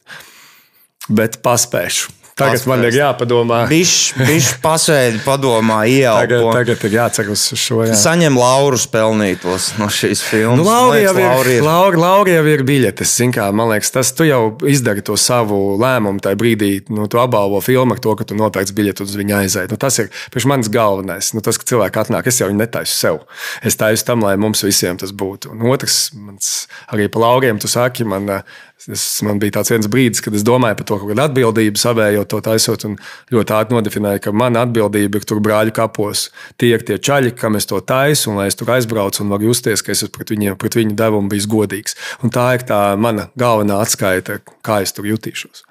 [1.10, 2.23] Bet paspēšu.
[2.34, 2.66] Tagad Paspēst.
[2.66, 3.58] man ir jāpadomā.
[3.70, 6.48] Viņš pasēdi, padomā, ieelpo.
[6.50, 7.84] Tagad, tagad ir jācer uz šo.
[7.86, 7.94] Jā.
[7.94, 10.58] Saņem Laurus pelnītos no šīs filmas.
[10.58, 11.62] Nu, Lauri, jau ir.
[11.62, 13.12] Lauri, Lauri jau ir biļetes.
[13.34, 16.72] Kā, man liekas, tas tu jau izdari to savu lēmumu tajā brīdī.
[16.90, 19.70] Nu, tu apbalvo filmu ar to, ka tu nopērci biļeti uz viņu aiziet.
[19.70, 21.30] Nu, tas ir priekš manis galvenais.
[21.38, 23.22] Nu, tas, ka cilvēki atnāk, es jau viņu netaisu sev.
[23.62, 25.54] Es taisu tam, lai mums visiem tas būtu.
[25.54, 28.42] Un otrs, mans, arī pa Lauriem, tu saki, man
[28.84, 32.40] Es, man bija tāds viens brīdis, kad es domāju par to, kādu atbildību savējot to
[32.44, 32.96] taisot, un
[33.32, 36.26] ļoti ātri nodefinēju, ka mana atbildība ir tur brāļu kapos.
[36.60, 39.48] Tie ir tie čaļi, kam es to taisu, un lai es tur aizbraucu un varu
[39.48, 41.96] justies, ka es pret, viņiem, pret viņu devumu biju godīgs.
[42.20, 45.64] Un tā ir tā mana galvenā atskaita, kā es tur jutīšos.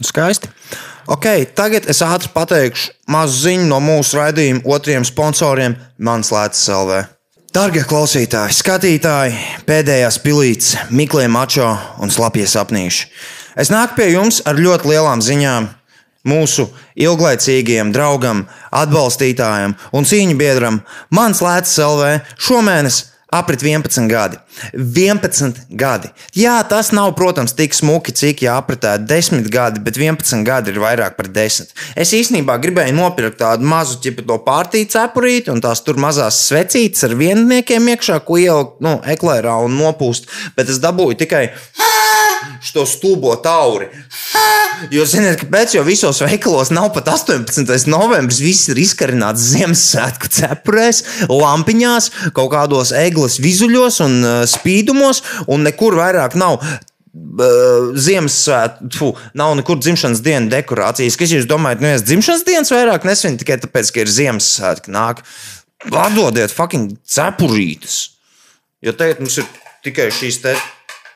[0.00, 0.50] Skaisti.
[1.10, 5.76] Okay, tagad es ātri pateikšu mazu ziņu no mūsu raidījuma otriem sponsoriem-
[6.06, 7.19] Mans Lētas LV.
[7.50, 11.66] Darbie klausītāji, skatītāji, pēdējās pilītes, Miklē Mačo
[11.98, 13.08] un Slapjie sapnīši.
[13.58, 15.66] Es nāku pie jums ar ļoti lielām ziņām.
[16.30, 20.78] Mūsu ilglaicīgajam draugam, atbalstītājam un cīņu biedram,
[21.10, 23.00] mans Lēts LV šomēnes
[23.30, 24.38] aprit 11 gadi.
[24.74, 26.10] 11 gadi.
[26.36, 31.16] Jā, tas nav, protams, tik smuki, cik jāapritētu 10 gadi, bet 11 gadi ir vairāk
[31.18, 31.70] par 10.
[32.00, 37.06] Es īstenībā gribēju nopirkt tādu mazu ķipu to pārtīcu cepurīti un tās tur mazās svecītes
[37.06, 41.46] ar vienniekiem iekšā, ko ielikt nu, eklērā un nopūst, bet es dabūju tikai
[42.64, 43.88] šo stūbo tauri.
[44.92, 45.74] Jo, ziniet, kāpēc?
[45.76, 47.88] Jo visos veikalos nav pat 18.
[47.90, 48.40] novembris.
[48.42, 55.98] Viss ir izkarināts Ziemassvētku cepurēs, lampiņās, kaut kādos eglis vizuļos un uh, spīdumos, un nekur
[56.00, 56.60] vairāk nav.
[56.60, 61.18] Uh, Ziemassvētku, nav nekur dzimšanas dienas dekorācijas.
[61.20, 65.24] Kas jūs domājat, nu, es dzimšanas dienas vairāk nesvinu tikai tāpēc, ka ir Ziemassvētki nāk.
[65.90, 68.02] Atdodiet fucking cepurītes.
[68.84, 69.48] Jo tagad mums ir
[69.84, 70.54] tikai šīs te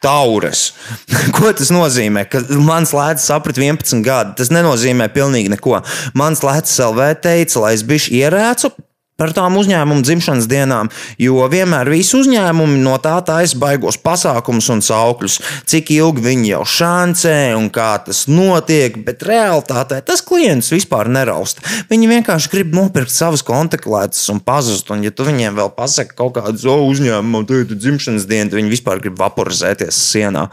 [0.04, 0.66] taures.
[1.36, 2.26] ko tas nozīmē?
[2.30, 4.36] Ka mans lēcis saprat 11 gadi.
[4.40, 5.80] Tas nenozīmē pilnīgi neko.
[6.18, 8.74] Mans lēcis LV teica, lai es bišķi ierēcu
[9.20, 10.88] par tām uzņēmumu dzimšanas dienām,
[11.22, 15.36] jo vienmēr visi uzņēmumi no tā taisa baigos pasākumus un saukļus,
[15.70, 21.62] cik ilgi viņi jau šancē un kā tas notiek, bet realtātē tas klients vispār nerausta.
[21.92, 26.34] Viņi vienkārši grib nopirkt savas kontaktlētas un pazust, un ja tu viņiem vēl pasaki kaut
[26.40, 30.48] kādu oh, uzņēmumu, tad ir dzimšanas diena, tad viņi vispār grib vaporizēties sienā.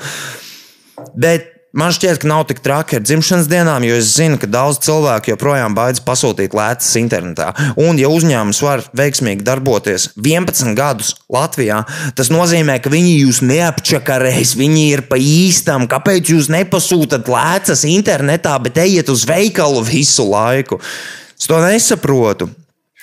[1.18, 4.82] Bet Man šķiet, ka nav tik traki ar dzimšanas dienām, jo es zinu, ka daudz
[4.84, 7.54] cilvēku joprojām baidās pasūtīt lētas internetā.
[7.80, 11.80] Un, ja uzņēmums var veiksmīgi darboties 11 gadus Latvijā,
[12.18, 15.88] tas nozīmē, ka viņi jūs neapčakarēs, viņi ir pa īstam.
[15.92, 20.82] Kāpēc jūs nepasūtat lētas internetā, bet ejiet uz veikalu visu laiku?
[21.40, 22.52] Es to nesaprotu.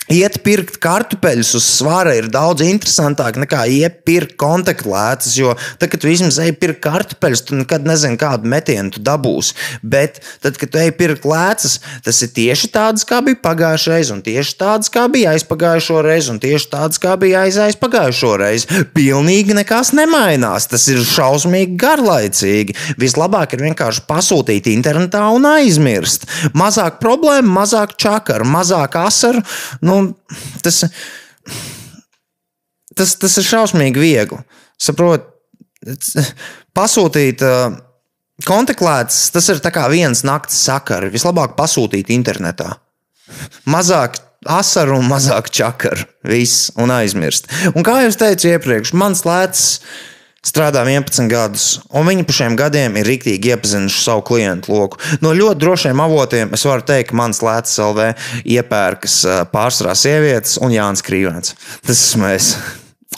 [0.08, 5.36] Iet pirkt kartupeļus uz svara ir daudz interesantāk nekā iet pirkt kontaktlētas.
[5.36, 9.52] Jo tad, kad tu vismaz ej pirkt kartupeļus, tu nekad nezini, kādu metienu tu dabūsi.
[9.82, 14.14] Bet tad, kad tu ej pirkt lēcas, tas ir tieši tādas, kā bija pagājušajā reizē,
[14.14, 18.82] un tieši tādas, kā bija aizpagājušo reizi, un tieši tādas, kā bija aiz aizpagājušo reizi.
[18.94, 20.68] Pilnīgi nekas nemainās.
[20.70, 22.76] Tas ir šausmīgi garlaicīgi.
[23.00, 26.28] Vislabāk ir vienkārši pasūtīt internetā un aizmirst.
[26.58, 29.42] Mazāk problēmu, mazāk čakaru, mazāk asaru.
[29.82, 29.97] Nu,
[30.64, 30.84] tas,
[32.94, 34.40] tas, tas ir šausmīgi viegli.
[34.78, 35.26] Saprot,
[36.76, 37.78] pasūtīt uh,
[38.46, 41.10] kontaktētas, tas ir viens nakts sakari.
[41.14, 42.76] Vislabāk pasūtīt internetā.
[43.68, 46.06] Mazāk asaru un mazāk čakaru.
[46.28, 47.48] Viss un aizmirst.
[47.74, 49.64] Un kā jau teicu iepriekš, mans lēts
[50.44, 55.00] strādā 11 gadus, un viņi pa šiem gadiem ir rīktīgi iepazinuši savu klientu loku.
[55.24, 58.12] No ļoti drošiem avotiem es varu teikt, ka mans Lētas LV
[58.44, 59.20] iepērkas
[59.54, 61.56] pārsvarā sievietes un Jānis Krīvens.
[61.84, 62.52] Tas esmu es.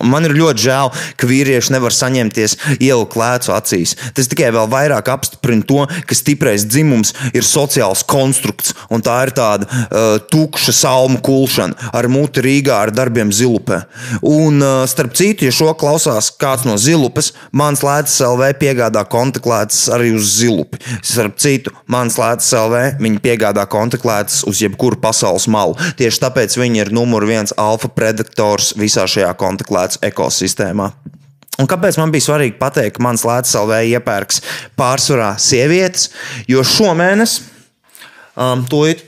[0.00, 3.96] Un man ir ļoti žēl, ka vīrieši nevar saņemties ielu klēcu acīs.
[4.16, 9.34] Tas tikai vēl vairāk apstiprina to, ka stiprais dzimums ir sociāls konstrukts, un tā ir
[9.36, 13.82] tāda uh, tukša salmu kulšana ar muti Rīgā ar darbiem zilupē.
[14.26, 19.82] Un, uh, starp citu, ja šo klausās kāds no zilupes, mans lētas LV piegādā kontaklētas
[19.92, 20.80] arī uz zilupi.
[21.06, 25.76] Starp citu, mans lētas LV viņi piegādā kontaklētas uz jebkuru pasaules malu.
[26.00, 29.32] Tieši tāpēc viņi ir numur viens alfa predators visā šajā
[29.90, 30.90] kontaklētas ekosistēmā.
[31.60, 34.40] Un kāpēc man bija svarīgi pateikt, ka mans LV iepērks
[34.76, 36.10] pārsvarā sievietes?
[36.48, 37.42] Jo šomēnes,
[38.36, 39.02] um, to ir.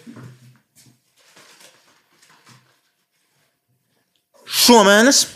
[4.45, 5.27] Šomēnes,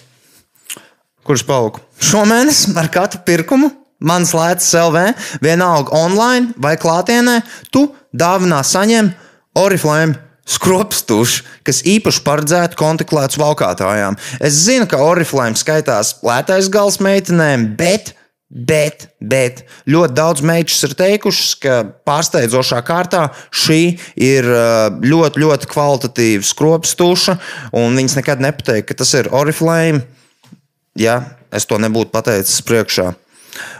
[1.24, 1.80] kurš palika?
[2.00, 7.40] Šomēnes ar katru pirkumu mans Latvijas LV, vienalga online vai klātienē,
[7.72, 9.08] tu dāvinā saņem
[9.56, 14.18] Oriflame skropstuši, kas īpaši paredzēti kontaktētas valkātājām.
[14.40, 18.14] Es zinu, ka Oriflame skaitās lētais gals meitenēm, bet.
[18.46, 25.70] Bet, bet ļoti daudz meitas ir teikušas, ka pārsteidzošā kārtā šī ir uh, ļoti, ļoti
[25.72, 27.34] kvalitatīva skropstūša,
[27.82, 30.04] un viņas nekad nepateiks, ka tas ir Oriflame.
[30.94, 33.16] Ja es to nebūtu pateicis priekšā.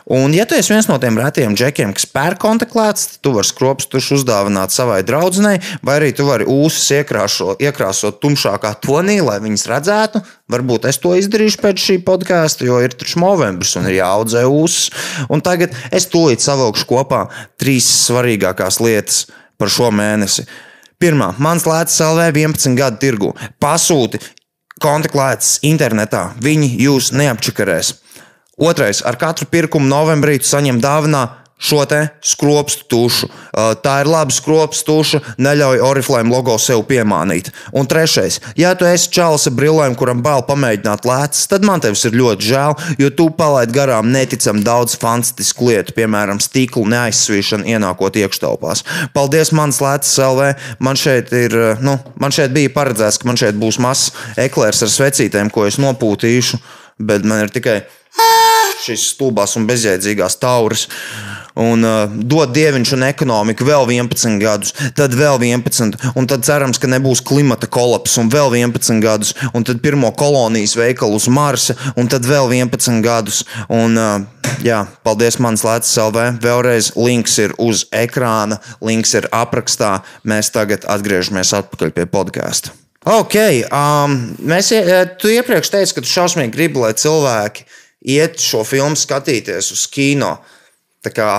[0.06, 3.48] Un, ja tu esi viens no tiem retiem džekiem, kas pērk kontaktēts, tad tu vari
[3.48, 9.66] skropstušu uzdāvināt savai draudzenei, vai arī tu vari ūsas iekrāso, iekrāsot tumšākā tonī, lai viņas
[9.72, 10.22] redzētu.
[10.52, 14.92] Varbūt es to izdarīšu pēc šī podkāsta, jo ir taču novembris un ir jāaudzē ūsas.
[15.26, 17.26] Un tagad es tūlīt savilkšu kopā
[17.58, 19.24] trīs svarīgākās lietas
[19.58, 20.46] par šo mēnesi.
[21.02, 23.34] Pirmā, mans lēts LV 11 gadu tirgu.
[23.60, 24.22] Pasūti
[24.80, 27.96] kontaktētas internetā, viņi jūs neapčakarēs.
[28.56, 31.26] Otrais, ar katru pirkumu novembrī tu saņem dāvinā
[31.60, 33.26] šo te skropstu tušu.
[33.84, 37.50] Tā ir laba skropstu tuša, neļauj Oriflame logo sev piemānīt.
[37.76, 42.06] Un trešais, ja tu esi čalis ar brillēm, kuram bail pamēģināt lēcas, tad man tevis
[42.08, 48.16] ir ļoti žēl, jo tu palaid garām neticami daudz fantastisku lietu, piemēram, stikla neaizsvīšanu ienākot
[48.22, 48.86] iekštelpās.
[49.12, 50.48] Paldies, mans lēcas LV.
[50.80, 54.92] Man šeit, ir, nu, man šeit bija paredzēts, ka man šeit būs mazs eklērs ar
[54.96, 56.64] svecītēm, ko es nopūtīšu,
[56.98, 57.80] bet man ir tikai
[58.86, 60.86] šīs stulbās un bezjēdzīgās tauras.
[61.56, 66.76] Un uh, dod dieviņš un ekonomiku vēl 11 gadus, tad vēl 11, un tad cerams,
[66.76, 71.78] ka nebūs klimata kolaps, un vēl 11 gadus, un tad pirmo kolonijas veikalu uz Marsa,
[71.96, 73.42] un tad vēl 11 gadus.
[73.72, 76.30] Un, uh, jā, paldies, mans Latvijas LV.
[76.44, 80.02] Vēlreiz links ir uz ekrāna, links ir aprakstā.
[80.28, 82.76] Mēs tagad atgriežamies atpakaļ pie podkāsta.
[83.06, 83.36] Ok,
[83.70, 84.16] um,
[84.50, 84.72] mēs,
[85.22, 87.66] tu iepriekš teici, ka tu šausmīgi gribi, lai cilvēki
[88.16, 90.36] iet šo filmu skatīties uz kino.
[91.06, 91.30] Tā kā,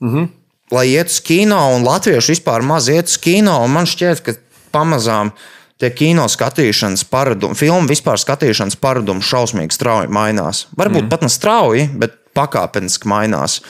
[0.00, 0.30] mm -hmm.
[0.72, 4.32] Lai iet uz kino, un latvieši vispār maz iet uz kino, un man šķiet, ka
[4.72, 5.30] pamazām
[5.78, 10.66] tie kino skatīšanas paradumi, filmu vispār skatīšanas paradumi šausmīgi strauji mainās.
[10.78, 11.08] Varbūt mm.
[11.08, 13.60] pat ne strauji, bet pakāpeniski mainās.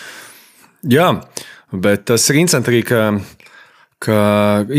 [0.83, 1.09] Jā,
[1.73, 3.01] bet tas ir interesanti arī, ka
[4.03, 4.19] ka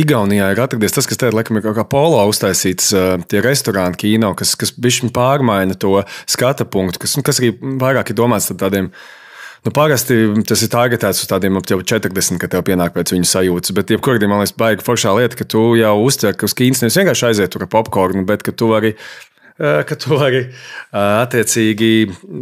[0.03, 2.91] Igaunijā ir atradies tas, kas te laikam ir kā polo uztaisīts,
[3.31, 8.19] tie restorāni, kino, kas, kas bišķi pārmaina to skata punktu, kas, kas arī vairāk ir
[8.19, 8.91] domāts tādiem.
[9.63, 13.71] Nu, parasti tas ir targetēts uz tādiem ap 40, kad tev pienāk pēc viņu sajūtas.
[13.77, 16.83] Bet, jebkurā gadījumā, man liekas, baigi foršā lieta, ka tu jau uztver, ka uz kīnas
[16.83, 20.43] nevis vienkārši aiziet tur ar popkornu, bet ka tu vari Eh, ka tu vari
[20.93, 21.91] attiecīgi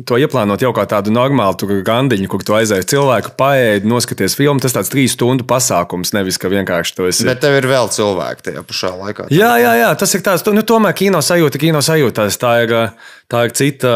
[0.07, 4.63] to ieplānot jau kā tādu normālu gandiņu, kur tu aizēji cilvēku, paēdi, noskaties filmu.
[4.63, 7.27] Tas tāds trīs stundu pasākums, nevis ka vienkārši to esi.
[7.27, 9.29] Bet tev ir vēl cilvēki tajā pašā laikā.
[9.33, 12.29] Jā, jā, jā, tas ir tāds, nu, tomēr kino sajūta, kino sajūta.
[12.41, 12.75] Tā ir,
[13.31, 13.95] tā ir cita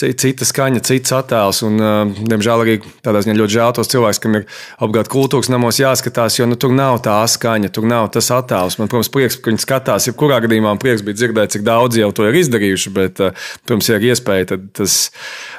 [0.00, 1.62] cita skaņa, cits attēls.
[1.66, 4.46] Un, uh, diemžēl arī tādā ziņā ļoti žēl tos cilvēkus, kam ir
[4.80, 8.78] apgādāt kultūras namos jāskatās, jo nu, tur nav tā skaņa, tur nav tas attēls.
[8.80, 12.28] Man, protams, prieks, ka viņi skatās, jebkurā gadījumā prieks bija dzirdēt, cik daudz jau to
[12.28, 12.94] ir izdarījuši.
[12.96, 14.96] Bet, uh, protams, ja ir iespēja, tad tas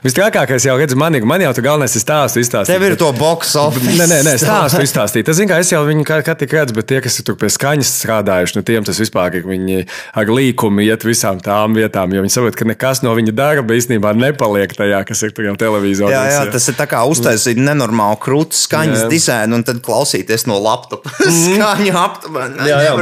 [0.06, 2.76] visstrakākais jau redz, man ir, man jau tur galvenais ir stāsts izstāstīt.
[2.76, 3.96] Tev ir to box office.
[4.00, 5.28] Nē, nē, nē stāstu izstāstīt.
[5.28, 7.38] Tas, zin, kā es jau viņu kā, kā tik redzu, bet tie, kas ir tur
[7.40, 9.86] pie skaņas strādājuši, nu, tiem tas vispār ir, viņi
[10.18, 14.14] ar līkumu iet visām tām vietām, jo viņi saprot, ka nekas no viņa darba īstenībā
[14.32, 16.10] nepaliek tajā, kas ir tajā televīzijā.
[16.10, 20.58] Jā, jā, tas ir tā kā uztaisīt nenormālu krūtu skaņas dizainu un tad klausīties no
[20.64, 21.60] laptopa Mhm.
[21.60, 22.66] skaņu aptuveni.
[22.72, 22.96] Jā, jā.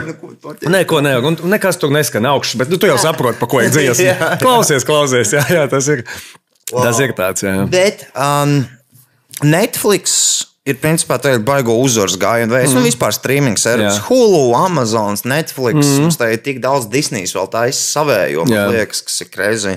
[0.44, 0.68] Pateikt.
[0.74, 1.30] Neko nevar.
[1.32, 4.10] Un nekas tur neskan augšs, bet nu, tu jau saproti, pa ko ir dziesma.
[4.12, 4.34] Jā.
[4.44, 5.32] klausies, klausies.
[5.38, 6.04] Jā, jā, tas ir.
[6.70, 6.84] Wow.
[6.86, 7.56] Tas ir tāds, jā.
[7.72, 8.60] Bet um,
[9.44, 10.46] Netflix.
[10.70, 12.74] Ir principā tā ir baigo uzvaras gājienu veids.
[12.76, 12.78] Mm.
[12.78, 13.96] Nu, vispār streaming servis.
[13.96, 14.04] Jā.
[14.10, 15.80] Hulu, Amazon, Netflix.
[15.88, 16.04] Mm.
[16.04, 18.66] Mums tā ir tik daudz Disneys, vēl tā ir savējo, man Jā.
[18.76, 19.74] liekas, kas ir krēsli.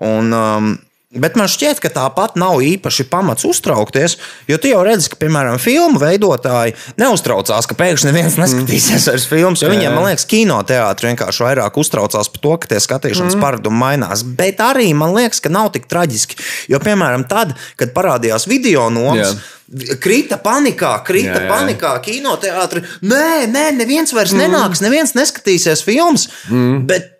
[0.00, 0.72] Un um,
[1.12, 4.14] Bet man šķiet, ka tāpat nav īpaši pamats uztraukties,
[4.48, 9.60] jo tu jau redzi, ka, piemēram, filmu veidotāji neuztraucās, ka pēkšņi neviens neskatīsies vairs filmas.
[9.60, 13.44] Viņiem, man liekas, kinoteātris vienkārši vairāk uztraucās par to, ka tie skatīšanas mm.
[13.44, 14.24] paradumi mainās.
[14.24, 16.40] Bet arī man liekas, ka nav tik traģiski.
[16.72, 19.36] Jo, piemēram, tad, kad parādījās video nomas.
[19.36, 19.96] Jā.
[20.00, 21.48] Krita panikā, krita Jā, jā.
[21.48, 22.86] panikā, kinoteātrī.
[23.04, 26.30] Nē, nē, neviens vairs nenāks, neviens neskatīsies filmas.
[26.48, 26.86] Mm.
[26.88, 27.18] Bet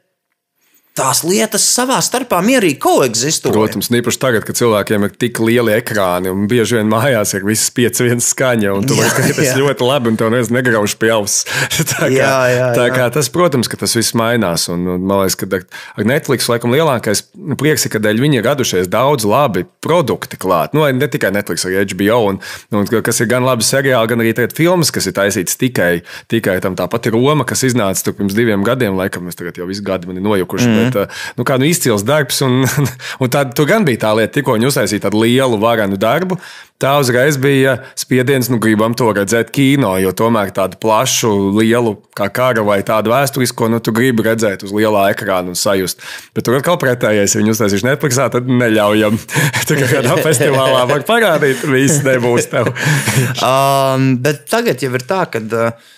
[0.98, 3.48] tās lietas savā starpā mierīgi koegzistē.
[3.55, 7.70] Protams, īpaši tagad, kad cilvēkiem ir tik lieli ekrāni un bieži vien mājās ir visas
[7.73, 11.47] piecas viens skaņa, un tu vari skatīties ļoti labi, un tev neviens negrauž pie auss.
[11.94, 12.97] tā kā, Jā, jā, tā jā.
[12.98, 16.74] kā tas, protams, ka tas viss mainās, un, un man liekas, ka ar- Netflix laikam
[16.77, 17.24] lielākais
[17.60, 20.77] prieks ir, ka dēļ viņi ir radušies daudz labi produkti klāt.
[20.77, 22.43] Nu, ne tikai Netflix, arī HBO, un,
[22.77, 26.02] un kas ir gan labi seriāli, gan arī tagad filmas, kas ir taisītas tikai,
[26.32, 26.77] tikai tam.
[26.77, 30.69] Tāpat ir Roma, kas iznāca pirms diviem gadiem, laikam, es tagad jau visu gadu nojukuši.
[30.69, 30.81] Mm.
[30.82, 32.62] Bet, uh, nu, kā nu izcils darbs, un,
[33.22, 36.38] un tā, tur gan bija tā lieta, tikko viņi uztaisīja tādu lielu, varenu darbu.
[36.82, 42.26] Tā uzreiz bija spiediens, nu, gribam to redzēt kino, jo tomēr tādu plašu, lielu, kā
[42.34, 46.02] kara vai tādu vēsturisko, nu, tu gribi redzēt uz lielā ekrāna un sajust.
[46.34, 49.20] Bet tur atkal pretējais, ja viņi uztaisīs Netflixā, tad neļaujam.
[49.68, 52.72] Tur kā kādā festivālā var parādīt, viss nebūs tev.
[53.42, 55.92] Um, bet tagad jau ir tā, ka uh,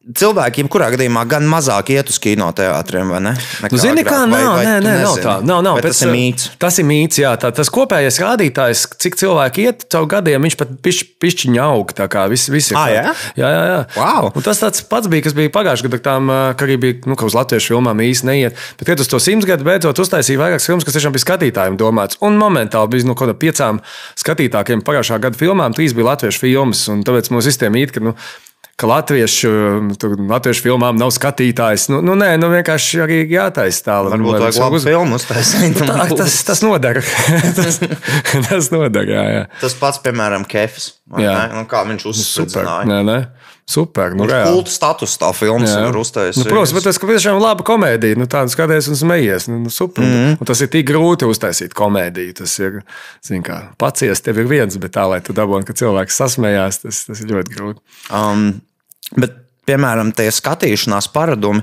[0.00, 3.32] cilvēki, jebkurā gadījumā, gan mazāk iet uz kinoteātriem, vai ne?
[3.36, 5.34] Nekā Nu, zini, kā agrāk, nav, vai nē, nē, nav tā.
[5.44, 6.46] Nav, nav, pēc- tas ir mīts.
[6.58, 7.32] Tas ir mīts, jā.
[7.36, 11.92] Tā, tas kopējais rādītājs, cik cilvēki iet caur gadiem, viņš pat pišķi, pišķiņa aug.
[11.92, 12.78] Tā kā viss, viss ir.
[12.80, 13.14] Ā, jā?
[13.36, 13.62] jā, jā.
[13.68, 13.80] jā.
[13.98, 14.32] Wow.
[14.34, 17.14] Un tas tāds pats bija, kas bija pagājušajā gadā, tām, ā, ka arī bija, nu,
[17.20, 18.56] ka uz latviešu filmām īsti neiet.
[18.80, 22.16] Bet, kad uz to simts gadu beidzot uztaisīja vairākas filmas, kas tiešām bija skatītājiem domāts,
[22.24, 23.82] un momentāli bija no kaut kādām piecām
[24.16, 26.88] skatītākiem pagājušā gada filmām, trīs bija latviešu filmas.
[26.88, 28.16] Un tāpēc mums visiem īt, ka, nu,
[28.80, 29.50] ka latviešu,
[30.00, 31.88] tur latviešu filmām nav skatītājs.
[31.92, 33.98] Nu, nu nē, nu vienkārši arī jātaisa tā.
[34.08, 35.82] Varbūt vajag mēs labu uz- filmu uztaisīt.
[35.84, 37.02] Tā, tas, tas nodara.
[37.58, 37.80] tas,
[38.48, 39.44] tas nodara, jā, jā.
[39.60, 40.94] Tas pats, piemēram, Kefs.
[41.12, 42.16] Nu, kā viņš Super.
[42.16, 42.88] uzspridzināja.
[42.88, 43.18] Nē, nē.
[43.70, 44.14] Super.
[44.18, 44.26] Nu.
[44.26, 46.42] Kultu status tā filmas ir uztaisījis.
[46.42, 48.18] Nu, protams, bet tas ir tiešām laba komēdija.
[48.18, 49.46] Nu, Tādu skaties un smejies.
[49.50, 50.02] Nu, nu, super.
[50.02, 50.40] Mm -hmm.
[50.40, 52.34] Un tas ir tik grūti uztaisīt komēdiju.
[52.40, 52.80] Tas ir,
[53.26, 57.04] zin kā, pacies tev ir viens, bet tā, lai tu dabūtu, ka cilvēks sasmējās, tas,
[57.06, 57.80] tas ir ļoti grūti.
[58.10, 58.60] Um,
[59.16, 61.62] bet, piemēram, tie skatīšanās paradumi.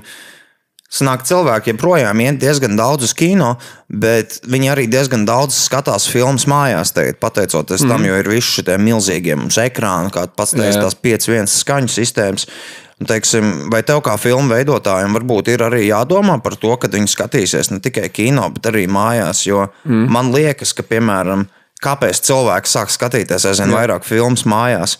[0.88, 3.50] Sanāk, cilvēki joprojām iet diezgan daudz uz kino,
[3.92, 6.94] bet viņi arī diezgan daudz skatās filmas mājās.
[6.96, 7.92] Tagad, pateicoties mm.
[7.92, 9.36] tam, jo ir visi šie milzīgie
[9.66, 10.86] ekrāni, kā pats teica, Jā.
[10.86, 12.48] tās 5-1 skaņu sistēmas.
[13.04, 17.70] Teiksim, vai tev kā filmu veidotājiem varbūt ir arī jādomā par to, ka viņi skatīsies
[17.70, 19.44] ne tikai kino, bet arī mājās?
[19.46, 20.08] Jo mm.
[20.16, 21.44] man liekas, ka, piemēram,
[21.84, 24.96] kāpēc cilvēki sāk skatīties aizvien vairāk filmas mājās?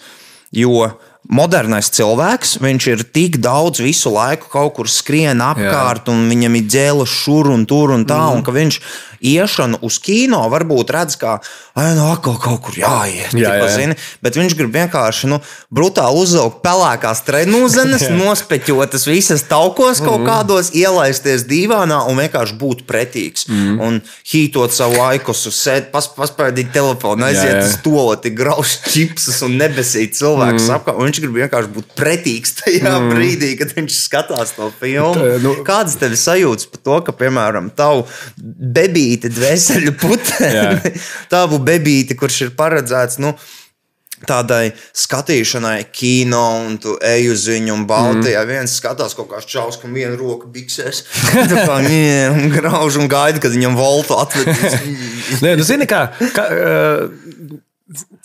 [0.54, 0.92] Jo
[1.28, 6.14] modernais cilvēks, viņš ir tik daudz visu laiku kaut kur skrien apkārt, Jā.
[6.14, 8.38] un viņam ir dzēles šur un tur un tā, mm.
[8.38, 8.80] un ka viņš
[9.20, 11.38] iešanu uz kino varbūt redz, kā,
[11.74, 13.34] ah, nu, atkal kaut kur jāiet.
[13.34, 13.74] Jā, tipa, jā.
[13.74, 15.38] zini, Bet viņš grib vienkārši nu,
[15.74, 23.46] brutāli uzaugt pelēkās trenūzenes, nospeķotas visas taukos kaut kādos, ielaisties divānā un vienkārši būt pretīgs.
[23.50, 23.78] Mm.
[23.84, 24.00] Un
[24.32, 27.66] hītot savu aikusu, sēd, pas, paspēdīt telefonu, aiziet Jā, jā.
[27.66, 30.76] uz stoloti, grauž čipsus un nebesīt cilvēkus mm.
[30.78, 31.00] apkārt.
[31.08, 33.12] Viņš grib vienkārši būt pretīgs tajā mm.
[33.14, 35.14] brīdī, kad viņš skatās to filmu.
[35.14, 38.06] Tā, nu- Kādas tev sajūtas par to, ka, piemēram, tavu
[39.08, 40.92] bebīti dvēseli puteni,
[41.34, 43.34] tavu bebīti, kurš ir paredzēts, nu,
[44.26, 48.50] tādai skatīšanai, kino, un tu ej uz viņu, un Baltijā mm.
[48.50, 51.04] viens skatās kaut kāds čaus, kam viena roka biksēs.
[51.36, 54.80] Tā kā viņa un grauž un gaida, kad viņam voltu atvedīs.
[55.44, 56.08] Nē, nu, zini, kā.
[56.34, 57.62] kā uh,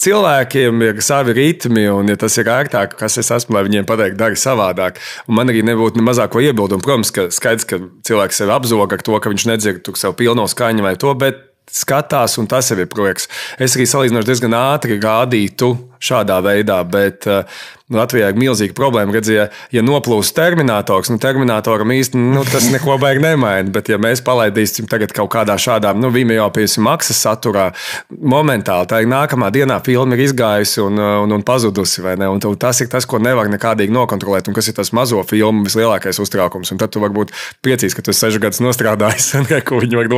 [0.03, 4.19] Cilvēkiem ir savi ritmi, un, ja tas ir ērtāk, kas es esmu, lai viņiem pateiktu,
[4.19, 4.99] dari savādāk.
[5.30, 6.84] Un man arī nebūtu ne mazāko iebildumu.
[6.84, 10.84] Protams, ka skaidrs, ka cilvēks sevi apzog ar to, ka viņš nedzird savu pilno skaņu
[10.84, 11.40] vai to, bet
[11.72, 13.30] skatās, un tas jau ir projekts.
[13.56, 15.72] Es arī salīdzinoši diezgan ātri rādītu
[16.04, 17.48] šādā veidā, bet uh,
[17.94, 19.14] Latvijā ir milzīga problēma.
[19.16, 23.70] Redz, ja, ja noplūst terminators, nu, terminatoram īsti nu, tas neko baigi nemaina.
[23.74, 27.68] Bet, ja mēs palaidīsim tagad kaut kādā šādā, nu, Vimeo piemēram, maksas saturā,
[28.10, 32.04] momentāli tā ir nākamā dienā filma ir izgājusi un, uh, un, un pazudusi.
[32.04, 35.68] Un tu- tas ir tas, ko nevar nekādīgi nokontrolēt, un kas ir tas mazo filmu
[35.68, 36.72] vislielākais uztraukums.
[36.74, 37.34] Un tad tu vari būt
[37.66, 40.12] priecīgs, ka tu esi sešu gadus nostrādājis un ko viņi var?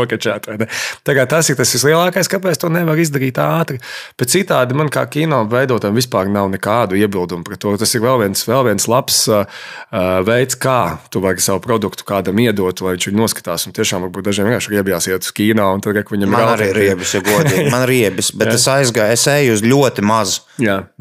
[1.06, 3.82] Tagad tas ir tas vislielākais, kāpēc to nevar izdarīt ātri.
[4.20, 5.44] Bet citādi man kā kino
[5.76, 7.73] veidotājiem vispār nav nekādu iebildumu pret to.
[7.80, 12.07] Tas ir vēl viens, vēl viens labs uh, uh, veids, kā tu vari savu produktu
[12.07, 13.68] kādam iedot, lai viņš viņu noskatās.
[13.68, 16.72] Un tiešām varbūt dažiem vienkārši riebjās iet uz kino un tad, ka viņam ir arī
[16.76, 17.68] riebis, ja godīgi.
[17.73, 20.41] Man ir riebis, bet es aizgāju, es eju uz ļoti mazu.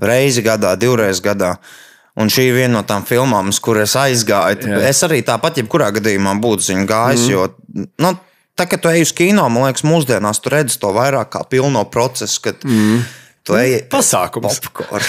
[0.02, 1.56] Reizi gadā, divreiz gadā.
[2.14, 4.68] Un šī ir viena no tām filmām, kurām es aizgāju.
[4.70, 4.84] Jā.
[4.86, 7.32] Es arī tāpat, jebkurā gadījumā būtu viņu gājis, mm.
[7.32, 8.12] jo nu,
[8.55, 11.82] tā, kad tu ej uz kino, man liekas, mūsdienās tu redzi to vairāk kā pilno
[11.90, 12.38] procesu.
[12.44, 13.02] Kad, mm.
[13.44, 14.56] Tu ej Pasākums.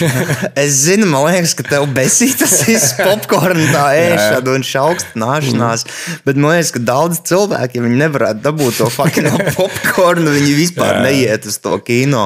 [0.63, 5.85] es zinu, man liekas, ka tev besī tas ir popkorns, tā ēšana un šaukstināšanās.
[6.25, 10.99] Bet man liekas, ka daudz cilvēku, ja viņi nevarētu dabūt to fucking popkornu, viņi vispār
[11.05, 12.25] neiet uz to kino.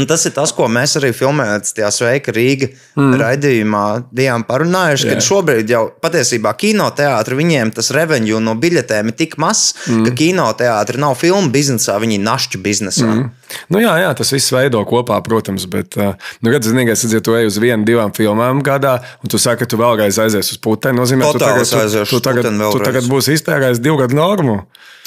[0.00, 3.12] Un tas ir tas, ko mēs arī filmējām tajā Sveika Rīga mm.
[3.20, 3.84] raidījumā.
[4.16, 5.28] Bijām parunājuši, ka Jā.
[5.28, 10.08] šobrīd jau patiesībā kinoteātris viņiem tas revenue no biļetēm ir tik mazs, mm.
[10.08, 13.12] ka kinoteātris nav filmu biznesā, viņi ir našķu biznesā.
[13.12, 13.32] Mm.
[13.72, 16.14] Nu, jā, jā, tas viss veido kopā, protams, bet, uh,
[16.44, 19.70] nu, kad zinājums, ja tu ej uz vienu, divām filmām gadā, un tu saki, ka
[19.70, 23.38] tu vēlreiz aizies uz puteni, nozīmē, tu Totāli tagad, tu, tu, tagad, tu tagad būsi
[23.38, 24.58] iztērējis divu gadu normu.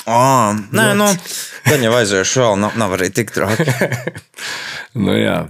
[0.08, 1.10] À, nē, nu,
[1.68, 3.68] gan jau aiziešu vēl, nav, nav arī tik traki.
[4.98, 5.44] Nu, jā.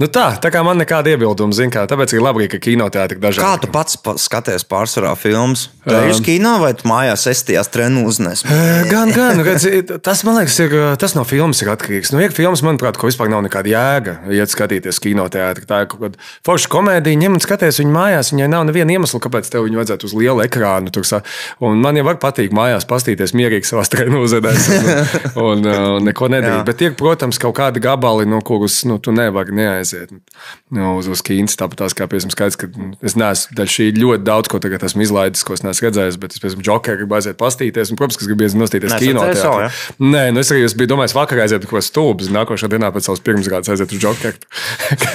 [0.00, 3.20] Nu tā, tā kā man nekāda iebilduma, zin kā, tāpēc ir labi, ka kinoteātris ir
[3.20, 3.44] dažādi.
[3.44, 5.66] Kā tu pats pa- skaties pārsvarā filmas?
[5.84, 8.40] Tu ej uz kino vai mājās estijās trenu uznes?
[8.88, 9.66] Gan, gan, redz,
[10.00, 12.14] tas man liekas, ir, tas no filmas ir atkarīgs.
[12.14, 15.66] Nu, ir filmas, manuprāt, ko vispār nav nekāda jēga, iet skatīties kinoteātrī.
[15.68, 18.32] Tā ir kaut kāda forša komēdija, ņem un skaties viņu mājās.
[18.32, 20.88] Viņai nav neviena iemesla, kāpēc tev viņu vajadzētu uz liela ekrāna.
[20.88, 21.04] Tur,
[21.60, 24.90] un man jau var patīk mājās pastīties mierīgi savā trenu uzvedēs un,
[25.44, 26.64] un, un neko nedarīt.
[26.72, 29.56] Bet ir, protams, kaut kādi gabali, no kurus nu, tu nevari
[29.90, 30.12] neaiziet
[30.70, 31.56] nu, uz, uz kīnas.
[31.58, 34.84] Tāpat tās kā, piemēram, skaidrs, ka mm, es neesmu daļai šī ļoti daudz, ko tagad
[34.86, 37.92] esmu izlaidis, ko es neesmu redzējis, bet es, piemēram, Joker gribu aiziet pastīties.
[37.92, 39.24] Un, protams, ka gribu aiziet nostīties kino.
[39.38, 39.70] savu, ja?
[40.02, 42.30] Nē, nu es arī es biju domājis, vakar aiziet kaut ko stulbu.
[42.34, 44.38] Nākošā dienā pēc savas pirmsgādes aiziet uz Jokeru.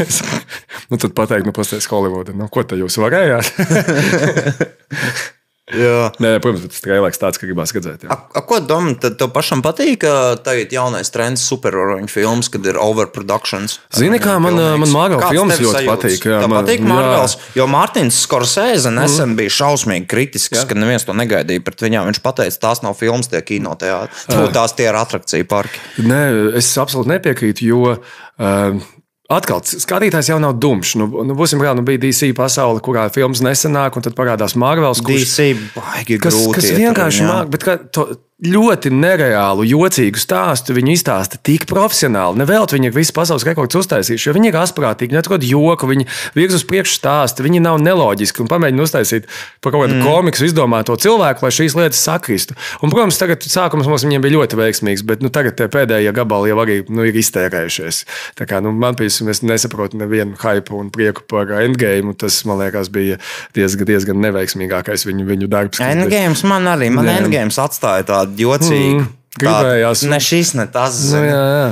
[0.92, 2.36] nu, tad pateikt, nu, pasties Holivudā.
[2.36, 3.48] Nu, ko tad jūs varējāt?
[5.74, 6.12] Jā.
[6.22, 8.04] Nē, protams, tas trēlēks tāds, ka gribās redzēt.
[8.06, 8.14] Jā.
[8.14, 12.68] A, a, ko domā, tad tev pašam patīk, ka tagad jaunais trends superheroņu filmas, kad
[12.70, 13.80] ir overproductions?
[13.98, 14.84] Zini, kā man- Pilnīgs.
[14.84, 15.90] man Marvel filmas ļoti sajūtas?
[15.90, 16.90] patīk, jā, man- patīk jā.
[16.92, 19.40] Marvels, jo Mārtiņš Skorsēze nesen mm.
[19.42, 22.12] bija šausmīgi kritisks, ka neviens to negaidīja pret viņām.
[22.12, 24.30] Viņš teica, tās nav filmas, tie kinoteātris.
[24.54, 25.82] Tās tie ir atrakciju parki.
[26.06, 27.98] Nē, es absolūti nepiekrītu, jo.
[28.38, 28.78] Uh,
[29.26, 30.98] Atkal, skatītājs jau nav dumšs.
[31.02, 35.02] Nu, nu, būsim reāli, nu bija DC pasaule, kurā filmas nesenāk, un tad parādās Marvels,
[35.02, 37.66] kurš, DC baigi kas, kas vienkārši māk, bet
[37.96, 38.06] to,
[38.44, 40.74] ļoti nereālu, jocīgu stāstu.
[40.76, 42.42] Viņi izstāsta tik profesionāli.
[42.42, 46.08] Nevēl viņi ir visu pasaules rekords uztaisījuši, jo viņi ir asprātīgi, viņi atrod joku, viņi
[46.36, 49.30] virz uz priekšu stāstu, viņi nav neloģiski un pamēģina uztaisīt
[49.64, 50.04] par kaut kādu mm.
[50.04, 52.58] komiksu izdomāto cilvēku, lai šīs lietas sakristu.
[52.82, 56.78] Un, protams, tagad sākums mums bija ļoti veiksmīgs, bet nu, tagad pēdējie gabali jau arī
[56.90, 58.02] nu, ir iztērējušies.
[58.36, 62.16] Tā kā, nu, man piemēram, es nesaprotu nevienu hype un prieku par endgame.
[62.20, 63.20] Tas, man liekas, bija
[63.56, 65.80] diezgan, diezgan neveiksmīgākais viņu, viņu darbs.
[65.84, 67.20] Endgames man arī, man Jā.
[67.22, 69.04] Endgames atstāja tādu jocīgu.
[69.04, 70.02] Mm, gribējās.
[70.02, 71.02] Tādu, ne šis, ne tas.
[71.14, 71.68] Nu, jā, jā.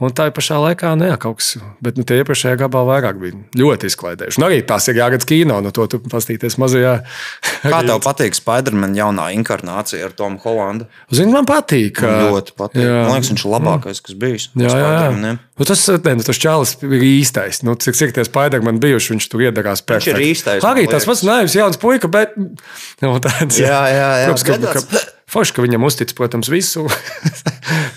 [0.00, 1.54] Un tā pašā laikā, nu, jā, kaut kas,
[1.84, 4.40] bet nu, tie iepriekšējā gabalā vairāk bija ļoti izklaidējuši.
[4.40, 6.94] Un arī tas ir jāredz kino, no to tu pastīties mazajā.
[7.72, 10.88] Kā tev patīk Spider-Man jaunā inkarnācija ar Tomu Holandu?
[11.12, 12.00] Zini, man patīk.
[12.00, 12.80] Man ļoti patīk.
[12.86, 12.96] jā.
[13.04, 14.48] Man liekas, viņš ir labākais, kas bijis.
[14.56, 15.36] Jā, jā, jā.
[15.60, 17.60] Nu, tas, ne, nu, tas čālis ir īstais.
[17.68, 21.24] Nu, cik cik tie spēļi bijuši, viņš tur iedarās pēc ir īstais, Arī tas pats
[21.26, 22.32] naivs jauns puika, bet.
[23.04, 26.88] Nu, tāds, Jā, jā, jā, bet tāds- ka, Forši, ka viņam uztic, protams, visu.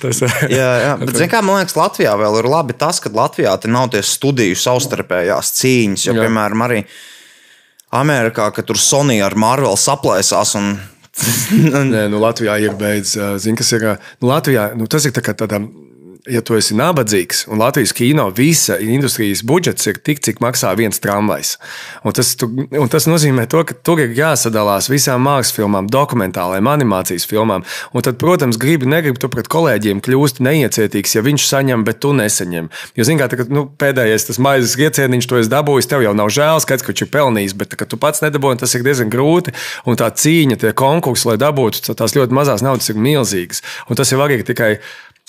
[0.04, 0.20] tas,
[0.54, 0.92] Jā, jā.
[1.02, 4.58] Bet, zin, kā, man liekas, Latvijā vēl ir labi tas, ka Latvijā nav tie studiju
[4.58, 6.06] savstarpējās cīņas.
[6.08, 6.24] Jo, Jā.
[6.26, 6.80] piemēram, arī
[7.94, 10.74] Amerikā, kad tur Sony ar Marvel saplēsās un
[11.94, 13.20] Nē, nu, Latvijā ir beidzis.
[13.44, 13.84] Zini, kas ir.
[14.18, 15.60] Nu, Latvijā nu, tas ir tā kā tādā.
[16.24, 21.02] Ja tu esi nabadzīgs, un Latvijas kino visa industrijas budžets ir tik, cik maksā viens
[21.04, 21.58] tramvajs.
[22.08, 26.70] Un tas, tu, un tas nozīmē, to, ka tur ir jāsadalās visām mākslas filmām, dokumentālajām,
[26.72, 27.68] animācijas filmām.
[27.92, 32.16] Un tad, protams, gribi, negribi, tu pret kolēģiem kļūst neiecietīgs, ja viņš saņem, bet tu
[32.16, 32.72] nesaņem.
[32.96, 36.32] Jo, zini, kā tā, nu, pēdējais tas maizes iecieniņš, to es dabūju, tev jau nav
[36.32, 39.52] žēl, skaidrs, ka viņš ir pelnījis, bet, kad tu pats nedabūji, tas ir diezgan grūti.
[39.84, 43.60] Un tā cīņa, tie konkursi, lai dabūtu tās ļoti mazās naudas, ir milzīgas.
[43.92, 44.78] Un tas jau arī tikai.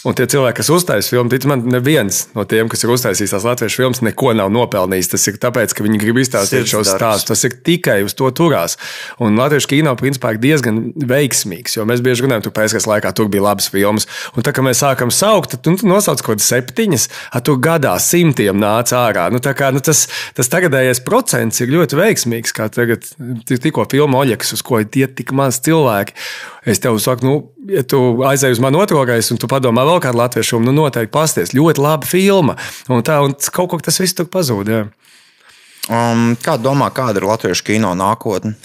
[0.04, 3.46] Un tie cilvēki, kas uztaisīja filmu, tic man, neviens no tiem, kas ir uztaisījis tās
[3.48, 5.08] latviešu filmas, neko nav nopelnījis.
[5.14, 7.30] Tas ir tāpēc, ka viņi grib izstāstīt šo stāstu.
[7.32, 8.76] Tas ir tikai uz to turās.
[9.24, 13.30] Un latviešu kino principā ir diezgan veiksmīgs, jo mēs bieži runājam, ka pēckās laikā tur
[13.32, 14.04] bija labas filmas.
[14.36, 17.94] Un tā kā mēs sākam saukt, tad nu, nosauc kaut kādas septiņas, a tur gadā
[18.02, 19.30] simtiem nāca ārā.
[19.32, 20.04] Nu, kā, nu, tas,
[20.36, 23.08] tas tagadējais procents ir ļoti veiksmīgs, kā tagad
[23.48, 26.12] ti- tikko filma Oļekas, uz ko iet tik maz cilvēki.
[26.68, 27.34] Es tev saku, nu,
[27.68, 31.12] ja tu aizej uz manu otro gaisu un tu padomā vēl kādu latviešu, nu noteikti
[31.14, 31.54] pasties.
[31.56, 32.58] Ļoti laba filma.
[32.92, 34.70] Un tā, un kaut ko tas viss tur pazūd.
[34.70, 34.86] Jā.
[35.88, 38.56] um, kā domā, kāda ir latviešu kino nākotne?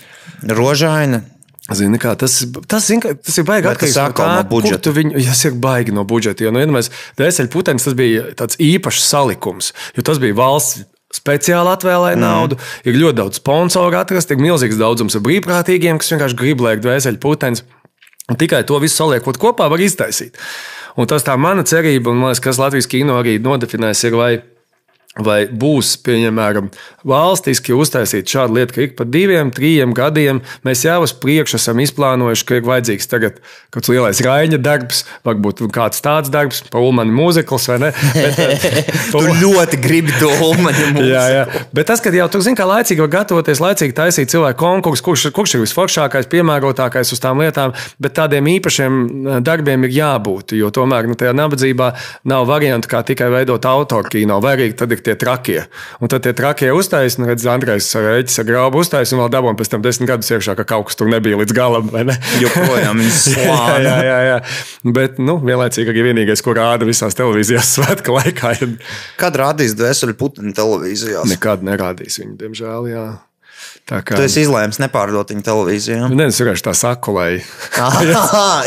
[0.44, 1.24] Rožaina.
[1.70, 4.94] Zini, kā, tas, tas, zini, kā, tas ir baigi atkarīgs no tā, no budžeta.
[4.96, 6.48] Viņu, ja tas ir baigi no budžeta.
[6.48, 6.90] Jo, nu, iedomājies,
[7.20, 10.88] dēseļu putenis tas bija tāds īpašs salikums, jo tas bija valsts.
[11.10, 12.22] Speciāli atvēlēja mm.
[12.22, 17.18] naudu, ir ļoti daudz sponsoru atrast, ir milzīgs daudzums brīvprātīgiem, kas vienkārši grib liekt dvēseli
[17.22, 17.64] putenis.
[18.30, 20.38] Un tikai to visu saliekot kopā, var iztaisīt.
[21.00, 24.32] Un tas tā mana cerība, un man liekas, kas Latvijas kino arī nodefinēs, ir, vai
[25.18, 26.68] Vai būs, piemēram,
[27.08, 31.82] valstiski uztaisīt šādu lietu, ka ik pa diviem, trim gadiem mēs jau uz priekšu esam
[31.82, 37.12] izplānojuši, ka ir vajadzīgs tagad kaut kāds lielais raiņa darbs, varbūt kāds tāds darbs, Pulmana
[37.12, 37.90] mūzikls vai ne?
[38.14, 41.42] Bet, Tu ļoti gribi to ulmaņu Jā, jā.
[41.74, 45.26] Bet tas, ka jau tur zina, kā laicīgi var gatavoties, laicīgi taisīt cilvēku konkursu, kurš,
[45.36, 50.54] kurš ir visforšākais, piemērotākais uz tām lietām, bet tādiem īpašiem eh, darbiem ir jābūt.
[50.60, 51.92] Jo tomēr nu, tajā nabadzībā
[52.30, 55.64] nav variantu, kā tikai veidot autorkino, vai arī tad ir tie trakie.
[56.04, 59.60] Un tad tie trakie uztaisīja, nu, redz, Andrejs Rēķis ar graubu uztaisīja, un vēl dabūjām
[59.60, 61.90] pēc tam desmit gadus iekšā, ka kaut kas tur nebija līdz galam.
[61.94, 62.18] vai ne?
[62.42, 63.86] Joprojām viņi jā, slāni.
[63.88, 64.38] jā, jā, jā.
[65.00, 68.76] Bet, nu, vienlaicīgi arī vienīgais, ko rāda visās televīzijās svētku laikā, ir
[69.20, 71.28] Kad rādīs dvēseli Putina televīzijās?
[71.32, 72.90] nekad nerādīs viņu, diemžēl.
[72.94, 73.08] Jā.
[73.90, 76.10] Tā kā Tu esi izlēms nepārdot viņu televīzijā.
[76.14, 77.40] Nē, es vienkārši tā saku, lai.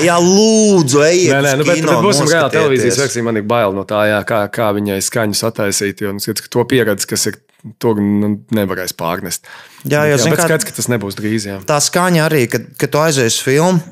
[0.07, 1.33] jā, lūdzu, ejiet.
[1.37, 3.25] Nē, nē, nu, bet, kino, bet būsim reāli televīzijas versija.
[3.27, 6.03] Man ir bail no tā, jā, kā, kā viņai skaņu sataisīt.
[6.05, 7.39] Jo nu, skats, ka to pieredzi, kas ir,
[7.83, 9.47] to nu, nevarēs pārnest.
[9.87, 11.49] Jā, zini, bet kā- skats, ka tas nebūs drīz.
[11.51, 11.59] Jā.
[11.69, 13.83] Tā skaņa arī, kad, kad tu aizies uz filmu,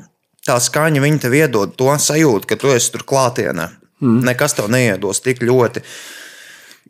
[0.47, 3.69] tā skaņa viņa tev iedod to sajūtu, ka tu esi tur klātienē.
[4.01, 4.23] Mm.
[4.25, 5.83] Nekas tev neiedos tik ļoti.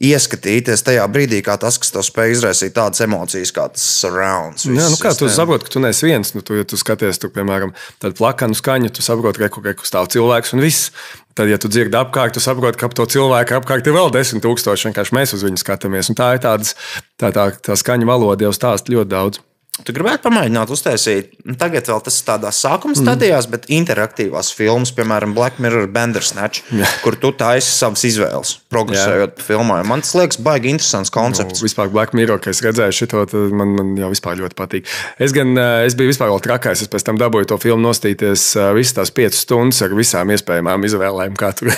[0.02, 4.66] Ieskatīties tajā brīdī, kā tas, kas tev spēj izraisīt tādas emocijas, kā tas surrounds.
[4.66, 6.34] Jā, nu kā tu viss, saproti, ka tu neesi viens.
[6.34, 10.10] Nu, tu, ja tu skaties, tu, piemēram, tādu plakanu skaņu, tu saproti, ka kur stāv
[10.14, 10.90] cilvēks un viss.
[11.38, 14.44] Tad, ja tu dzirdi apkārt, tu saproti, ka ap to cilvēku apkārt ir vēl desmit
[14.44, 14.90] tūkstoši.
[14.90, 16.10] Vienkārši mēs uz viņu skatāmies.
[16.12, 16.74] Un tā ir tādas,
[17.22, 19.46] tā, tā, tā skaņa valoda jau stāsta ļoti daudz.
[19.86, 23.54] Tu gribētu pamēģināt uztaisīt, nu, tagad vēl tas ir tādās sākuma stadijās, mm.
[23.56, 26.66] bet interaktīvās filmas, piemēram, Black Mirror, Bandersnatch,
[27.04, 29.88] kur tu taisi savas izvēles, progresējot pa filmām.
[29.90, 31.62] Man tas liekas, baigi interesants koncepts.
[31.62, 34.92] Nu, vispār Black Mirror, kad es redzēju šo, tad man, man jau vispār ļoti patīk.
[35.22, 36.84] Es gan eh, es biju vispār vēl trakais.
[36.86, 40.86] Es pēc tam dabūju to filmu nostīties eh, visas tās piecas stundas ar visām iespējamām
[40.90, 41.74] izvēlēm, kā tur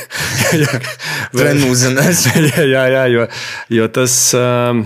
[1.38, 2.27] Trenūzenes.
[2.51, 3.30] jā, jā, jā, jo,
[3.80, 4.19] jo tas.
[4.38, 4.85] Um,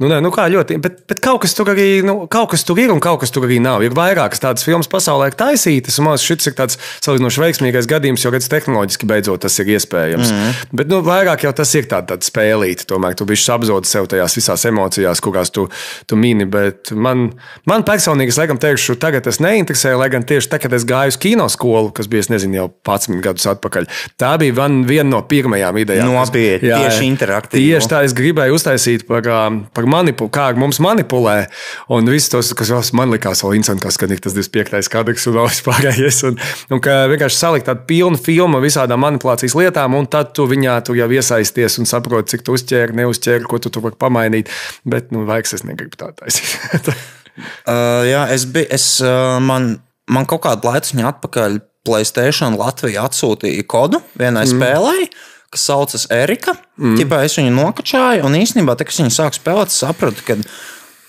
[0.00, 2.92] Nu, nē, nu kā ļoti, bet, bet kaut, kas arī, nu, kaut kas tur ir
[2.92, 3.82] un kaut kas tur arī nav.
[3.84, 8.24] Ir vairākas tādas filmas pasaulē taisītas, un man liekas, šis ir tāds salīdzinoši veiksmīgais gadījums,
[8.24, 10.32] jo redz, tehnoloģiski beidzot tas ir iespējams.
[10.32, 10.70] Mm -hmm.
[10.80, 14.36] Bet nu, vairāk jau tas ir tāds tād spēlīt, tomēr tu bišķi apzodi sev tajās
[14.38, 15.66] visās emocijās, kurās tu,
[16.06, 16.46] tu mini.
[16.50, 17.30] Bet man,
[17.68, 21.92] man personīgi, laikam teikšu, tagad tas neinteresē, lai gan tieši tagad, es gāju uz kinoskolu,
[21.96, 23.88] kas bija, es nezinu, jau 11 gadus atpakaļ,
[24.20, 26.12] tā bija van, viena no pirmajām idejām.
[26.14, 27.08] Nopietni, tieši jā.
[27.10, 27.68] interaktīvu.
[27.68, 29.26] Tieši tā es gribēju uztaisīt par,
[29.74, 31.36] par manipu, kā ar mums manipulē.
[31.92, 34.90] Un viss tos, kas man likās, vēl kas ir tas 25.
[34.92, 36.22] kadrs un vēl vispārējais.
[36.30, 36.40] Un,
[36.70, 40.98] un ka vienkārši salikt tādu pilnu filmu visādām manipulācijas lietām, un tad tu viņā tu
[40.98, 44.52] jau iesaisties un saproti, cik tu uzķēri, neuzķēri, ko tu tur vari pamainīt.
[44.88, 46.92] Bet, nu, vairs es negribu tā taisīt.
[47.40, 49.70] Uh, jā, es biju, es, uh, man,
[50.10, 54.50] man kaut kādu laiku atpakaļ Playstation Latvija atsūtīja kodu vienai mm.
[54.52, 55.06] spēlei.
[55.50, 56.54] Kas saucas Erika.
[56.78, 56.98] Mm.
[57.00, 60.36] Ķipā es viņu nokačāju, un īstenībā, tā, kad es viņu sāku spēlēt, sapratu, ka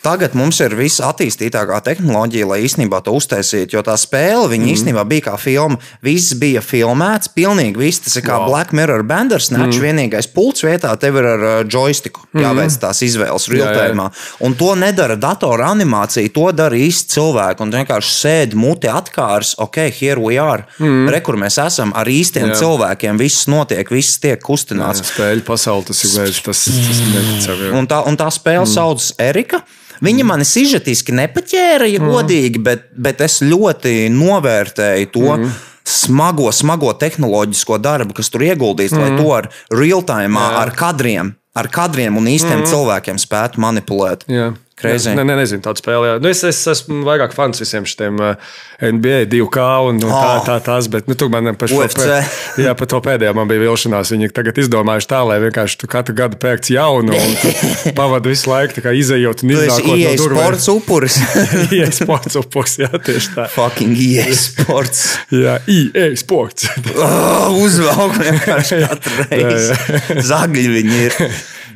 [0.01, 3.77] tagad mums ir visattīstītākā tehnoloģija, lai īstenībā to uztaisītu.
[3.77, 4.69] Jo tā spēle, mm.
[4.73, 5.77] īstenībā bija kā filma.
[6.05, 8.03] Viss bija filmēts, pilnīgi viss.
[8.05, 8.49] Tas ir kā wow.
[8.49, 9.77] Black Mirror Bandersnatch.
[9.77, 9.85] Mm.
[9.85, 12.25] Vienīgais pults vietā tev ir ar joystiku.
[12.37, 14.07] Jāveic tās izvēles real-time.
[14.45, 17.65] Un to nedara datora animācija, to dara īsti cilvēki.
[17.65, 20.65] Un tu vienkārši sēdi muti atkārs, ok, here we are.
[20.81, 21.11] Mm.
[21.13, 22.55] Re, kur mēs esam ar īstiem Jā.
[22.55, 22.61] Jā.
[22.63, 23.21] cilvēkiem.
[23.21, 25.05] Viss notiek, viss tiek kustināts.
[25.11, 27.71] Spēļu pasauli tas ir veids, tas, tas neticami.
[27.77, 28.73] Un tā, un tā spēle mm.
[28.73, 29.61] saucas Erika.
[30.01, 32.13] Viņa mani sižetiski nepaķēra, ja mm.
[32.13, 35.27] godīgi, bet, bet es ļoti novērtēju to.
[35.35, 35.59] Mm.
[35.91, 39.01] Smago, smago tehnoloģisko darbu, kas tur ieguldīts, mm.
[39.01, 42.69] lai to ar real-time, ar kadriem, ar kadriem un īstiem mm.
[42.69, 44.27] cilvēkiem spētu manipulēt.
[44.29, 44.51] Jā.
[44.81, 45.13] Crazy.
[45.15, 46.07] Nē, nē, nezinu, tādu spēli.
[46.09, 46.15] Jā.
[46.23, 50.43] Nu, es, es esmu vairāk fans visiem šiem uh, NBA 2K un, un tā, Oh.
[50.47, 51.99] tā, tās, bet nu, tur man par šo UFC.
[52.01, 52.21] pē-
[52.65, 54.09] jā, par to pēdējo man bija vilšanās.
[54.15, 57.51] Viņi tagad izdomājuši tā, lai vienkārši tu katru gadu pērc jaunu un tu
[57.99, 60.41] pavadi visu laiku tā kā izējot un iznākot no durvīm.
[60.41, 61.19] sports upuris.
[61.77, 63.45] IE sports upurs, jā, tieši tā.
[63.53, 65.03] Fucking IE sports.
[65.29, 66.65] Jā, IE sports.
[66.97, 70.25] Oh, uzvelk vienkārši katru reizi.
[70.31, 71.17] Zagļi viņi ir.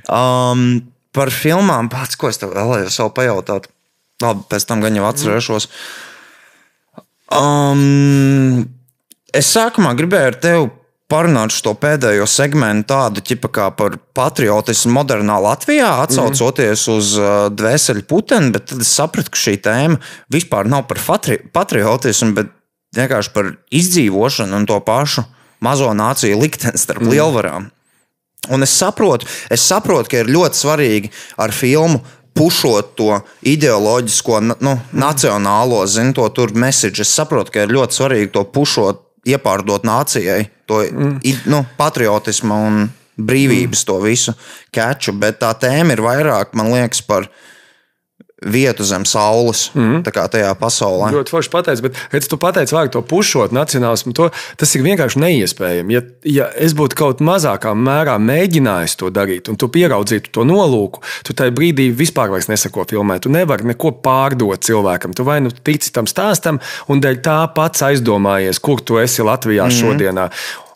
[0.10, 0.66] Um,
[1.16, 3.70] par filmām, pats, ko es tev vēlējos vēl pajautāt.
[4.24, 5.68] Labi, pēc tam gan jau atcerēšos.
[7.36, 8.64] Um,
[9.36, 10.68] es sākumā gribēju ar tevi
[11.12, 16.96] parunāt šo pēdējo segmentu, tādu tipu kā par patriotismu modernā Latvijā, atsaucoties mm.
[16.96, 20.00] uz uh, dvēseli puteni, bet tad es sapratu, ka šī tēma
[20.34, 22.52] vispār nav par fatri, patriotismu, bet
[22.98, 25.26] vienkārši par izdzīvošanu un to pašu
[25.66, 27.14] mazo nāciju likteni starp mm.
[27.14, 27.70] lielvarām.
[28.50, 32.02] Un es saprotu, es saprotu, ka ir ļoti svarīgi ar filmu
[32.36, 37.02] pušot to ideoloģisko, nu, nacionālo, zinu, to tur message.
[37.02, 40.84] Es saprotu, ka ir ļoti svarīgi to pušot, iepārdot nācijai, to
[41.24, 44.34] i- nu, patriotismu un brīvības, to visu
[44.76, 47.30] keču, bet tā tēma ir vairāk, man liekas, par
[48.46, 50.04] vietu zem saules, mm.
[50.06, 51.10] tā kā tajā pasaulē.
[51.16, 55.22] Ļoti forši pateicis, bet, kad tu pateici vārdu to pušot, nacionālismu, to, tas ir vienkārši
[55.24, 55.96] neiespējami.
[55.98, 61.02] Ja, ja es būtu kaut mazākā mērā mēģinājis to darīt, un tu pieraudzītu to nolūku,
[61.26, 63.26] tu tajā brīdī vispār nesako filmēt.
[63.26, 65.16] Tu nevari neko pārdot cilvēkam.
[65.16, 66.62] Tu vai nu tici tam stāstam,
[66.92, 69.80] un dēļ tā pats aizdomājies, kur tu esi Latvijā mm.
[69.80, 70.30] šodienā.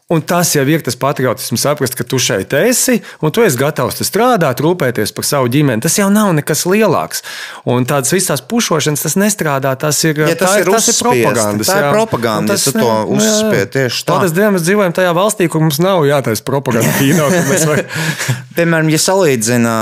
[0.10, 3.99] Un tas jau ir tas patriotisms, saprast, ka tu šeit esi un tu esi gatavs
[4.07, 5.84] strādāt, rūpēties par savu ģimeni.
[5.86, 7.22] Tas jau nav nekas lielāks.
[7.69, 9.76] Un tādas visas pušošanas, tas nestrādā.
[9.77, 11.69] Tas ir, Ja tas tā ir tas ir propagandas.
[11.69, 14.18] tā ir propaganda, Un ja tu to uzspied tieši tā.
[14.34, 17.30] Dievam, mēs dzīvojam tajā valstī, kur mums nav jātaisa propaganda kino.
[17.30, 17.86] var-
[18.57, 19.76] Piemēram, ja salīdzina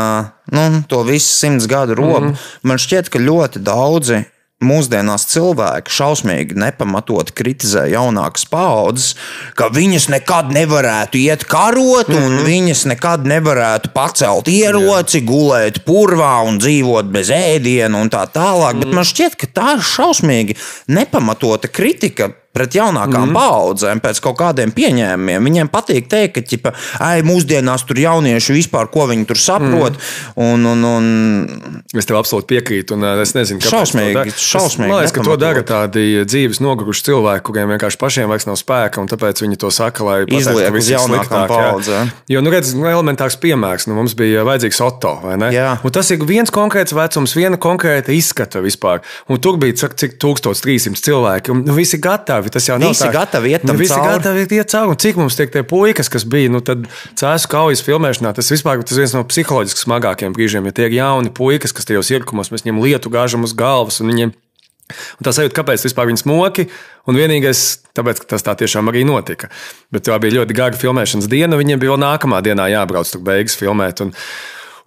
[0.51, 2.35] nu, to visu simts gadu robu, mm.
[2.67, 4.25] man šķiet, ka ļoti daudzi
[4.63, 9.11] mūsdienās cilvēki šausmīgi nepamatot kritizē jaunākas paaudzes,
[9.57, 12.25] ka viņas nekad nevarētu iet karot, mm -hmm.
[12.25, 18.73] un viņas nekad nevarētu pacelt ieroci, gulēt purvā un dzīvot bez ēdiena un tā tālāk.
[18.73, 18.79] Mm.
[18.79, 20.57] Bet man šķiet, ka tā ir šausmīgi
[20.87, 22.31] nepamatota kritika.
[22.57, 23.37] Pret jaunākām mm.
[23.37, 25.49] paudzēm, pēc kaut kādiem pieņēmumiem.
[25.51, 26.73] Viņiem patīk teikt, ka, ķipa,
[27.05, 29.99] ai, mūsdienās tur jaunieši vispār, ko viņi tur saprot.
[29.99, 30.47] Mm.
[30.47, 33.71] Un, un, un Es tev absolūti piekrītu, un uh, es nezinu, kāpēc.
[33.71, 38.31] Šausmīgi, šausmīgi Es- Man liekas, ka to dara tādi dzīves noguruši cilvēki, kuriem vienkārši pašiem
[38.31, 42.11] vairs nav spēka, un tāpēc viņi to saka, lai Izliek uz jaunākām paudzēm.
[42.31, 45.51] Jo, nu, redz, nu, elementārs piemērs, nu, mums bija vajadzīgs Otto, vai ne?
[45.55, 45.69] Jā.
[45.85, 49.03] Un tas ir viens konkrēts vecums, viena konkrēta izskata vispār.
[49.31, 52.46] Un tur bija cik 1300 cilvēki, un nu, visi gatavi.
[52.53, 54.09] Tas jau nav Visi tā- gatavi iet tam nu, visi cauri.
[54.15, 54.89] gatavi iet cauri.
[54.89, 58.97] Un cik mums tiek tie puikas, kas bija, nu, cēsu kaujas filmēšanā, tas vispār tas
[58.97, 62.83] viens no psiholoģiski smagākajiem brīžiem, ja tie ir jauni puikas, kas tajos irkumos, mēs viņiem
[62.83, 64.33] lietu gāžam uz galvas, un viņiem
[65.19, 66.63] Un tā sajūta, kāpēc vispār viņi smoki,
[67.11, 69.49] un vienīgais, tāpēc, ka tas tā tiešām arī notika.
[69.91, 73.57] Bet tā bija ļoti gara filmēšanas diena, viņiem bija vēl nākamā dienā jābrauc tur beigas
[73.59, 73.99] filmēt.
[74.05, 74.13] Un,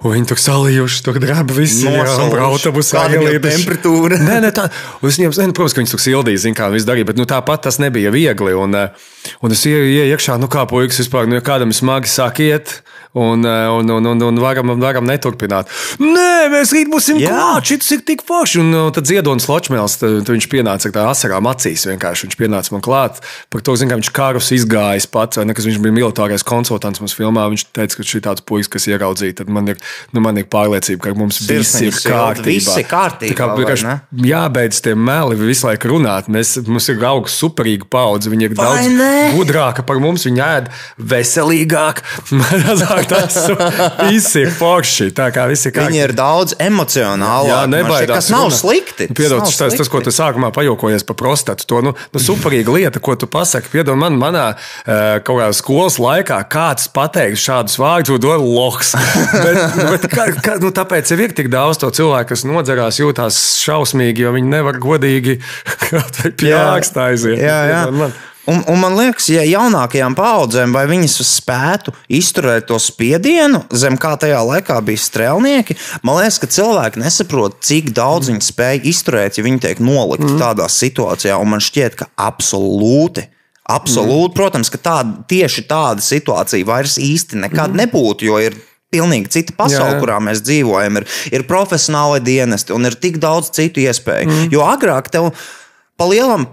[0.00, 3.02] Un viņi tur salījuši, tur drāba visi autobusā.
[3.02, 3.56] Kāda bija ielīduši.
[3.58, 4.20] temperatūra?
[4.24, 4.70] Nē, nē, tā.
[5.02, 7.26] un Es viņiem, ne, protams, ka viņi tur sildīja, zina, kā viņi darīja, bet nu,
[7.28, 8.54] tāpat tas nebija viegli.
[8.56, 9.10] Un, eh,
[9.44, 12.80] un es ieju iekšā, nu kā puikas vispār, nu, ja kādam smagi sāk iet.
[13.12, 15.66] Un, eh, un, un, un, un varam, varam neturpināt.
[15.98, 18.60] Nē, mēs rīt būsim klāt, šis ir tik forši.
[18.62, 21.88] Un uh, tad Ziedonis Ločmēls, tad, viņš pienāca ar tādām asarām acīs.
[21.90, 23.18] Vienkārši viņš pienāca man klāt.
[23.50, 27.02] Par to, zin, ka viņš karus izgājis pats, vai ne, kas viņš bija militārais konsultants
[27.02, 27.48] mums filmā.
[27.50, 29.82] Viņš teica, ka šī tāds puisis, kas ieraudzīja, tad man ir,
[30.14, 32.46] nu, man ir pārliecība, ka mums viss ir kārtībā.
[32.46, 33.96] viss ir kārtībā, kā vienkārši
[34.26, 36.30] jābeidz tie meli visu laiku runāt.
[36.32, 38.30] Mēs, mums ir augsts, superīga paudze.
[38.32, 39.10] Viņi ir Vai daudz ne?
[39.36, 40.26] gudrāka par mums.
[40.28, 40.70] Viņi ēd
[41.12, 42.02] veselīgāk,
[42.40, 43.38] mazāk tas
[44.06, 45.10] viss ir forši.
[45.16, 45.90] Tā kā viss ir kārtībā.
[45.90, 47.52] Viņi ir daudz emocionālāki.
[47.52, 48.26] Jā, nebaidās.
[48.26, 49.08] Tas nav slikti.
[49.14, 50.10] Piedod, tas, tas, tas, ko slikti.
[50.10, 53.70] tu sākumā pajokojies par prostatu, to nu, nu, superīga lieta, ko tu pasaki.
[53.72, 58.94] Piedod, man manā eh, kaut kādā skolas laikā kāds pateiks šādus vārdus, dod loks.
[59.44, 59.60] bet,
[59.94, 64.34] bet kā, kā, nu, tāpēc ir tik daudz to cilvēku, kas nodzerās, jūtās šausmīgi, jo
[64.36, 65.38] viņi nevar godīgi
[65.90, 67.40] kaut vai pie āksta aiziet.
[67.42, 67.86] Jā, jā.
[67.94, 68.18] Man.
[68.50, 74.14] Un, un man liekas, ja jaunākajām paudzēm vai viņas spētu izturēt to spiedienu, zem kā
[74.18, 75.76] tajā laikā bija strēlnieki,
[76.06, 80.40] man liekas, ka cilvēki nesaprot, cik daudz viņi spēj izturēt, ja viņi tiek nolikti mm.
[80.40, 81.36] tādā situācijā.
[81.38, 83.28] Un man šķiet, ka absolūti.
[83.70, 84.38] Absolūti, mm.
[84.40, 87.84] protams, ka tāda, tieši tāda situācija vairs īsti nekad mm.
[87.84, 88.56] nebūtu, jo ir
[88.90, 90.00] pilnīgi cita pasaule, Jā, jā.
[90.02, 91.00] kurā mēs dzīvojam.
[91.00, 91.08] Ir,
[91.38, 94.30] ir profesionāli dienesti un ir tik daudz citu iespēju.
[94.30, 94.48] Mm.
[94.54, 95.30] Jo agrāk tev
[96.00, 96.48] pa lielam.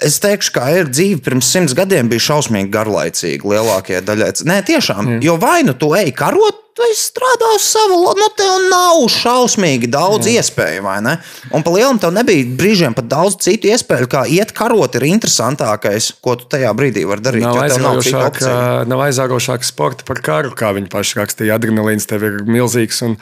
[0.00, 4.30] Es teikšu, ka ir dzīve pirms simts gadiem bija šausmīgi garlaicīga lielākajai daļai.
[4.48, 5.18] Nē, tiešām, mm.
[5.26, 9.90] jo vai nu tu ej karot, vai strādā uz savu lomu, nu tev nav šausmīgi
[9.92, 10.38] daudz mm.
[10.38, 11.16] iespēju, vai ne?
[11.52, 16.12] Un pa lielam tev nebija brīžiem pat daudz citu iespēju, kā iet karot ir interesantākais,
[16.24, 17.44] ko tu tajā brīdī vari darīt.
[17.44, 18.40] Nav aizraujošāk,
[18.88, 21.60] nav aizraujošāk sporta par karu, kā viņi paši rakstīja.
[21.60, 23.18] Adrenalīns tev ir milzīgs un,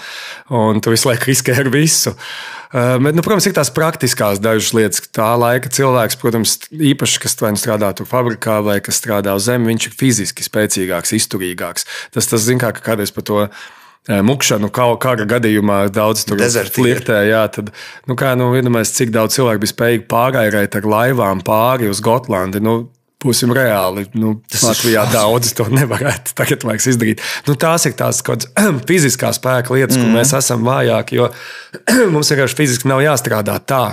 [0.54, 2.14] un tu visu laiku riskē ar visu.
[2.14, 5.02] Uh, Bet, nu, protams, ir tās praktiskās dažas lietas.
[5.10, 9.66] Tā laika cilvēks, protams, īpaši, kas nu strādā tur fabrikā vai kas strādā uz zemes,
[9.72, 11.88] viņš ir fiziski spēcīgāks, izturīgāks.
[12.14, 16.40] Tas, tas zin, kā kādreiz par to eh, mukšanu, kara gadījumā daudz tur
[16.74, 17.22] flirtē.
[17.30, 17.72] Jā, tad,
[18.10, 22.62] nu, kā, nu, iedomājieties, cik daudz cilvēku bija spējīgi pārgājēt ar laivām pāri uz Gotlandi.
[22.64, 22.82] Nu,
[23.20, 24.06] Būsim reāli.
[24.16, 27.20] Nu, Latvijā daudz to nevarētu tagad vairs izdarīt.
[27.44, 30.06] Nu, tās ir tās kaut kādas fiziskās spēka lietas, mm.
[30.06, 31.28] kur mēs esam vājāki, jo
[32.14, 33.84] mums vienkārši fiziski nav jāstrādā tā.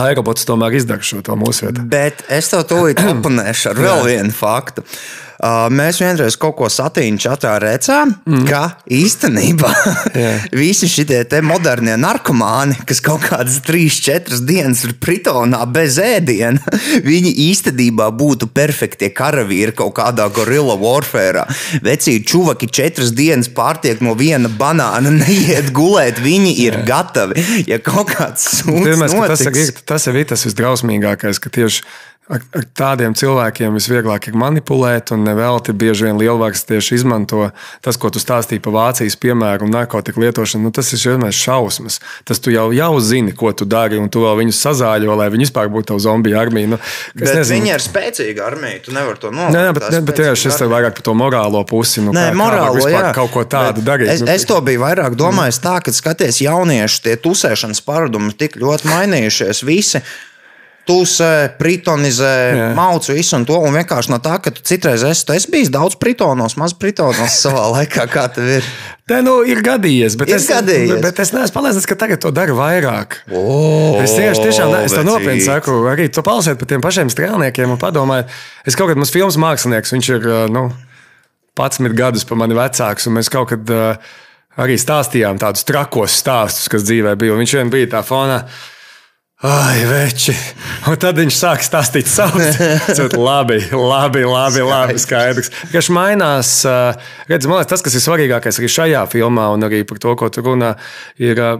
[0.00, 1.84] Aerobots tomēr izdara šo to mūsu vietu.
[1.92, 4.84] Bet es tev tūlīt oponēšu ar vēl vienu faktu.
[4.84, 5.27] Uh,
[5.70, 8.46] mēs vienreiz kaut ko satīņu čatā redzējām, mm.
[8.48, 9.70] ka īstenībā
[10.62, 11.06] visi šie
[11.46, 16.58] modernie narkomāni, kas kaut kādas 3-4 dienas ir pritonā bez ēdiena,
[17.10, 21.46] viņi īstenībā būtu perfektie karavīri kaut kādā gorilla warfare.
[21.86, 27.46] Vecīgi čuvaki 4 dienas pārtiek no viena banāna, neiet gulēt, viņi ir gatavi.
[27.70, 28.62] Ja kaut kāds
[29.14, 31.86] ka tas, ir, tas ir tas visdrausmīgākais, ka tieši
[32.28, 37.48] ar, ar tādiem cilvēkiem visvieglāk ir manipulēt, un nevelti bieži vien lielvārds tieši izmanto
[37.84, 40.68] tas, ko tu stāstīji par Vācijas piemēru un narkotiku lietošanu.
[40.68, 41.98] Nu, tas ir vienmēr šausmas.
[42.28, 45.48] Tas tu jau, jau zini, ko tu dari, un tu vēl viņus sazāļo, lai viņi
[45.48, 46.74] vispār būtu tavu zombiju armiju.
[46.74, 46.80] Nu,
[47.18, 48.84] viņi ir spēcīga armija.
[48.86, 49.56] Tu nevari to nolikt.
[49.56, 50.74] Nē, nē, bet, ne, bet jā, šis ir armija.
[50.76, 52.04] vairāk par to morālo pusi.
[52.04, 53.12] Nu, Nē, kā, kā morāli, vispār jā.
[53.16, 54.12] kaut ko tādu darīt.
[54.14, 58.58] Es, Nu, es to biju vairāk domājis tā, ka skaties, jaunieši tie tusēšanas paradumi tik
[58.60, 59.62] ļoti mainījušies.
[59.68, 60.02] Visi
[60.88, 62.68] tusē, pritonizē, Jā.
[62.76, 63.58] mauc visu un to.
[63.60, 67.36] Un vienkārši no tā, ka tu citreiz esi, tu esi bijis daudz pritonos, maz pritonos
[67.44, 68.70] savā laikā, kā tev ir.
[69.08, 70.98] Nē, nu, ir gadījies, bet, Ir es, gadījies.
[71.04, 73.20] bet, es neesmu pārliecināts, ka tagad to dara vairāk.
[73.32, 73.44] O,
[74.02, 75.76] Es tieši tiešām ne, es to nopietni saku.
[75.88, 78.32] Arī tu palsiet par tiem pašiem strēlniekiem un padomājiet,
[78.68, 80.66] es kaut kad mums filmas mākslinieks, viņš ir nu,
[81.58, 83.86] 11 gadus par mani vecāks, un mēs kaut kad ā,
[84.62, 87.34] arī stāstījām tādus trakos stāstus, kas dzīvē bija.
[87.34, 88.42] Un viņš vien bija tā fonā.
[89.38, 90.32] Ai, veči.
[90.90, 93.20] Un tad viņš sāk stāstīt savu dzīslu.
[93.22, 95.52] Labi, labi, labi, labi skaidrs.
[95.70, 96.96] Kas mainās, ā,
[97.30, 100.26] redz, man liekas, tas, kas ir svarīgākais arī šajā filmā, un arī par to, ko
[100.34, 100.72] tu runā,
[101.22, 101.52] ir ā,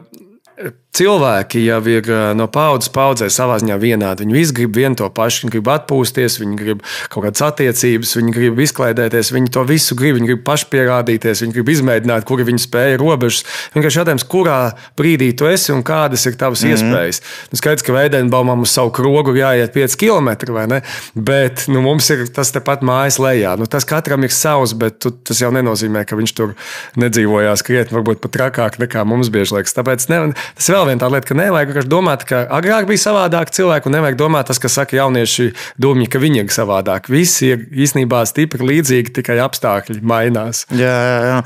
[0.96, 4.24] cilvēki jau ir ā, no paudzes paudzē savā ziņā vienādi.
[4.24, 6.82] Viņi visi grib vienu to pašu, viņi grib atpūsties, viņi grib
[7.12, 11.72] kaut kādas attiecības, viņi grib izklaidēties, viņi to visu grib, viņi grib pašpierādīties, viņi grib
[11.74, 13.44] izmēģināt, kur ir viņu spēja robežas.
[13.76, 14.58] Vienkārši jautājums, kurā
[14.98, 16.88] brīdī tu esi un kādas ir tavas mm -hmm.
[16.88, 17.22] iespējas.
[17.52, 20.82] Nu, skaidrs, ka Veidenbaumam uz savu krogu jāiet 5 km, vai ne?
[21.14, 23.56] Bet nu, mums ir tas tepat mājas lejā.
[23.58, 26.54] Nu, tas katram ir savs, bet tu, tas jau nenozīmē, ka viņš tur
[26.96, 29.76] nedzīvojās krietni, varbūt pat trakāk nekā mums bieži liekas.
[29.76, 33.52] Tāpēc ne, tas ir vēl viena lieta, ka nevajag vienkārši domāt, ka agrāk bija savādāk
[33.54, 35.50] cilvēki, un nevajag domāt tas, kas saka jaunieši
[35.80, 37.10] domņi, ka viņi ir savādāk.
[37.12, 40.64] Visi ir īstenībā stipri līdzīgi, tikai apstākļi mainās.
[40.70, 41.38] Jā, jā, jā.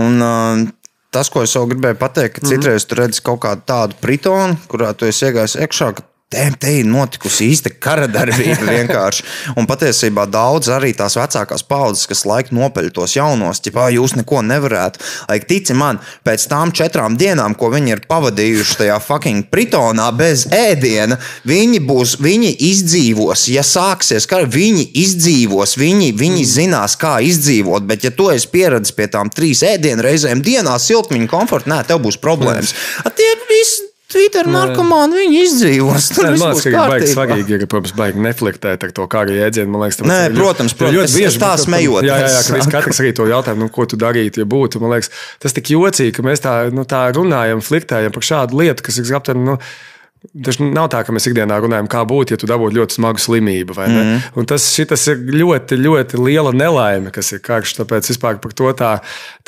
[0.00, 0.68] Un, uh,
[1.14, 4.92] tas, ko es vēl gribēju pateikt, ka citreiz tu redzi kaut kādu tādu pritonu, kurā
[4.94, 5.92] tu esi iegājis iekšā.
[5.98, 9.24] ka Tēm te ir notikusi īsta kara darbība vienkārši.
[9.58, 14.38] Un patiesībā daudz arī tās vecākās paudzes, kas laik nopeļ tos jaunos, ja jūs neko
[14.46, 15.02] nevarētu.
[15.26, 20.46] Lai tici man, pēc tām četrām dienām, ko viņi ir pavadījuši tajā fucking pritonā bez
[20.54, 21.18] ēdiena,
[21.50, 23.48] viņi būs, viņi izdzīvos.
[23.50, 27.90] Ja sāksies kara, viņi izdzīvos, viņi, viņi zinās, kā izdzīvot.
[27.90, 32.04] Bet, ja tu esi pieradis pie tām trīs ēdienu reizēm dienā, siltumiņa komforta, nē, tev
[32.06, 32.76] būs problēmas.
[33.02, 36.08] A, tie visi Twitter narkomāni, viņi izdzīvos.
[36.16, 39.36] Tur Nē, man liekas, ka ir baigi svarīgi, ir, protams, baigi neflektēt ar to kāru
[39.36, 39.70] jēdzienu.
[39.70, 42.58] Man liekas, Nē, arī protams, protams, ļoti bieži tā mēs- smejot, Jā, jā, jā ka
[42.64, 42.72] saku.
[42.74, 44.80] katrs arī to jautājumu, nu, ko tu darītu, ja būtu.
[44.82, 48.82] Man liekas, tas tik jocīgi, ka mēs tā, nu, tā runājam, fliktējam par šādu lietu,
[48.82, 49.44] kas ir aptuveni.
[49.44, 49.58] Nu,
[50.20, 53.72] Tas nav tā, ka mēs ikdienā runājam, kā būtu, ja tu dabūtu ļoti smagu slimību.
[53.72, 53.94] Mm.
[53.96, 54.18] -hmm.
[54.36, 57.72] Un tas šitas ir ļoti, ļoti liela nelaime, kas ir karš.
[57.78, 58.90] Tāpēc vispār par to tā,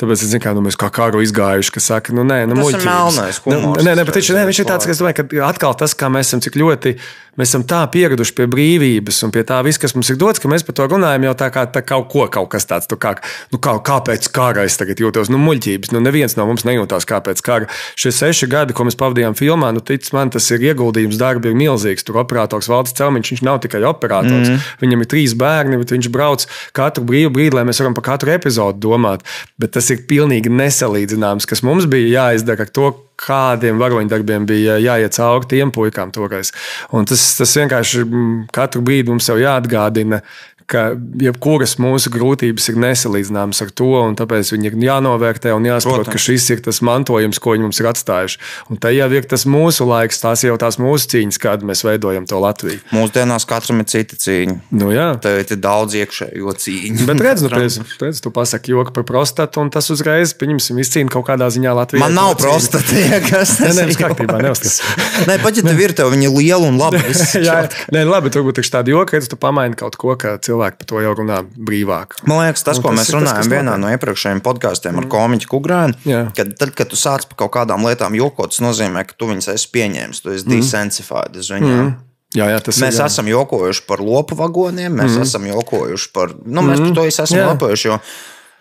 [0.01, 2.73] tāpēc es zinu, kā nu, mēs kā karu izgājuši, ka saka, nu nē, nu Tas
[2.73, 5.45] ir melnais Nu, Nē, nē, bet viņš, nē, viņš ir tāds, ka es domāju, ka
[5.45, 6.97] atkal tas, kā mēs esam, cik ļoti
[7.39, 10.49] mēs esam tā pieraduši pie brīvības un pie tā viss, kas mums ir dots, ka
[10.51, 13.15] mēs par to runājam jau tā kā tā kaut ko, kaut kas tāds, tu kā,
[13.53, 17.41] nu kā, kāpēc kara es tagad jūtos, nu muļķības, nu neviens no mums nejūtās kāpēc
[17.45, 17.69] kara.
[17.99, 21.57] Šie seši gadi, ko mēs pavadījām filmā, nu tic man, tas ir ieguldījums, darbi ir
[21.59, 22.05] milzīgs.
[22.07, 24.67] Tur operators Valdis Celmiņš, viņš nav tikai operators, mm.
[24.83, 26.45] viņam ir trīs bērni, bet viņš brauc
[26.75, 29.25] katru brīvu brīdi, lai mēs varam par katru epizodu domāt.
[29.61, 35.15] Bet tas ir pilnīgi nesalīdzināms, kas mums bija jāizdara ar to, kādiem varoņdarbiem bija jāiet
[35.15, 36.51] cauri tiem puikām toreiz.
[36.95, 40.23] Un tas, tas vienkārši mm, katru brīdi mums jau jāatgādina.
[40.69, 40.83] Ka
[41.19, 46.21] jebkuras mūsu grūtības ir nesalīdzināmas ar to, un tāpēc viņi ir jānovērtē un jāsaprot, ka
[46.21, 48.39] šis ir tas mantojums, ko viņi mums ir atstājuši.
[48.71, 52.27] Un tā jau ir tas mūsu laiks, tās jau tās mūsu cīņas, kāda mēs veidojam
[52.29, 52.81] to Latviju.
[52.95, 54.57] Mūsdienās katram ir cita cīņa.
[54.79, 54.91] Nu.
[55.23, 57.07] Tev ir daudz iekšējo cīņu.
[57.09, 61.11] Bet redz, nu, redz, redz, tu pasaki joku par prostatu, un tas uzreiz, pieņemsim, izcīna
[61.13, 62.03] kaut kādā ziņā Latvijā.
[62.03, 63.91] Man nav prostata, ja kas Nē, tas nē, ir.
[63.91, 64.79] viss kārtībā, neuzskats.
[65.29, 67.01] Nē, pat ja tev ir, tev viņa ir liela un laba.
[67.07, 67.59] viss Jā,
[67.93, 71.03] nē, labi, turbūt ir tāda joka, ka tu pamaini kaut ko, ka cilvēki par to
[71.03, 72.19] jau runā brīvāk.
[72.29, 75.09] Man liekas, tas, Un ko tas mēs tas, runājam kas vienā no iepriekšējiem podkāstiem ar
[75.11, 76.23] komiķu Kugrānu, Jā.
[76.37, 79.51] kad, tad, kad tu sāc par kaut kādām lietām jokot, tas nozīmē, ka tu viņus
[79.55, 81.95] esi pieņēmis, tu esi desensified uz viņiem.
[82.33, 83.03] Jā, jā, tas Mēs ir.
[83.03, 83.09] jā.
[83.11, 85.25] esam jokojuši par lopu vagoniem, mēs mm.
[85.27, 86.31] esam jokojuši par.
[86.45, 86.87] Nu, mēs mm.
[86.87, 87.49] par to esam Jā.
[87.51, 87.91] jokojuši.
[87.91, 87.99] Jo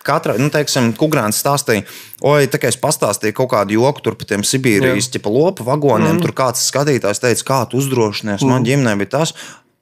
[0.02, 1.84] Katra, nu, teiksim, Kugrāns stāstīja,
[2.26, 6.22] oi, tā kā es pastāstīju kaut kādu joku par tiem Sibīrijas tipa lopu vagoniem, mm.
[6.24, 8.50] tur kāds skatītājs teica, kā tu uzdrošinies, mm.
[8.50, 9.34] man ģimenē bija tas.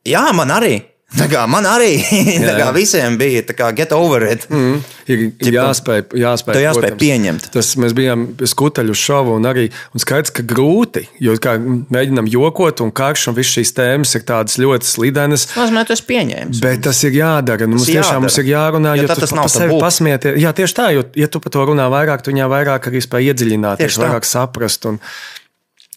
[0.07, 0.75] Jā, man arī.
[1.11, 1.97] Tā kā man arī
[2.49, 4.45] tā kā visiem bija tā kā get over it.
[4.47, 4.77] Mm.
[5.11, 7.01] Ir, jāspēj, jāspēj, jāspēj protams.
[7.01, 7.47] pieņemt.
[7.51, 12.85] Tas mēs bijām skuteļu šovu un arī un skaidrs, ka grūti, jo kā mēģinām jokot
[12.85, 15.49] un karš un viss šīs tēmas ir tādas ļoti slidenas.
[15.51, 16.63] Tas nozīmē, esi pieņēmis.
[16.63, 17.67] Bet tas ir jādara.
[17.67, 18.25] Nu, mums Tas tiešām jādara.
[18.29, 20.39] mums ir jārunā, Jo jo, tas nav sevi pasmieties.
[20.47, 23.33] Jā, tieši tā, jo, ja tu par to runā vairāk, tu viņā vairāk arī spēj
[23.35, 24.87] iedziļināties, vairāk saprast.
[24.87, 25.03] Un,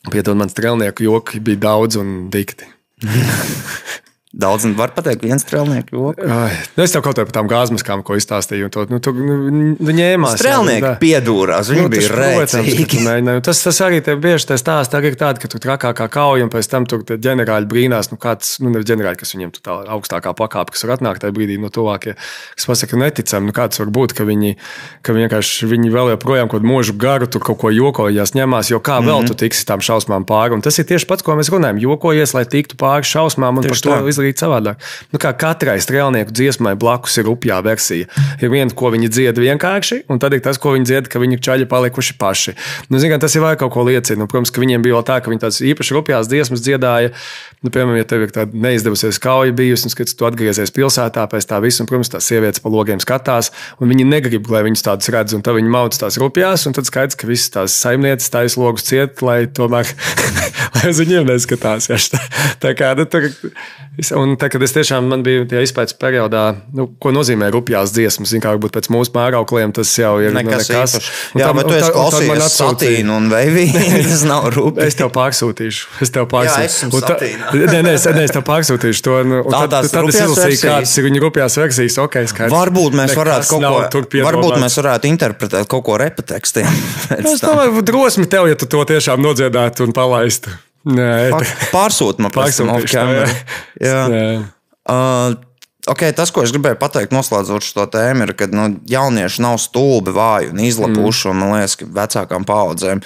[0.10, 2.66] piedod, man strēlnieku joki bija daudz un dikti.
[4.34, 5.44] Daudz var pateikt, viens.
[6.26, 8.70] Ai, nu es tev kaut kā par tām gāzmaskām, ko izstāstīju.
[8.74, 9.36] To, nu, tu, nu,
[9.78, 10.94] nu, ņēmās, jā, Strēlnieki nu, tā.
[11.04, 13.04] piedūrās, viņi Nu, bija rēcīgi.
[13.28, 16.48] Nu, Tas, tas arī tev bieži tas stāsts arī ir tāds, ka tu trakākā kauja
[16.48, 20.34] un pēc tam tur ģenerāļi brīnās, nu kāds, nu nevis ģenerāļi, kas viņiem tā augstākā
[20.34, 22.16] pakāpe, kas var atnākt tajā brīdī no tuvākie,
[22.58, 24.56] kas pasaka neticam, nu kāds var būt, ka viņi,
[25.06, 28.98] ka vienkārši viņi vēl joprojām kaut mūžu garu tur kaut ko jokojās, ņemās, jo kā
[29.06, 29.30] vēl Mhm.
[29.30, 30.58] tu tiksi tām šausmām pāri.
[30.58, 31.78] Un tas ir tieši pats, ko mēs runājam.
[31.86, 34.02] Jokojies, lai tiktu pāri šausmām un Tieši par to tā.
[34.24, 34.80] Izdarīt savādāk.
[35.12, 38.08] Nu, kā katrai strēlnieku dziesmai blakus ir upjā versija.
[38.42, 41.42] Ir viena, ko viņi dzied vienkārši, un tad ir tas, ko viņi dzied, ka viņi
[41.44, 42.56] čaļi palikuši paši.
[42.90, 44.24] Nu, zin, tas vēl kaut ko liecina.
[44.24, 47.14] Nu, protams, ka viņiem bija tā, ka viņi tādas īpaši rupjās dziesmas dziedāja.
[47.64, 51.48] Nu, piemēram, ja tev ir tāda neizdevusies kauja bijusi, un skats, tu atgriezies pilsētā pēc
[51.48, 55.12] tā visa, un, protams, tās sievietes pa logiem skatās, un viņi negrib, lai viņas tādas
[55.16, 58.60] redz, un tad viņi mauc tās rupjās, un tad skaidrs, ka visas tās saimnieces taisa
[58.60, 59.88] logus ciet, lai tomēr,
[60.76, 61.88] lai uz viņiem neskatās.
[61.88, 62.20] Ja, tā,
[62.68, 63.32] tā kā, nu, tur,
[64.16, 68.34] un tā, kad es tiešām man bija tie izpētes periodā, nu, ko nozīmē rupjās dziesmas,
[68.44, 70.94] kā varbūt pēc mūsu pāraukliem tas jau ir nu, Nekas nekas.
[70.96, 71.10] īpašs.
[71.36, 73.66] Un Jā, tad- bet tu esi klausījies satīnu un veivī.
[74.14, 74.86] Tas nav rūpīgi.
[74.88, 75.88] Es tev pārsūtīšu.
[76.06, 76.90] Es tev pārsūtīšu.
[77.02, 77.52] ta- satīnā.
[77.74, 79.16] Nē, nē, es, nē, es tev pārsūtīšu to.
[79.22, 81.98] un- un Tā Tad, tad es izlasīju, kādas ir viņa rupjās versijas.
[82.04, 82.54] Okay, skaidrs.
[82.54, 84.28] Varbūt mēs Nekas varētu kaut ko, piedomāts.
[84.30, 86.68] varbūt mēs varētu interpretēt kaut ko repetekstiem.
[87.20, 90.52] Es domāju, drosmi tev, ja tu to tiešām nodziedātu un palaistu.
[90.84, 91.32] Nē,
[91.72, 92.84] Pārsūtīt man pēc tam off
[94.90, 95.38] Pārsūtīšu
[95.84, 100.14] Okay, tas, ko es gribēju pateikt, noslēdzot šo tēmu, ir, ka nu, jaunieši nav stulbi,
[100.16, 101.26] vāji un izlapuši.
[101.28, 101.34] Mm.
[101.34, 103.02] Un, man liekas, ka vecākām paudzēm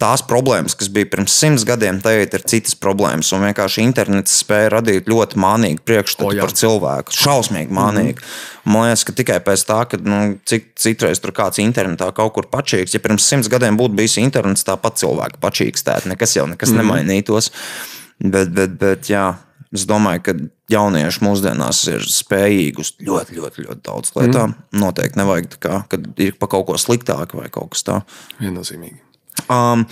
[0.00, 3.34] tās problēmas, kas bija pirms simts gadiem, tagad ir citas problēmas.
[3.36, 6.48] Un vienkārši internets spēja radīt ļoti mānīgu priekšstatu oh, jā.
[6.48, 7.18] par cilvēku.
[7.20, 8.16] Šausmīgi mānīgi.
[8.16, 8.72] Mm.
[8.72, 12.48] Man liekas, ka tikai pēc tā, ka nu, cik citreiz tur kāds internetā kaut kur
[12.48, 16.80] pačīgs, ja pirms simts gadiem būtu bijis internets, tāpat cilvēki pačīkstētu, nekas jau nekas mm.
[16.80, 17.52] nemainītos.
[18.22, 19.34] Bet, bet, bet, jā.
[19.72, 20.34] Es domāju, ka
[20.72, 24.52] jaunieši mūsdienās ir spējīgi uz ļoti, ļoti, ļoti daudz lietām.
[24.52, 24.82] Mm.
[24.82, 28.20] Noteikti nevajag tā kā, kad ir pa kaut ko sliktāku vai kaut kas tāds.
[28.42, 29.00] Viennozīmīgi.
[29.48, 29.86] Um,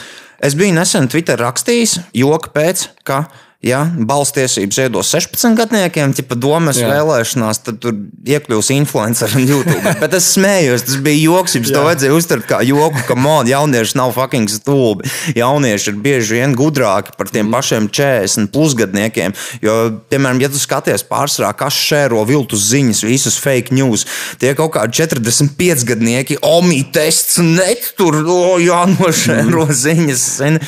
[0.45, 3.25] es biju nesen Twitter rakstījis, joka pēc, ka,
[3.63, 6.89] ja balstiesības iedos 16 gadniekiem, ja domas Jā.
[6.95, 7.93] vēlēšanās, tad tur
[8.25, 9.93] iekļūs influenceri un YouTube.
[10.03, 11.85] Bet es smējos, tas bija joks, jums to Jā.
[11.91, 15.11] vajadzēja uztvert kā joku, ka man jaunieši nav fucking stulbi.
[15.37, 17.33] Jaunieši ir bieži vien gudrāki par Mm.
[17.37, 19.35] tiem pašiem 40 plusgadniekiem.
[19.63, 19.75] Jo,
[20.11, 24.07] piemēram, ja tu skaties pārsvarā, kas šēro viltus ziņas, visus fake news,
[24.41, 29.77] tie kaut kādi 45 gadnieki, omī tests, net tur, o, jānošēro Mm.
[29.85, 30.25] ziņas.
[30.41, 30.61] zini.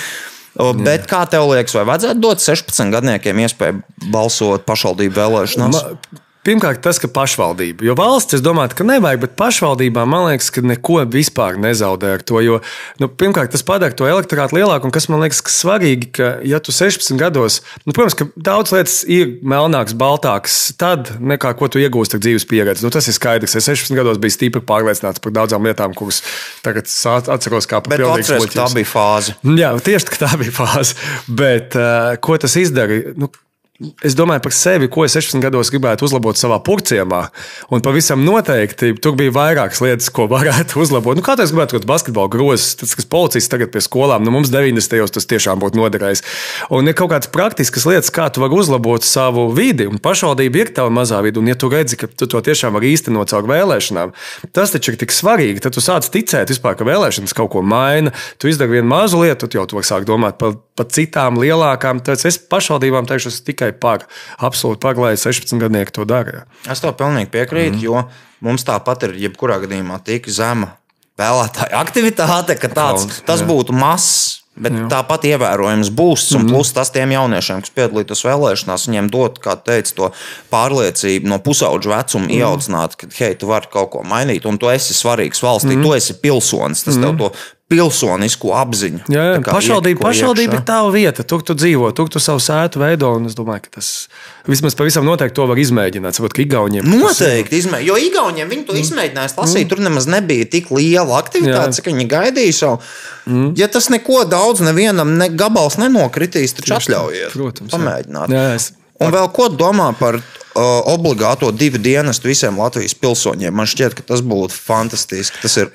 [0.57, 5.79] Bet kā tev liekas, vai vajadzētu dot 16 gadniekiem iespēju balsot pašvaldību vēlēšanās?
[5.79, 10.49] Ma, Pirmkārt, tas, ka pašvaldība, jo valsts, es domāju, ka nevajag, bet pašvaldībām man liekas,
[10.51, 12.41] ka neko vispār nezaudē ar to.
[12.43, 12.57] Jo,
[12.99, 16.59] nu, pirmkārt, tas padara to elektorātu lielāku, un kas man liekas ka svarīgi, ka, ja
[16.59, 21.79] tu 16 gados, nu, protams, ka daudz lietas ir melnākas, baltākas, tad nekā ko tu
[21.79, 22.83] iegūsti ar dzīves pieredzi.
[22.83, 23.55] Nu, tas ir skaidrs.
[23.63, 26.25] Es 16 gados biju stipri pārliecināts par daudzām lietām, kuras
[26.67, 29.39] tagad atceros kā par atceries, ka tā bija fāze.
[29.63, 30.99] Jā, tieši tā bija fāze.
[31.31, 33.15] Bet uh, ko tas izdarīja?
[33.15, 33.31] Nu,
[34.05, 37.23] Es domāju par sevi, ko es 16 gados gribētu uzlabot savā purciemā.
[37.73, 41.19] Un pavisam noteikti tur bija vairākas lietas, ko varētu uzlabot.
[41.19, 44.53] Nu, kā tas gribētu būt basketbola grozs, tas, kas policists tagad pie skolām, nu, mums
[44.53, 45.15] 90.
[45.17, 46.25] tas tiešām būtu noderējis.
[46.75, 49.89] Un ir kaut kādas praktiskas lietas, kā tu vari uzlabot savu vidi.
[49.91, 52.93] Un pašvaldība ir tava mazā vidi, un ja tu redzi, ka tu to tiešām vari
[52.95, 54.15] īstenot caur vēlēšanām,
[54.55, 55.63] tas taču ir tik svarīgi.
[55.65, 58.15] Tad tu sāc ticēt vispār, ka vēlēšanas kaut ko maina.
[58.39, 62.03] Tu izdari vienu mazu lietu, tad jau tu vari sākt domāt par, par citām lielākām.
[62.05, 64.07] Tāpēc es pašvaldībām teikšu, es tikai par,
[64.41, 66.47] absolūti lai 16 gadnieki to dara.
[66.71, 67.85] Es tev pilnīgi piekrītu, mm.
[67.85, 68.05] jo
[68.45, 70.77] mums tāpat ir jebkurā gadījumā tik zema
[71.21, 73.51] vēlētāja aktivitāte, ka tāds, Kauns, tas jā.
[73.51, 74.39] būtu mazs.
[74.53, 74.85] Bet jā.
[74.85, 79.95] tāpat ievērojams būs, un plus tas tiem jauniešiem, kas piedalītos vēlēšanās, viņiem dot, kā teica,
[79.97, 80.11] to
[80.53, 82.35] pārliecību no pusauģa vecuma mm.
[82.37, 85.87] ieaudzināt, ka, hei, tu vari kaut ko mainīt, un tu esi svarīgs valstī, mm.
[85.87, 87.07] tu esi pilsonis, tas mm.
[87.07, 87.33] tev to
[87.73, 89.01] pilsonisko apziņu.
[89.09, 89.37] Jā, jā.
[89.41, 93.11] tā pašvaldība, pašvaldība ir tava vieta, tur tu dzīvo, tur tu savu sētu veido.
[93.29, 93.89] Es domāju, ka tas
[94.49, 96.19] vismaz pavisam noteikti to var izmēģināt.
[96.19, 97.81] Saprot, ka Igauniem tas ir- Noteikti, izmē...
[97.87, 99.71] jo Igauniem viņi to izmēģināja lasīt.
[99.73, 101.79] Tur nemaz nebija tik liela aktivitāte, Jā.
[101.81, 102.83] cik viņi gaidīja savu.
[103.57, 107.33] Ja tas neko daudz, nevienam ne gabals nenokritīs, taču atļaujiet.
[107.37, 107.79] Protams, jā.
[107.79, 108.29] pamēģināt.
[108.37, 108.73] Jā, es-
[109.03, 110.21] Un vēl ko domā par
[110.55, 113.55] obligāto divu dienestu visiem Latvijas pilsoņiem.
[113.55, 115.41] Man šķiet, ka tas būtu fantastiski.
[115.45, 115.73] Tas ir.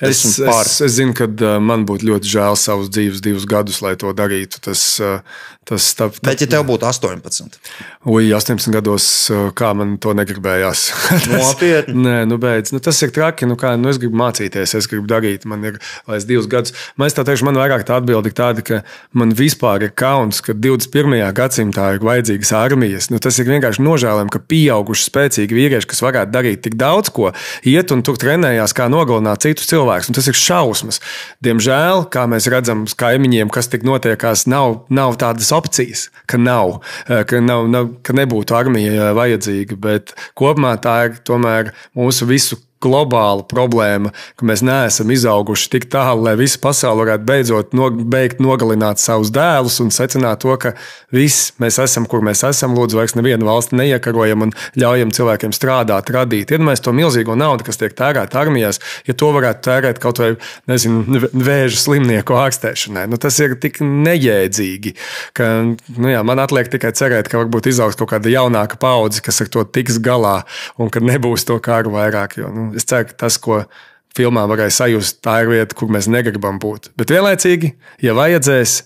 [0.00, 3.96] Es, es, es zinu, ka uh, man būtu ļoti žēl savus dzīves divus gadus, lai
[4.00, 4.60] to darītu.
[4.64, 5.20] Tas, uh,
[5.66, 7.58] tas tā, tā, Bet, ja tev būtu 18,
[8.06, 9.06] Ui, 18 gados,
[9.58, 10.86] kā man to negribējās.
[11.32, 11.96] Nopietni?
[12.06, 12.70] Nē, nu beidz.
[12.74, 13.48] Nu, tas ir traki.
[13.50, 15.46] Nu, kā, nu, es gribu mācīties, es gribu darīt.
[15.48, 16.74] Man ir vairs divus gadus.
[16.94, 18.80] Man, es tā teikšu, man vairāk tā atbilde ir tāda, ka
[19.16, 21.18] man vispār ir kauns, ka 21.
[21.36, 23.10] gadsimtā ir vajadzīgas armijas.
[23.10, 27.32] Nu, tas ir vienkārši nožēlojami, ka pieauguši spēcīgi vīrieši, kas varētu darīt tik daudz ko,
[27.66, 30.12] iet un tur trenējās, kā nogalināt citus cilvēkus.
[30.16, 31.00] Tas ir šausmas.
[31.44, 37.24] Diemžēl, kā mēs redzam, kaimiņiem, kas tik notiekās, nav, nav tādas opcijas, ka nav, eh,
[37.28, 39.80] ka, nav, nav, ka nebūtu armija eh, vajadzīga.
[39.80, 46.26] Bet kopumā tā ir tomēr mūsu visu globāla problēma, ka mēs neesam izauguši tik tālu,
[46.26, 50.74] lai visa pasaule varētu beidzot no, beigt nogalināt savus dēlus un secināt to, ka
[51.14, 52.74] viss mēs esam, kur mēs esam.
[52.76, 56.52] Lūdzu, vairs nevienu valsti neiekarojam un ļaujam cilvēkiem strādāt, radīt.
[56.52, 60.32] Iedomājieties to milzīgo naudu, kas tiek tērēta armijās, ja to varētu tērēt kaut vai
[60.68, 63.06] nezinu, vēža slimnieku ārstēšanai.
[63.10, 64.94] Nu, tas ir tik nejēdzīgi,
[65.36, 69.40] ka nu, jā, man atliek tikai cerēt, ka varbūt izaugs kaut kāda jaunāka paudze, kas
[69.44, 70.40] ar to tiks galā
[70.80, 72.36] un ka nebūs to kāru vairāk.
[72.40, 73.62] Jo, nu, es ceru, ka tas, ko
[74.16, 76.90] filmā varēja sajust, tā ir vieta, kur mēs negribam būt.
[76.98, 77.74] Bet vienlaicīgi,
[78.04, 78.78] ja vajadzēs,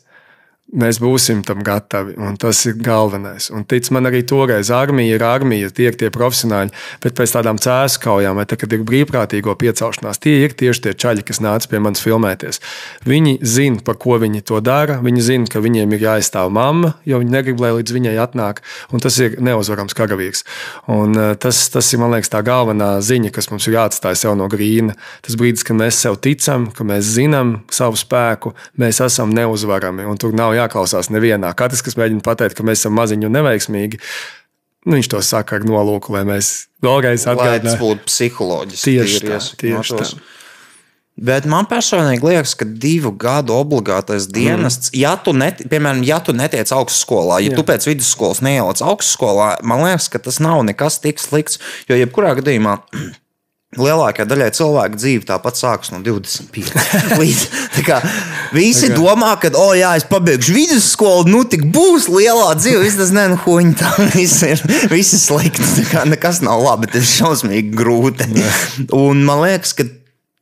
[0.73, 2.15] mēs būsim tam gatavi.
[2.21, 3.51] Un tas ir galvenais.
[3.55, 6.73] Un tic man, arī toreiz armija ir armija, tie ir tie profesionāļi.
[7.03, 10.95] Bet pēc tādām cēsu kaujām, vai tā, kad ir brīvprātīgo piecelšanās, tie ir tieši tie
[10.95, 12.63] čaļi, kas nāca pie manis filmēties.
[13.09, 15.01] Viņi zina, par ko viņi to dara.
[15.05, 18.63] Viņi zina, ka viņiem ir jāaizstāv mamma, jo viņi negrib, lai līdz viņai atnāk.
[18.95, 20.45] Un tas ir neuzvarams karavīrs.
[20.91, 24.37] Un, eh, tas, tas ir, man liekas, tā galvenā ziņa, kas mums ir jāatstāj sev
[24.39, 24.95] no grīna.
[25.27, 30.07] Tas brīdis, kad mēs sev ticam, ka mēs zinām savu spēku, mēs esam neuzvarami.
[30.07, 31.53] Un tur nav jāklausās nevienā.
[31.59, 34.01] Katrs, kas mēģina pateikt, ka mēs esam maziņi un neveiksmīgi,
[34.87, 36.53] nu, viņš to saka ar nolūku, lai mēs
[36.85, 37.81] vēlreiz lai tas atgādinātu.
[37.83, 38.95] būtu psiholoģiski.
[38.95, 40.13] Tieši tā, tieši tā.
[41.21, 45.01] Bet man personīgi liekas, ka divu gadu obligātais dienests, mm.
[45.03, 47.51] ja tu, net, piemēram, ja tu netiec augstskolā, ja.
[47.51, 47.59] Jā.
[47.59, 51.61] tu pēc vidusskolas neieliec augstskolā, man liekas, ka tas nav nekas tik slikts.
[51.91, 52.79] Jo jebkurā gadījumā
[53.79, 56.73] lielākajai daļai cilvēku dzīve tāpat sākas no 25.
[57.21, 57.43] līdz
[57.87, 58.01] kā,
[58.55, 58.97] visi okay.
[58.97, 62.83] domā, ka, oh, jā, es pabeigšu vidusskolu, nu tik būs lielā dzīve.
[62.83, 65.87] Viss tas nē, nu, huņi, tā viss ir, viss ir slikti.
[65.93, 68.27] Kā nekas nav labi, tas ir šausmīgi grūti.
[68.97, 69.87] Un man liekas, ka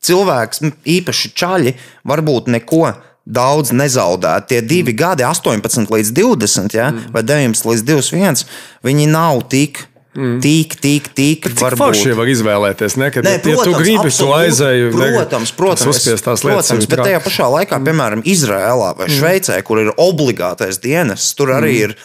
[0.08, 1.76] cilvēks, īpaši čaļi,
[2.08, 2.86] varbūt neko.
[3.28, 4.46] Daudz nezaudēt.
[4.48, 4.96] Tie divi mm.
[4.96, 7.10] gadi, 18 līdz 20, ja, mm.
[7.12, 8.46] vai 19 līdz 21,
[8.88, 9.82] viņi nav tik,
[10.18, 10.34] mm.
[10.44, 13.08] tik, tik, tik Cik forši var izvēlēties, ne?
[13.14, 16.68] Kad, Nē, ja, ja tu gribi to aizēju, protams, protams, uzspiest tās lietas.
[16.68, 21.54] protams ir bet tajā pašā laikā, piemēram, Izrēlā vai Šveicē, kur ir obligātais dienas, tur
[21.56, 21.82] arī Mm.
[21.88, 21.96] ir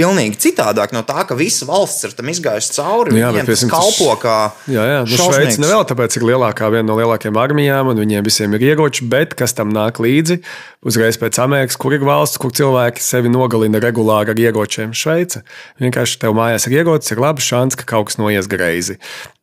[0.00, 3.18] pilnīgi citādāk no tā, ka visa valsts ir tam izgājusi cauri.
[3.20, 4.38] Jā, bet, tas kalpo kā
[4.70, 5.00] Jā, jā.
[5.04, 5.18] Nu.
[5.18, 9.34] Šveice nevēl, tāpēc ir lielākā viena no lielākajām armijām, un viņiem visiem ir ieroči, bet
[9.38, 10.40] kas tam nāk līdzi?
[10.86, 14.94] Uzreiz pēc Amerikas, kur ir valsts, kur cilvēki sevi nogalina regulāri ar ieročiem.
[14.96, 15.44] Šveice.
[15.82, 19.00] Vienkārši tev mājās ir ierocis, ir labs šans, ka kaut kas noies greizi.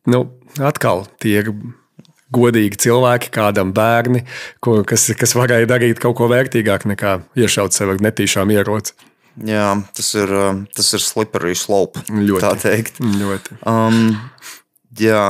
[0.09, 0.27] Nu,
[0.59, 1.53] atkal tie ir.
[2.27, 4.25] Godīgi cilvēki, kādam bērni,
[4.59, 8.97] ko, kas, kas varēja darīt kaut ko vērtīgāku nekā iešaut sev ar netīšām ieroci.
[9.45, 12.01] Jā, tas ir, uh, tas ir slippery slope.
[12.09, 12.41] Ļoti.
[12.41, 12.97] Tā teikt.
[12.97, 13.59] Ļoti.
[13.69, 14.15] Um,
[14.97, 15.22] jā,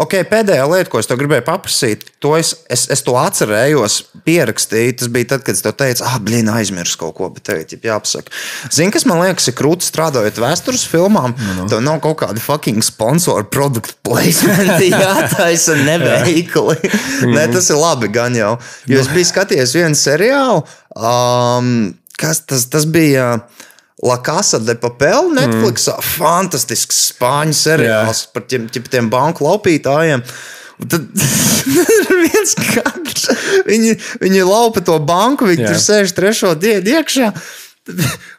[0.00, 4.96] ok, pēdējā lieta, ko es tev gribēju paprasīt, to es, es, es to atcerējos, pierakstīju.
[5.02, 7.82] Tas bija tad, kad es tev teicu, ah, blīn, aizmirsu kaut ko, bet tagad jau
[7.84, 8.32] jāpasaka.
[8.72, 11.68] Zini, kas man liekas, ir krūti strādājot vēstures filmām, no, no.
[11.68, 16.80] tev nav kaut kādi fucking sponsoru produktu placementi jātaisa neveikli.
[17.28, 18.56] Nē, tas ir labi gan jau.
[18.88, 20.64] Jo es biju skatījies vienu seriālu.
[20.96, 21.74] Um,
[22.20, 23.32] kas tas, tas bija?
[24.00, 25.84] La Casa de Papel, Netflix.
[25.90, 26.06] Mm.
[26.16, 28.32] Fantastisks spāņu seriāls yeah.
[28.32, 30.24] par tiem, tiem, banku laupītājiem.
[30.80, 31.04] Un Tad
[32.24, 33.26] viens kadrs.
[33.66, 35.74] Viņi, viņi laupa to banku, viņi yeah.
[35.74, 37.28] tur sēž trešo dienu iekšā.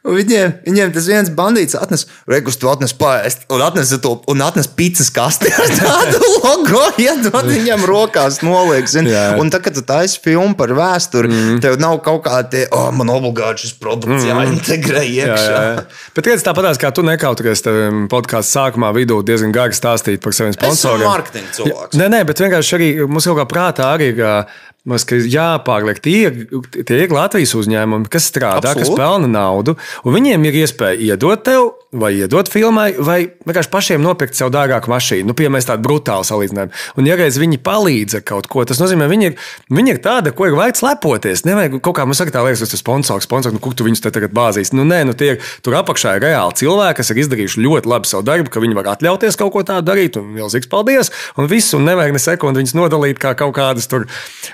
[0.02, 4.65] Viņiem, viņiem tas viens bandīts atnes, rekus, tu atnes pāriest, un atnes to, un atnes
[4.73, 8.90] pizzas kasti ar tādu logo, iedod viņam rokās noliek.
[9.38, 11.60] Un tā, kad tu taisi filmu par vēsturi, mm.
[11.61, 15.53] tev nav kaut kādi, oh, man obligāti šis produkts jāintegrē Jā, iekšā.
[15.53, 15.86] jā, jā.
[16.18, 17.61] Bet redz, tāpat kā tu nekauties
[18.10, 21.06] podkāstu sākumā, vidū diezgan gari stāstīt par saviem Es sponsoriem.
[21.11, 22.02] mārketinga cilvēks.
[22.02, 24.28] Nē, nē, bet vienkārši arī mums jau kā prātā arī ir.
[24.82, 26.32] Mums ka jāpārliek tie,
[26.90, 28.88] tie ir Latvijas uzņēmumi, kas strādā, Absolut.
[28.88, 34.03] kas pelna naudu, un viņiem ir iespēja iedot tev vai iedot filmai, vai vienkārši pašiem
[34.03, 35.27] nopirkt sev dārgāku mašīnu.
[35.27, 36.72] Nu, piemēram, tādu brutālu salīdzinājumu.
[36.95, 39.35] Un, ja reiz viņi palīdz kaut ko, tas nozīmē, viņi ir,
[39.76, 41.43] viņi ir tādi, ko ir vajadzīgs lepoties.
[41.47, 44.05] Nevajag kaut kā mums saka, tā liekas, tas ir sponsors, sponsors, nu, kur tu viņus
[44.05, 44.72] te tagad bāzīs.
[44.72, 45.34] Nu, nē, nu, tie,
[45.65, 48.93] tur apakšā ir reāli cilvēki, kas ir izdarījuši ļoti labi savu darbu, ka viņi var
[48.93, 50.22] atļauties kaut ko tādu darīt.
[50.22, 51.11] Un milzīgs paldies!
[51.35, 54.07] Un viss, un nevajag ne sekundi viņus nodalīt kā kaut kādas tur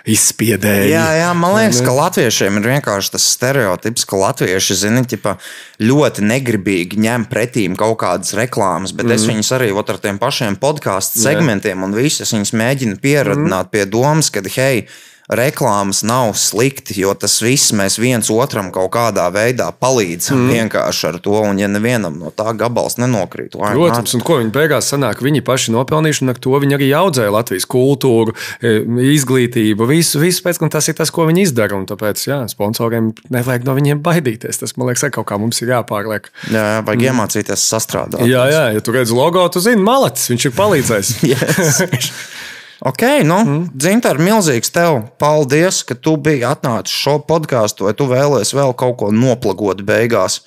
[0.09, 0.89] izspiedēji.
[0.95, 5.38] Jā, jā, man liekas, ka latviešiem ir vienkārši tas stereotips, ka latvieši, zini, ķipa,
[5.85, 9.16] ļoti negribīgi ņem pretīm kaut kādas reklāmas, bet mm.
[9.18, 13.74] es viņus arī ot, ar tiem pašiem podkāstu segmentiem un visas viņas mēģinu pieradināt mm.
[13.74, 14.88] pie domas, ka, hei,
[15.28, 20.54] reklāmas nav slikti, jo tas viss mēs viens otram kaut kādā veidā palīdzam mm.
[20.56, 21.36] vienkārši ar to.
[21.44, 25.44] Un, ja nevienam no tā gabals nenokrīt, tad, protams, un ko viņi beigās sanāk, viņi
[25.48, 28.78] paši nopelnījuši, un ar to viņi arī audzēja Latvijas kultūru, e,
[29.18, 31.76] izglītību, visu, visu pēc tam tas ir tas, ko viņi izdara.
[31.78, 34.64] Un tāpēc, jā, sponsoriem nevajag no viņiem baidīties.
[34.64, 36.32] Tas, man liekas, kaut kā mums ir jāpārliek.
[36.48, 37.12] Jā, jā vajag mm.
[37.12, 38.24] iemācīties sastrādāt.
[38.28, 41.16] Jā, jā, ja tu redz logo, tu zini, malacis, viņš ir palīdzējis.
[42.86, 43.62] Ok, nu, mm.
[43.82, 48.99] Zintar, milzīgs tev paldies, ka tu biji atnācis šo podkāstu, vai tu vēlēsies vēl kaut
[49.02, 50.44] ko noplagot beigās.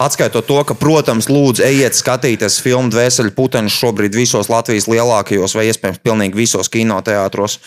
[0.00, 5.68] Atskaitot to, ka, protams, lūdzu, ejiet skatīties filmu Dvēseli puteņus šobrīd visos Latvijas lielākajos vai
[5.68, 7.60] iespējams pilnīgi visos kinoteātros.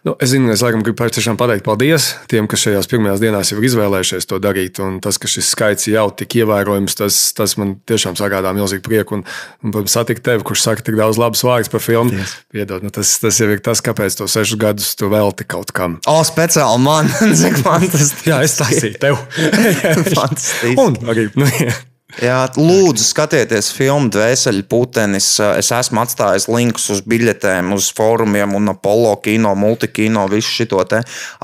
[0.00, 3.58] Nu, es zinu, es laikam gribu tiešām pateikt paldies tiem, kas šajās pirmajās dienās jau
[3.60, 4.80] ir izvēlējušies to darīt.
[4.80, 9.18] Un tas, ka šis skaits jau tik ievērojams, tas, tas man tiešām sagādā milzīgu prieku.
[9.18, 9.26] Un,
[9.60, 12.16] un protams, satikt tevi, kurš saka tik daudz labas vārdas par filmu.
[12.16, 12.38] Yes.
[12.48, 16.00] Piedod, nu, tas, tas jau ir tas, kāpēc to sešus gadus tu velti kaut kam.
[16.08, 17.12] O, speciāli man,
[17.42, 18.32] cik fantastiski.
[18.32, 19.20] Jā, es taisīju tev.
[20.16, 20.76] fantastiski.
[20.80, 21.76] un arī, nu, jā.
[22.18, 25.28] Jā, lūdzu, skatieties filmu Dvēseli putenis.
[25.58, 31.02] Es esmu atstājis linkus uz biļetēm, uz fórumiem un Apollo kino, multikino, visu šo te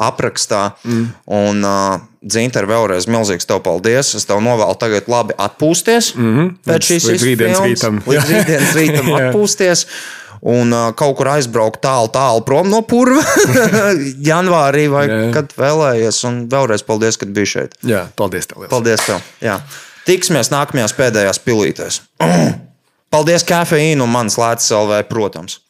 [0.09, 0.69] aprakstā.
[0.85, 1.09] Mm.
[1.39, 4.15] Un, uh, Zinter, vēlreiz milzīgs tev paldies.
[4.19, 6.55] Es tev novēlu tagad labi atpūsties mm -hmm.
[6.67, 8.01] pēc šīs rītdienas rītam.
[8.03, 9.87] Līdz rītdienas rītam atpūsties.
[10.47, 13.23] Un uh, kaut kur aizbraukt tālu, tālu prom no purva,
[14.31, 15.33] janvārī vai Jā.
[15.35, 16.19] kad vēlējies.
[16.29, 17.75] Un vēlreiz paldies, ka biji šeit.
[17.83, 18.61] Jā, paldies tev.
[18.61, 18.71] Liels.
[18.71, 19.23] Paldies tev.
[19.41, 19.61] Jā.
[20.07, 22.01] Tiksimies nākamajās pēdējās pilītēs.
[23.13, 25.61] Paldies, kafeīnu un manas lētas LV, protams.